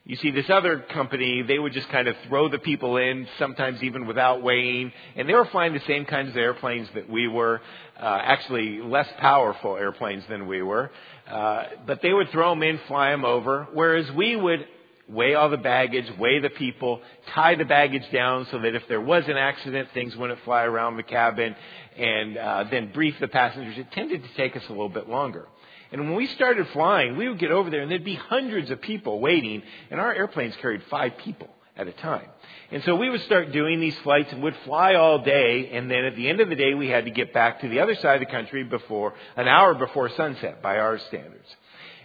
You 0.09 0.17
see, 0.17 0.31
this 0.31 0.49
other 0.49 0.79
company, 0.95 1.43
they 1.43 1.59
would 1.59 1.75
just 1.75 1.91
kind 1.91 2.09
of 2.09 2.17
throw 2.29 2.49
the 2.49 2.59
people 2.59 2.97
in, 2.97 3.29
sometimes 3.39 3.83
even 3.83 4.07
without 4.07 4.43
weighing, 4.43 4.91
and 5.15 5.29
they 5.29 5.35
were 5.35 5.45
flying 5.45 5.75
the 5.75 5.83
same 5.87 6.07
kinds 6.07 6.31
of 6.31 6.37
airplanes 6.39 6.89
that 6.95 7.11
we 7.11 7.29
were, 7.29 7.61
uh, 8.01 8.19
actually 8.23 8.81
less 8.81 9.07
powerful 9.19 9.77
airplanes 9.77 10.25
than 10.31 10.49
we 10.49 10.63
were. 10.63 10.91
Uh, 11.31 11.65
but 11.87 12.01
they 12.01 12.15
would 12.15 12.31
throw 12.31 12.49
them 12.49 12.63
in, 12.63 12.81
fly 12.89 13.11
them 13.11 13.27
over, 13.27 13.69
whereas 13.75 14.11
we 14.13 14.35
would 14.35 14.67
weigh 15.11 15.35
all 15.35 15.51
the 15.51 15.59
baggage, 15.59 16.07
weigh 16.19 16.41
the 16.41 16.49
people, 16.49 17.03
tie 17.35 17.55
the 17.55 17.67
baggage 17.67 18.11
down 18.11 18.47
so 18.51 18.61
that 18.61 18.75
if 18.75 18.85
there 18.89 19.03
was 19.03 19.25
an 19.29 19.37
accident, 19.37 19.91
things 19.93 20.17
wouldn't 20.17 20.41
fly 20.43 20.63
around 20.63 20.97
the 20.97 21.03
cabin, 21.03 21.55
and 21.99 22.39
uh, 22.39 22.65
then 22.71 22.93
brief 22.95 23.15
the 23.21 23.29
passengers. 23.29 23.77
It 23.77 23.93
tended 23.93 24.23
to 24.23 24.29
take 24.39 24.57
us 24.57 24.63
a 24.69 24.73
little 24.73 24.89
bit 24.89 25.07
longer. 25.07 25.49
And 25.91 26.03
when 26.03 26.15
we 26.15 26.27
started 26.29 26.69
flying, 26.69 27.17
we 27.17 27.29
would 27.29 27.39
get 27.39 27.51
over 27.51 27.71
there 27.71 27.81
and 27.81 27.91
there'd 27.91 28.05
be 28.05 28.15
hundreds 28.15 28.71
of 28.71 28.81
people 28.81 29.21
waiting, 29.21 29.63
and 29.91 30.01
our 30.01 30.13
airplanes 30.13 30.55
carried 30.57 30.83
five 30.91 31.17
people 31.19 31.49
at 31.77 31.87
a 31.87 31.93
time. 31.93 32.29
And 32.71 32.83
so 32.85 32.97
we 32.97 33.09
would 33.09 33.23
start 33.23 33.53
doing 33.53 33.81
these 33.81 33.97
flights 33.99 34.33
and 34.33 34.43
would 34.43 34.57
fly 34.65 34.95
all 34.95 35.21
day, 35.21 35.71
and 35.71 35.91
then 35.91 36.05
at 36.05 36.17
the 36.17 36.29
end 36.29 36.41
of 36.41 36.49
the 36.49 36.57
day, 36.57 36.75
we 36.75 36.89
had 36.89 37.05
to 37.07 37.11
get 37.11 37.33
back 37.33 37.61
to 37.61 37.69
the 37.69 37.81
other 37.81 37.95
side 37.95 38.21
of 38.21 38.29
the 38.29 38.33
country 38.33 38.65
before, 38.65 39.15
an 39.37 39.49
hour 39.49 39.75
before 39.75 40.11
sunset 40.11 40.61
by 40.61 40.79
our 40.79 40.99
standards. 40.99 41.49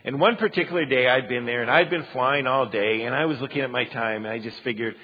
And 0.06 0.20
one 0.20 0.36
particular 0.36 0.86
day 0.86 1.08
I'd 1.08 1.28
been 1.30 1.46
there 1.46 1.62
and 1.62 1.72
I'd 1.72 1.90
been 1.90 2.06
flying 2.14 2.46
all 2.46 2.68
day, 2.68 3.04
and 3.04 3.16
I 3.16 3.26
was 3.26 3.42
looking 3.42 3.62
at 3.62 3.72
my 3.72 3.86
time, 3.86 4.26
and 4.26 4.34
I 4.34 4.40
just 4.40 4.62
figured, 4.62 4.96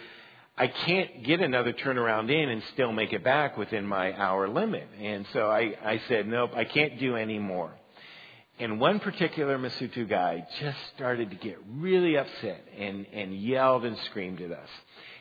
I 0.58 0.68
can't 0.68 1.24
get 1.24 1.40
another 1.40 1.74
turnaround 1.74 2.30
in 2.30 2.50
and 2.50 2.62
still 2.74 2.92
make 2.92 3.14
it 3.14 3.24
back 3.24 3.58
within 3.58 3.86
my 3.86 4.14
hour 4.18 4.48
limit. 4.48 4.88
And 5.02 5.26
so 5.34 5.50
I, 5.50 5.74
I 5.84 6.02
said, 6.10 6.28
nope, 6.28 6.52
I 6.54 6.66
can't 6.66 7.00
do 7.00 7.16
any 7.16 7.40
more. 7.40 7.72
And 8.60 8.80
one 8.80 9.00
particular 9.00 9.58
Mosotho 9.58 10.10
guy 10.10 10.46
just 10.60 10.78
started 10.96 11.30
to 11.30 11.38
get 11.38 11.58
really 11.78 12.18
upset 12.18 12.62
and, 12.78 13.06
and 13.14 13.34
yelled 13.42 13.86
and 13.86 13.98
screamed 14.10 14.42
at 14.42 14.52
us. 14.52 14.68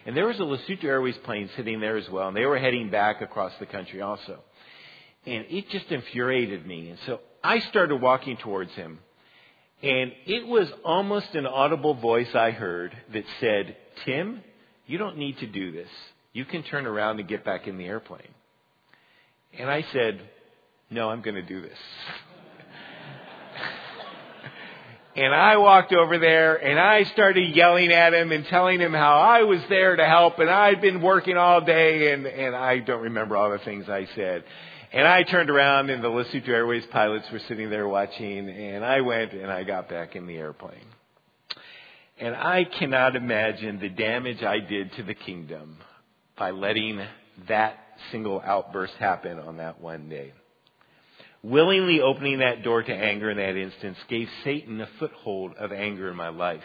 And 0.05 0.17
there 0.17 0.27
was 0.27 0.39
a 0.39 0.43
Lesotho 0.43 0.85
Airways 0.85 1.17
plane 1.25 1.49
sitting 1.57 1.81
there 1.81 1.97
as 1.97 2.09
well, 2.11 2.29
and 2.29 2.37
they 2.37 2.47
were 2.47 2.59
heading 2.59 2.91
back 2.91 3.21
across 3.21 3.53
the 3.61 3.67
country 3.67 4.01
also. 4.01 4.41
And 5.25 5.45
it 5.49 5.69
just 5.71 5.87
infuriated 5.91 6.67
me. 6.67 6.91
And 6.91 6.99
so 7.07 7.21
I 7.45 7.61
started 7.61 7.97
walking 7.97 8.37
towards 8.39 8.73
him. 8.73 8.99
And 9.83 10.13
it 10.27 10.47
was 10.47 10.69
almost 10.85 11.35
an 11.35 11.47
audible 11.47 11.95
voice 11.95 12.35
I 12.35 12.51
heard 12.51 12.97
that 13.13 13.25
said, 13.39 13.77
Tim, 14.05 14.43
you 14.87 14.99
don't 14.99 15.19
need 15.19 15.39
to 15.39 15.47
do 15.47 15.71
this. 15.71 15.89
You 16.33 16.45
can 16.45 16.65
turn 16.65 16.87
around 16.87 17.21
and 17.21 17.29
get 17.29 17.45
back 17.45 17.69
in 17.69 17.79
the 17.79 17.85
airplane. 17.85 18.35
And 19.57 19.71
I 19.71 19.85
said, 19.93 20.21
No, 20.91 21.11
I'm 21.11 21.23
going 21.23 21.37
to 21.37 21.43
do 21.43 21.61
this. 21.61 21.79
And 25.19 25.35
I 25.35 25.57
walked 25.57 25.93
over 25.93 26.17
there 26.17 26.55
and 26.55 26.79
I 26.79 27.03
started 27.03 27.53
yelling 27.57 27.91
at 27.91 28.15
him 28.15 28.31
and 28.31 28.47
telling 28.47 28.79
him 28.79 28.93
how 28.93 29.19
I 29.19 29.43
was 29.43 29.61
there 29.69 29.97
to 29.97 30.05
help 30.05 30.39
and 30.39 30.49
I'd 30.49 30.81
been 30.81 31.03
working 31.03 31.37
all 31.37 31.61
day 31.61 32.13
and, 32.13 32.25
and 32.25 32.55
I 32.55 32.79
don't 32.79 33.03
remember 33.03 33.37
all 33.37 33.51
the 33.51 33.59
things 33.59 33.89
I 33.89 34.07
said. 34.15 34.45
And 34.93 35.09
I 35.09 35.25
turned 35.25 35.51
around 35.51 35.91
and 35.91 36.05
the 36.05 36.09
Lesotho 36.09 36.47
Airways 36.47 36.87
pilots 36.93 37.29
were 37.33 37.41
sitting 37.49 37.69
there 37.69 37.89
watching 37.89 38.49
and 38.49 38.85
I 38.85 39.01
went 39.01 39.33
and 39.33 39.51
I 39.51 39.65
got 39.65 39.89
back 39.89 40.15
in 40.15 40.29
the 40.29 40.37
airplane. 40.37 40.87
And 42.21 42.37
I 42.37 42.63
cannot 42.63 43.17
imagine 43.17 43.81
the 43.81 43.89
damage 43.89 44.45
I 44.45 44.61
did 44.61 44.93
to 44.93 45.03
the 45.03 45.15
kingdom 45.15 45.79
by 46.39 46.53
letting 46.53 47.05
that 47.49 47.77
single 48.13 48.41
outburst 48.41 48.95
happen 49.01 49.41
on 49.41 49.57
that 49.57 49.81
one 49.81 50.09
day. 50.09 50.33
Willingly 51.43 52.01
opening 52.01 52.39
that 52.39 52.65
door 52.65 52.83
to 52.83 52.93
anger 52.93 53.31
in 53.31 53.37
that 53.37 53.57
instance 53.57 53.97
gave 54.09 54.29
Satan 54.45 54.81
a 54.81 54.89
foothold 54.99 55.55
of 55.57 55.73
anger 55.73 56.11
in 56.11 56.17
my 56.17 56.31
life. 56.31 56.65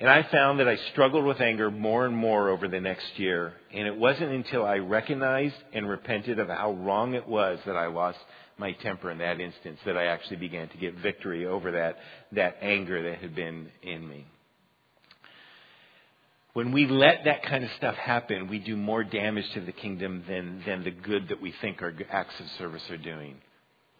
And 0.00 0.08
I 0.08 0.22
found 0.30 0.60
that 0.60 0.68
I 0.68 0.76
struggled 0.92 1.24
with 1.24 1.40
anger 1.40 1.70
more 1.70 2.06
and 2.06 2.16
more 2.16 2.48
over 2.48 2.68
the 2.68 2.80
next 2.80 3.18
year. 3.18 3.52
And 3.72 3.86
it 3.86 3.96
wasn't 3.96 4.32
until 4.32 4.64
I 4.64 4.76
recognized 4.76 5.56
and 5.72 5.88
repented 5.88 6.38
of 6.38 6.48
how 6.48 6.72
wrong 6.72 7.14
it 7.14 7.28
was 7.28 7.58
that 7.66 7.76
I 7.76 7.86
lost 7.86 8.18
my 8.58 8.72
temper 8.72 9.10
in 9.10 9.18
that 9.18 9.40
instance 9.40 9.78
that 9.86 9.96
I 9.96 10.06
actually 10.06 10.36
began 10.36 10.68
to 10.68 10.76
get 10.76 10.94
victory 10.96 11.46
over 11.46 11.72
that, 11.72 11.96
that 12.32 12.56
anger 12.62 13.10
that 13.10 13.18
had 13.18 13.34
been 13.34 13.68
in 13.82 14.06
me. 14.06 14.26
When 16.52 16.72
we 16.72 16.86
let 16.86 17.24
that 17.24 17.44
kind 17.44 17.64
of 17.64 17.70
stuff 17.76 17.94
happen, 17.94 18.48
we 18.48 18.58
do 18.58 18.76
more 18.76 19.04
damage 19.04 19.50
to 19.54 19.60
the 19.60 19.72
kingdom 19.72 20.24
than, 20.28 20.62
than 20.66 20.82
the 20.82 20.90
good 20.90 21.28
that 21.28 21.40
we 21.40 21.54
think 21.60 21.80
our 21.80 21.92
acts 22.10 22.38
of 22.40 22.46
service 22.58 22.82
are 22.90 22.96
doing. 22.96 23.36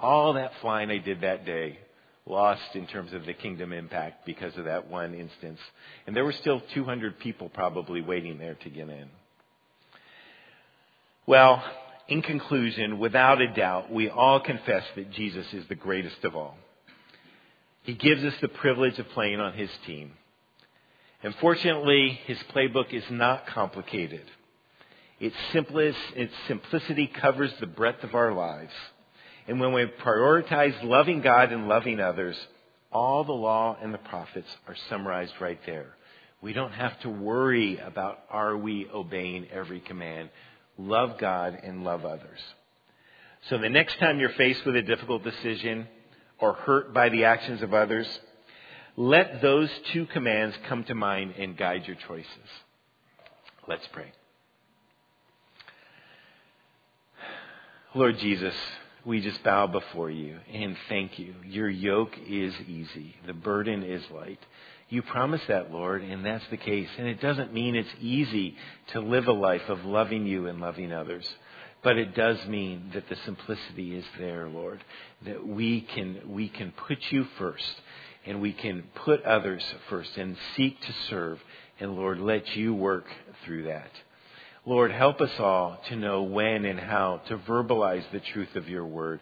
All 0.01 0.33
that 0.35 0.53
flying 0.61 0.91
I 0.91 0.99
did 0.99 1.21
that 1.21 1.45
day 1.45 1.79
lost 2.27 2.75
in 2.75 2.87
terms 2.87 3.13
of 3.13 3.27
the 3.27 3.35
kingdom 3.35 3.73
impact 3.73 4.25
because 4.25 4.57
of 4.57 4.65
that 4.65 4.89
one 4.89 5.15
instance. 5.15 5.59
And 6.07 6.17
there 6.17 6.25
were 6.25 6.33
still 6.33 6.63
200 6.75 7.19
people 7.19 7.49
probably 7.49 8.01
waiting 8.01 8.39
there 8.39 8.55
to 8.55 8.71
get 8.71 8.89
in. 8.89 9.09
Well, 11.27 11.63
in 12.09 12.23
conclusion, 12.23 12.99
without 12.99 13.41
a 13.41 13.53
doubt, 13.53 13.93
we 13.93 14.09
all 14.09 14.41
confess 14.41 14.85
that 14.97 15.13
Jesus 15.13 15.47
is 15.53 15.65
the 15.69 15.75
greatest 15.75 16.25
of 16.25 16.35
all. 16.35 16.57
He 17.83 17.95
gives 17.95 18.25
us 18.25 18.35
the 18.41 18.49
privilege 18.49 18.99
of 18.99 19.09
playing 19.11 19.41
on 19.41 19.53
his 19.53 19.71
team. 19.87 20.13
And 21.23 21.35
fortunately, 21.37 22.19
his 22.27 22.39
playbook 22.55 22.93
is 22.93 23.05
not 23.11 23.47
complicated. 23.47 24.25
Its, 25.19 25.37
simplest, 25.53 25.99
its 26.17 26.33
simplicity 26.49 27.07
covers 27.07 27.53
the 27.61 27.67
breadth 27.67 28.03
of 28.05 28.15
our 28.15 28.33
lives. 28.33 28.73
And 29.51 29.59
when 29.59 29.73
we 29.73 29.85
prioritize 29.85 30.81
loving 30.85 31.23
God 31.23 31.51
and 31.51 31.67
loving 31.67 31.99
others, 31.99 32.37
all 32.93 33.25
the 33.25 33.33
law 33.33 33.77
and 33.83 33.93
the 33.93 33.99
prophets 33.99 34.47
are 34.69 34.77
summarized 34.89 35.33
right 35.41 35.59
there. 35.67 35.97
We 36.41 36.53
don't 36.53 36.71
have 36.71 36.97
to 37.01 37.11
worry 37.11 37.77
about 37.79 38.21
are 38.31 38.57
we 38.57 38.87
obeying 38.89 39.49
every 39.53 39.81
command. 39.81 40.31
Love 40.79 41.19
God 41.19 41.59
and 41.65 41.83
love 41.83 42.05
others. 42.05 42.39
So 43.49 43.59
the 43.59 43.69
next 43.69 43.99
time 43.99 44.21
you're 44.21 44.29
faced 44.29 44.65
with 44.65 44.77
a 44.77 44.83
difficult 44.83 45.25
decision 45.25 45.89
or 46.39 46.53
hurt 46.53 46.95
by 46.95 47.09
the 47.09 47.25
actions 47.25 47.61
of 47.61 47.75
others, 47.75 48.07
let 48.97 49.43
those 49.43 49.69
two 49.93 50.07
commands 50.07 50.55
come 50.69 50.85
to 50.85 50.95
mind 50.95 51.35
and 51.37 51.57
guide 51.57 51.89
your 51.89 51.97
choices. 52.07 52.29
Let's 53.67 53.89
pray. 53.89 54.13
Lord 57.97 58.17
Jesus, 58.21 58.55
we 59.05 59.21
just 59.21 59.43
bow 59.43 59.67
before 59.67 60.11
you 60.11 60.39
and 60.53 60.77
thank 60.89 61.19
you. 61.19 61.35
Your 61.45 61.69
yoke 61.69 62.13
is 62.29 62.55
easy. 62.69 63.17
The 63.27 63.33
burden 63.33 63.83
is 63.83 64.03
light. 64.11 64.41
You 64.89 65.03
promise 65.03 65.41
that, 65.49 65.71
Lord, 65.71 66.03
and 66.03 66.25
that's 66.25 66.45
the 66.51 66.57
case. 66.57 66.89
And 66.99 67.07
it 67.07 67.21
doesn't 67.21 67.55
mean 67.55 67.77
it's 67.77 67.89
easy 68.01 68.57
to 68.93 69.01
live 69.01 69.29
a 69.29 69.33
life 69.33 69.69
of 69.69 69.85
loving 69.85 70.27
you 70.27 70.49
and 70.49 70.61
loving 70.61 70.93
others. 70.93 71.27
But 71.83 71.97
it 71.97 72.15
does 72.15 72.45
mean 72.47 72.91
that 72.93 73.09
the 73.09 73.17
simplicity 73.25 73.97
is 73.97 74.05
there, 74.19 74.49
Lord. 74.49 74.85
That 75.25 75.47
we 75.47 75.81
can, 75.81 76.21
we 76.27 76.49
can 76.49 76.73
put 76.73 76.99
you 77.11 77.27
first 77.39 77.81
and 78.27 78.41
we 78.43 78.53
can 78.53 78.83
put 78.97 79.23
others 79.25 79.63
first 79.89 80.17
and 80.17 80.37
seek 80.57 80.79
to 80.81 80.95
serve. 81.09 81.39
And 81.79 81.97
Lord, 81.97 82.19
let 82.19 82.55
you 82.55 82.75
work 82.75 83.07
through 83.45 83.65
that. 83.65 83.91
Lord, 84.71 84.93
help 84.93 85.21
us 85.21 85.33
all 85.41 85.81
to 85.89 85.97
know 85.97 86.23
when 86.23 86.65
and 86.65 86.79
how 86.79 87.23
to 87.27 87.39
verbalize 87.39 88.05
the 88.13 88.21
truth 88.21 88.55
of 88.55 88.69
your 88.69 88.87
word, 88.87 89.19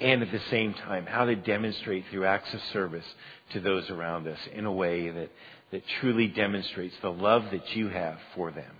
and 0.00 0.22
at 0.22 0.32
the 0.32 0.40
same 0.50 0.74
time, 0.74 1.06
how 1.06 1.24
to 1.24 1.36
demonstrate 1.36 2.06
through 2.10 2.24
acts 2.24 2.52
of 2.52 2.60
service 2.72 3.04
to 3.52 3.60
those 3.60 3.88
around 3.90 4.26
us 4.26 4.40
in 4.52 4.64
a 4.64 4.72
way 4.72 5.08
that, 5.08 5.30
that 5.70 5.84
truly 6.00 6.26
demonstrates 6.26 6.96
the 7.00 7.12
love 7.12 7.44
that 7.52 7.76
you 7.76 7.86
have 7.86 8.18
for 8.34 8.50
them. 8.50 8.74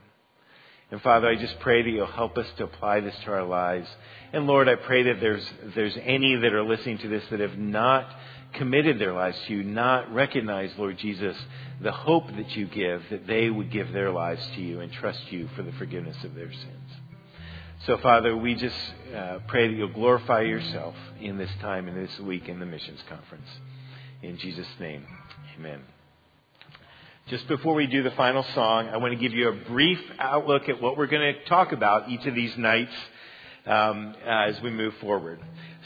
And 0.90 1.00
Father, 1.02 1.28
I 1.28 1.36
just 1.36 1.60
pray 1.60 1.82
that 1.82 1.88
you'll 1.88 2.06
help 2.06 2.36
us 2.36 2.48
to 2.56 2.64
apply 2.64 2.98
this 2.98 3.14
to 3.24 3.30
our 3.30 3.44
lives. 3.44 3.88
And 4.32 4.48
Lord, 4.48 4.68
I 4.68 4.74
pray 4.74 5.04
that 5.04 5.20
there's, 5.20 5.48
there's 5.76 5.96
any 6.02 6.34
that 6.34 6.52
are 6.52 6.64
listening 6.64 6.98
to 6.98 7.08
this 7.08 7.22
that 7.30 7.38
have 7.38 7.56
not 7.56 8.08
committed 8.54 8.98
their 8.98 9.12
lives 9.12 9.38
to 9.46 9.54
you, 9.54 9.62
not 9.62 10.12
recognized, 10.12 10.78
Lord 10.78 10.98
Jesus, 10.98 11.36
the 11.80 11.92
hope 11.92 12.26
that 12.36 12.56
you 12.56 12.66
give, 12.66 13.02
that 13.10 13.26
they 13.26 13.50
would 13.50 13.70
give 13.70 13.92
their 13.92 14.10
lives 14.10 14.44
to 14.54 14.60
you 14.60 14.80
and 14.80 14.92
trust 14.92 15.30
you 15.30 15.48
for 15.54 15.62
the 15.62 15.72
forgiveness 15.72 16.16
of 16.24 16.34
their 16.34 16.50
sins. 16.50 16.90
So, 17.86 17.96
Father, 17.98 18.36
we 18.36 18.54
just 18.54 18.76
uh, 19.14 19.38
pray 19.46 19.68
that 19.68 19.74
you'll 19.74 19.92
glorify 19.92 20.42
yourself 20.42 20.96
in 21.20 21.38
this 21.38 21.50
time 21.60 21.86
and 21.86 21.96
this 21.96 22.18
week 22.20 22.48
in 22.48 22.58
the 22.58 22.66
missions 22.66 23.00
conference. 23.08 23.46
In 24.22 24.36
Jesus' 24.36 24.66
name, 24.80 25.06
amen. 25.56 25.80
Just 27.28 27.46
before 27.46 27.74
we 27.74 27.86
do 27.86 28.02
the 28.02 28.10
final 28.12 28.42
song, 28.54 28.88
I 28.88 28.96
want 28.96 29.12
to 29.12 29.18
give 29.18 29.32
you 29.32 29.48
a 29.48 29.52
brief 29.52 30.00
outlook 30.18 30.68
at 30.68 30.80
what 30.82 30.96
we're 30.96 31.06
going 31.06 31.34
to 31.34 31.44
talk 31.44 31.72
about 31.72 32.08
each 32.08 32.26
of 32.26 32.34
these 32.34 32.56
nights 32.56 32.92
um, 33.66 34.14
as 34.26 34.60
we 34.62 34.70
move 34.70 34.94
forward. 35.00 35.38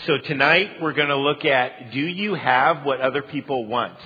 So 0.07 0.19
tonight 0.19 0.83
we're 0.83 0.95
going 0.95 1.11
to 1.11 1.17
look 1.17 1.45
at 1.45 1.93
do 1.93 2.01
you 2.01 2.35
have 2.35 2.85
what 2.85 3.01
other 3.01 3.23
people 3.23 3.67
want? 3.67 3.97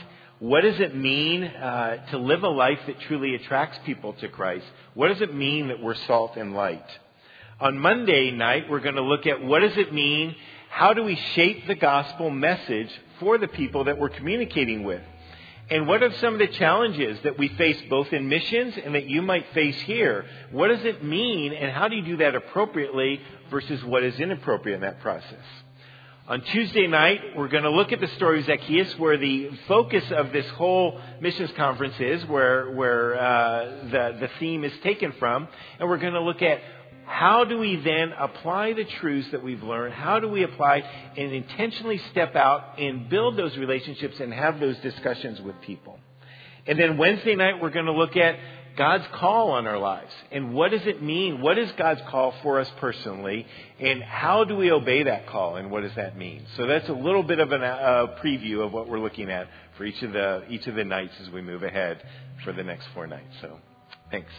What 0.41 0.61
does 0.61 0.79
it 0.79 0.95
mean 0.95 1.43
uh, 1.43 2.05
to 2.11 2.19
live 2.19 2.43
a 2.43 2.49
life 2.49 2.81
that 2.87 3.01
truly 3.01 3.35
attracts 3.35 3.79
people 3.87 4.13
to 4.15 4.29
Christ? 4.29 4.67
What 4.93 5.09
does 5.09 5.23
it 5.23 5.35
mean 5.35 5.69
that 5.69 5.83
we're 5.83 5.95
salt 5.95 6.37
and 6.37 6.53
light? 6.53 6.85
On 7.61 7.79
Monday 7.79 8.31
night, 8.31 8.69
we're 8.69 8.81
going 8.81 8.97
to 8.97 9.03
look 9.03 9.27
at 9.27 9.43
what 9.43 9.61
does 9.61 9.79
it 9.79 9.95
mean? 9.95 10.37
How 10.69 10.93
do 10.93 11.03
we 11.03 11.17
shape 11.35 11.67
the 11.67 11.75
gospel 11.75 12.29
message 12.29 12.91
for 13.19 13.39
the 13.39 13.49
people 13.49 13.85
that 13.85 13.97
we're 13.99 14.11
communicating 14.11 14.85
with? 14.85 15.01
And 15.71 15.89
what 15.89 16.03
are 16.03 16.13
some 16.17 16.35
of 16.35 16.41
the 16.41 16.49
challenges 16.49 17.19
that 17.25 17.39
we 17.39 17.49
face 17.49 17.81
both 17.89 18.13
in 18.13 18.29
missions 18.29 18.75
and 18.85 18.95
that 18.95 19.07
you 19.07 19.23
might 19.23 19.47
face 19.55 19.81
here? 19.81 20.27
What 20.51 20.69
does 20.69 20.85
it 20.85 21.03
mean 21.03 21.55
and 21.55 21.73
how 21.73 21.89
do 21.89 21.97
you 21.97 22.05
do 22.05 22.17
that 22.19 22.35
appropriately 22.35 23.19
versus 23.51 23.83
what 23.83 24.03
is 24.03 24.21
inappropriate 24.21 24.75
in 24.75 24.83
that 24.83 25.01
process? 25.01 25.41
On 26.29 26.41
Tuesday 26.41 26.89
night, 26.89 27.37
we're 27.37 27.47
going 27.47 27.63
to 27.63 27.71
look 27.71 27.93
at 27.93 28.01
the 28.01 28.09
story 28.17 28.41
of 28.41 28.47
Zacchaeus, 28.47 28.99
where 28.99 29.17
the 29.17 29.49
focus 29.69 30.03
of 30.11 30.33
this 30.33 30.47
whole 30.57 31.01
missions 31.21 31.53
conference 31.57 31.95
is, 32.01 32.25
where, 32.25 32.69
where 32.73 33.17
uh, 33.17 33.65
the, 33.85 34.17
the 34.23 34.31
theme 34.41 34.65
is 34.65 34.73
taken 34.83 35.13
from. 35.21 35.47
And 35.79 35.89
we're 35.89 35.99
going 35.99 36.15
to 36.15 36.21
look 36.21 36.43
at 36.43 36.61
how 37.05 37.45
do 37.45 37.59
we 37.59 37.77
then 37.77 38.11
apply 38.19 38.73
the 38.73 38.83
truths 38.99 39.29
that 39.31 39.45
we've 39.45 39.63
learned? 39.63 39.95
How 39.95 40.19
do 40.19 40.29
we 40.29 40.43
apply 40.43 40.83
and 41.17 41.31
intentionally 41.31 41.99
step 42.11 42.35
out 42.35 42.77
and 42.81 43.09
build 43.09 43.37
those 43.37 43.57
relationships 43.57 44.19
and 44.19 44.35
have 44.35 44.59
those 44.59 44.77
discussions 44.79 45.41
with 45.41 45.61
people? 45.61 45.97
And 46.67 46.77
then 46.77 46.99
Wednesday 46.99 47.37
night, 47.37 47.63
we're 47.63 47.71
going 47.71 47.87
to 47.87 47.93
look 47.93 48.17
at 48.17 48.37
God's 48.77 49.05
call 49.15 49.51
on 49.51 49.67
our 49.67 49.79
lives. 49.79 50.13
And 50.31 50.53
what 50.53 50.71
does 50.71 50.87
it 50.87 51.03
mean? 51.03 51.41
What 51.41 51.59
is 51.59 51.71
God's 51.73 52.01
call 52.09 52.35
for 52.43 52.61
us 52.61 52.71
personally? 52.79 53.47
And 53.81 54.03
how 54.03 54.45
do 54.45 54.57
we 54.57 54.71
obey 54.71 55.05
that 55.05 55.27
call? 55.27 55.57
And 55.57 55.71
what 55.71 55.83
does 55.83 55.95
that 55.97 56.17
mean? 56.17 56.45
So 56.57 56.67
that's 56.67 56.89
a 56.89 56.93
little 56.93 57.23
bit 57.23 57.39
of 57.39 57.53
a 57.53 57.57
uh, 57.57 58.21
preview 58.21 58.65
of 58.65 58.73
what 58.73 58.89
we're 58.89 59.01
looking 59.01 59.31
at 59.31 59.49
for 59.77 59.85
each 59.85 60.03
of 60.03 60.13
the, 60.13 60.45
each 60.49 60.67
of 60.67 60.75
the 60.75 60.85
nights 60.85 61.15
as 61.23 61.31
we 61.31 61.41
move 61.41 61.63
ahead 61.63 62.03
for 62.45 62.53
the 62.53 62.63
next 62.63 62.87
four 62.95 63.07
nights. 63.07 63.35
So 63.41 63.59
thanks. 64.11 64.33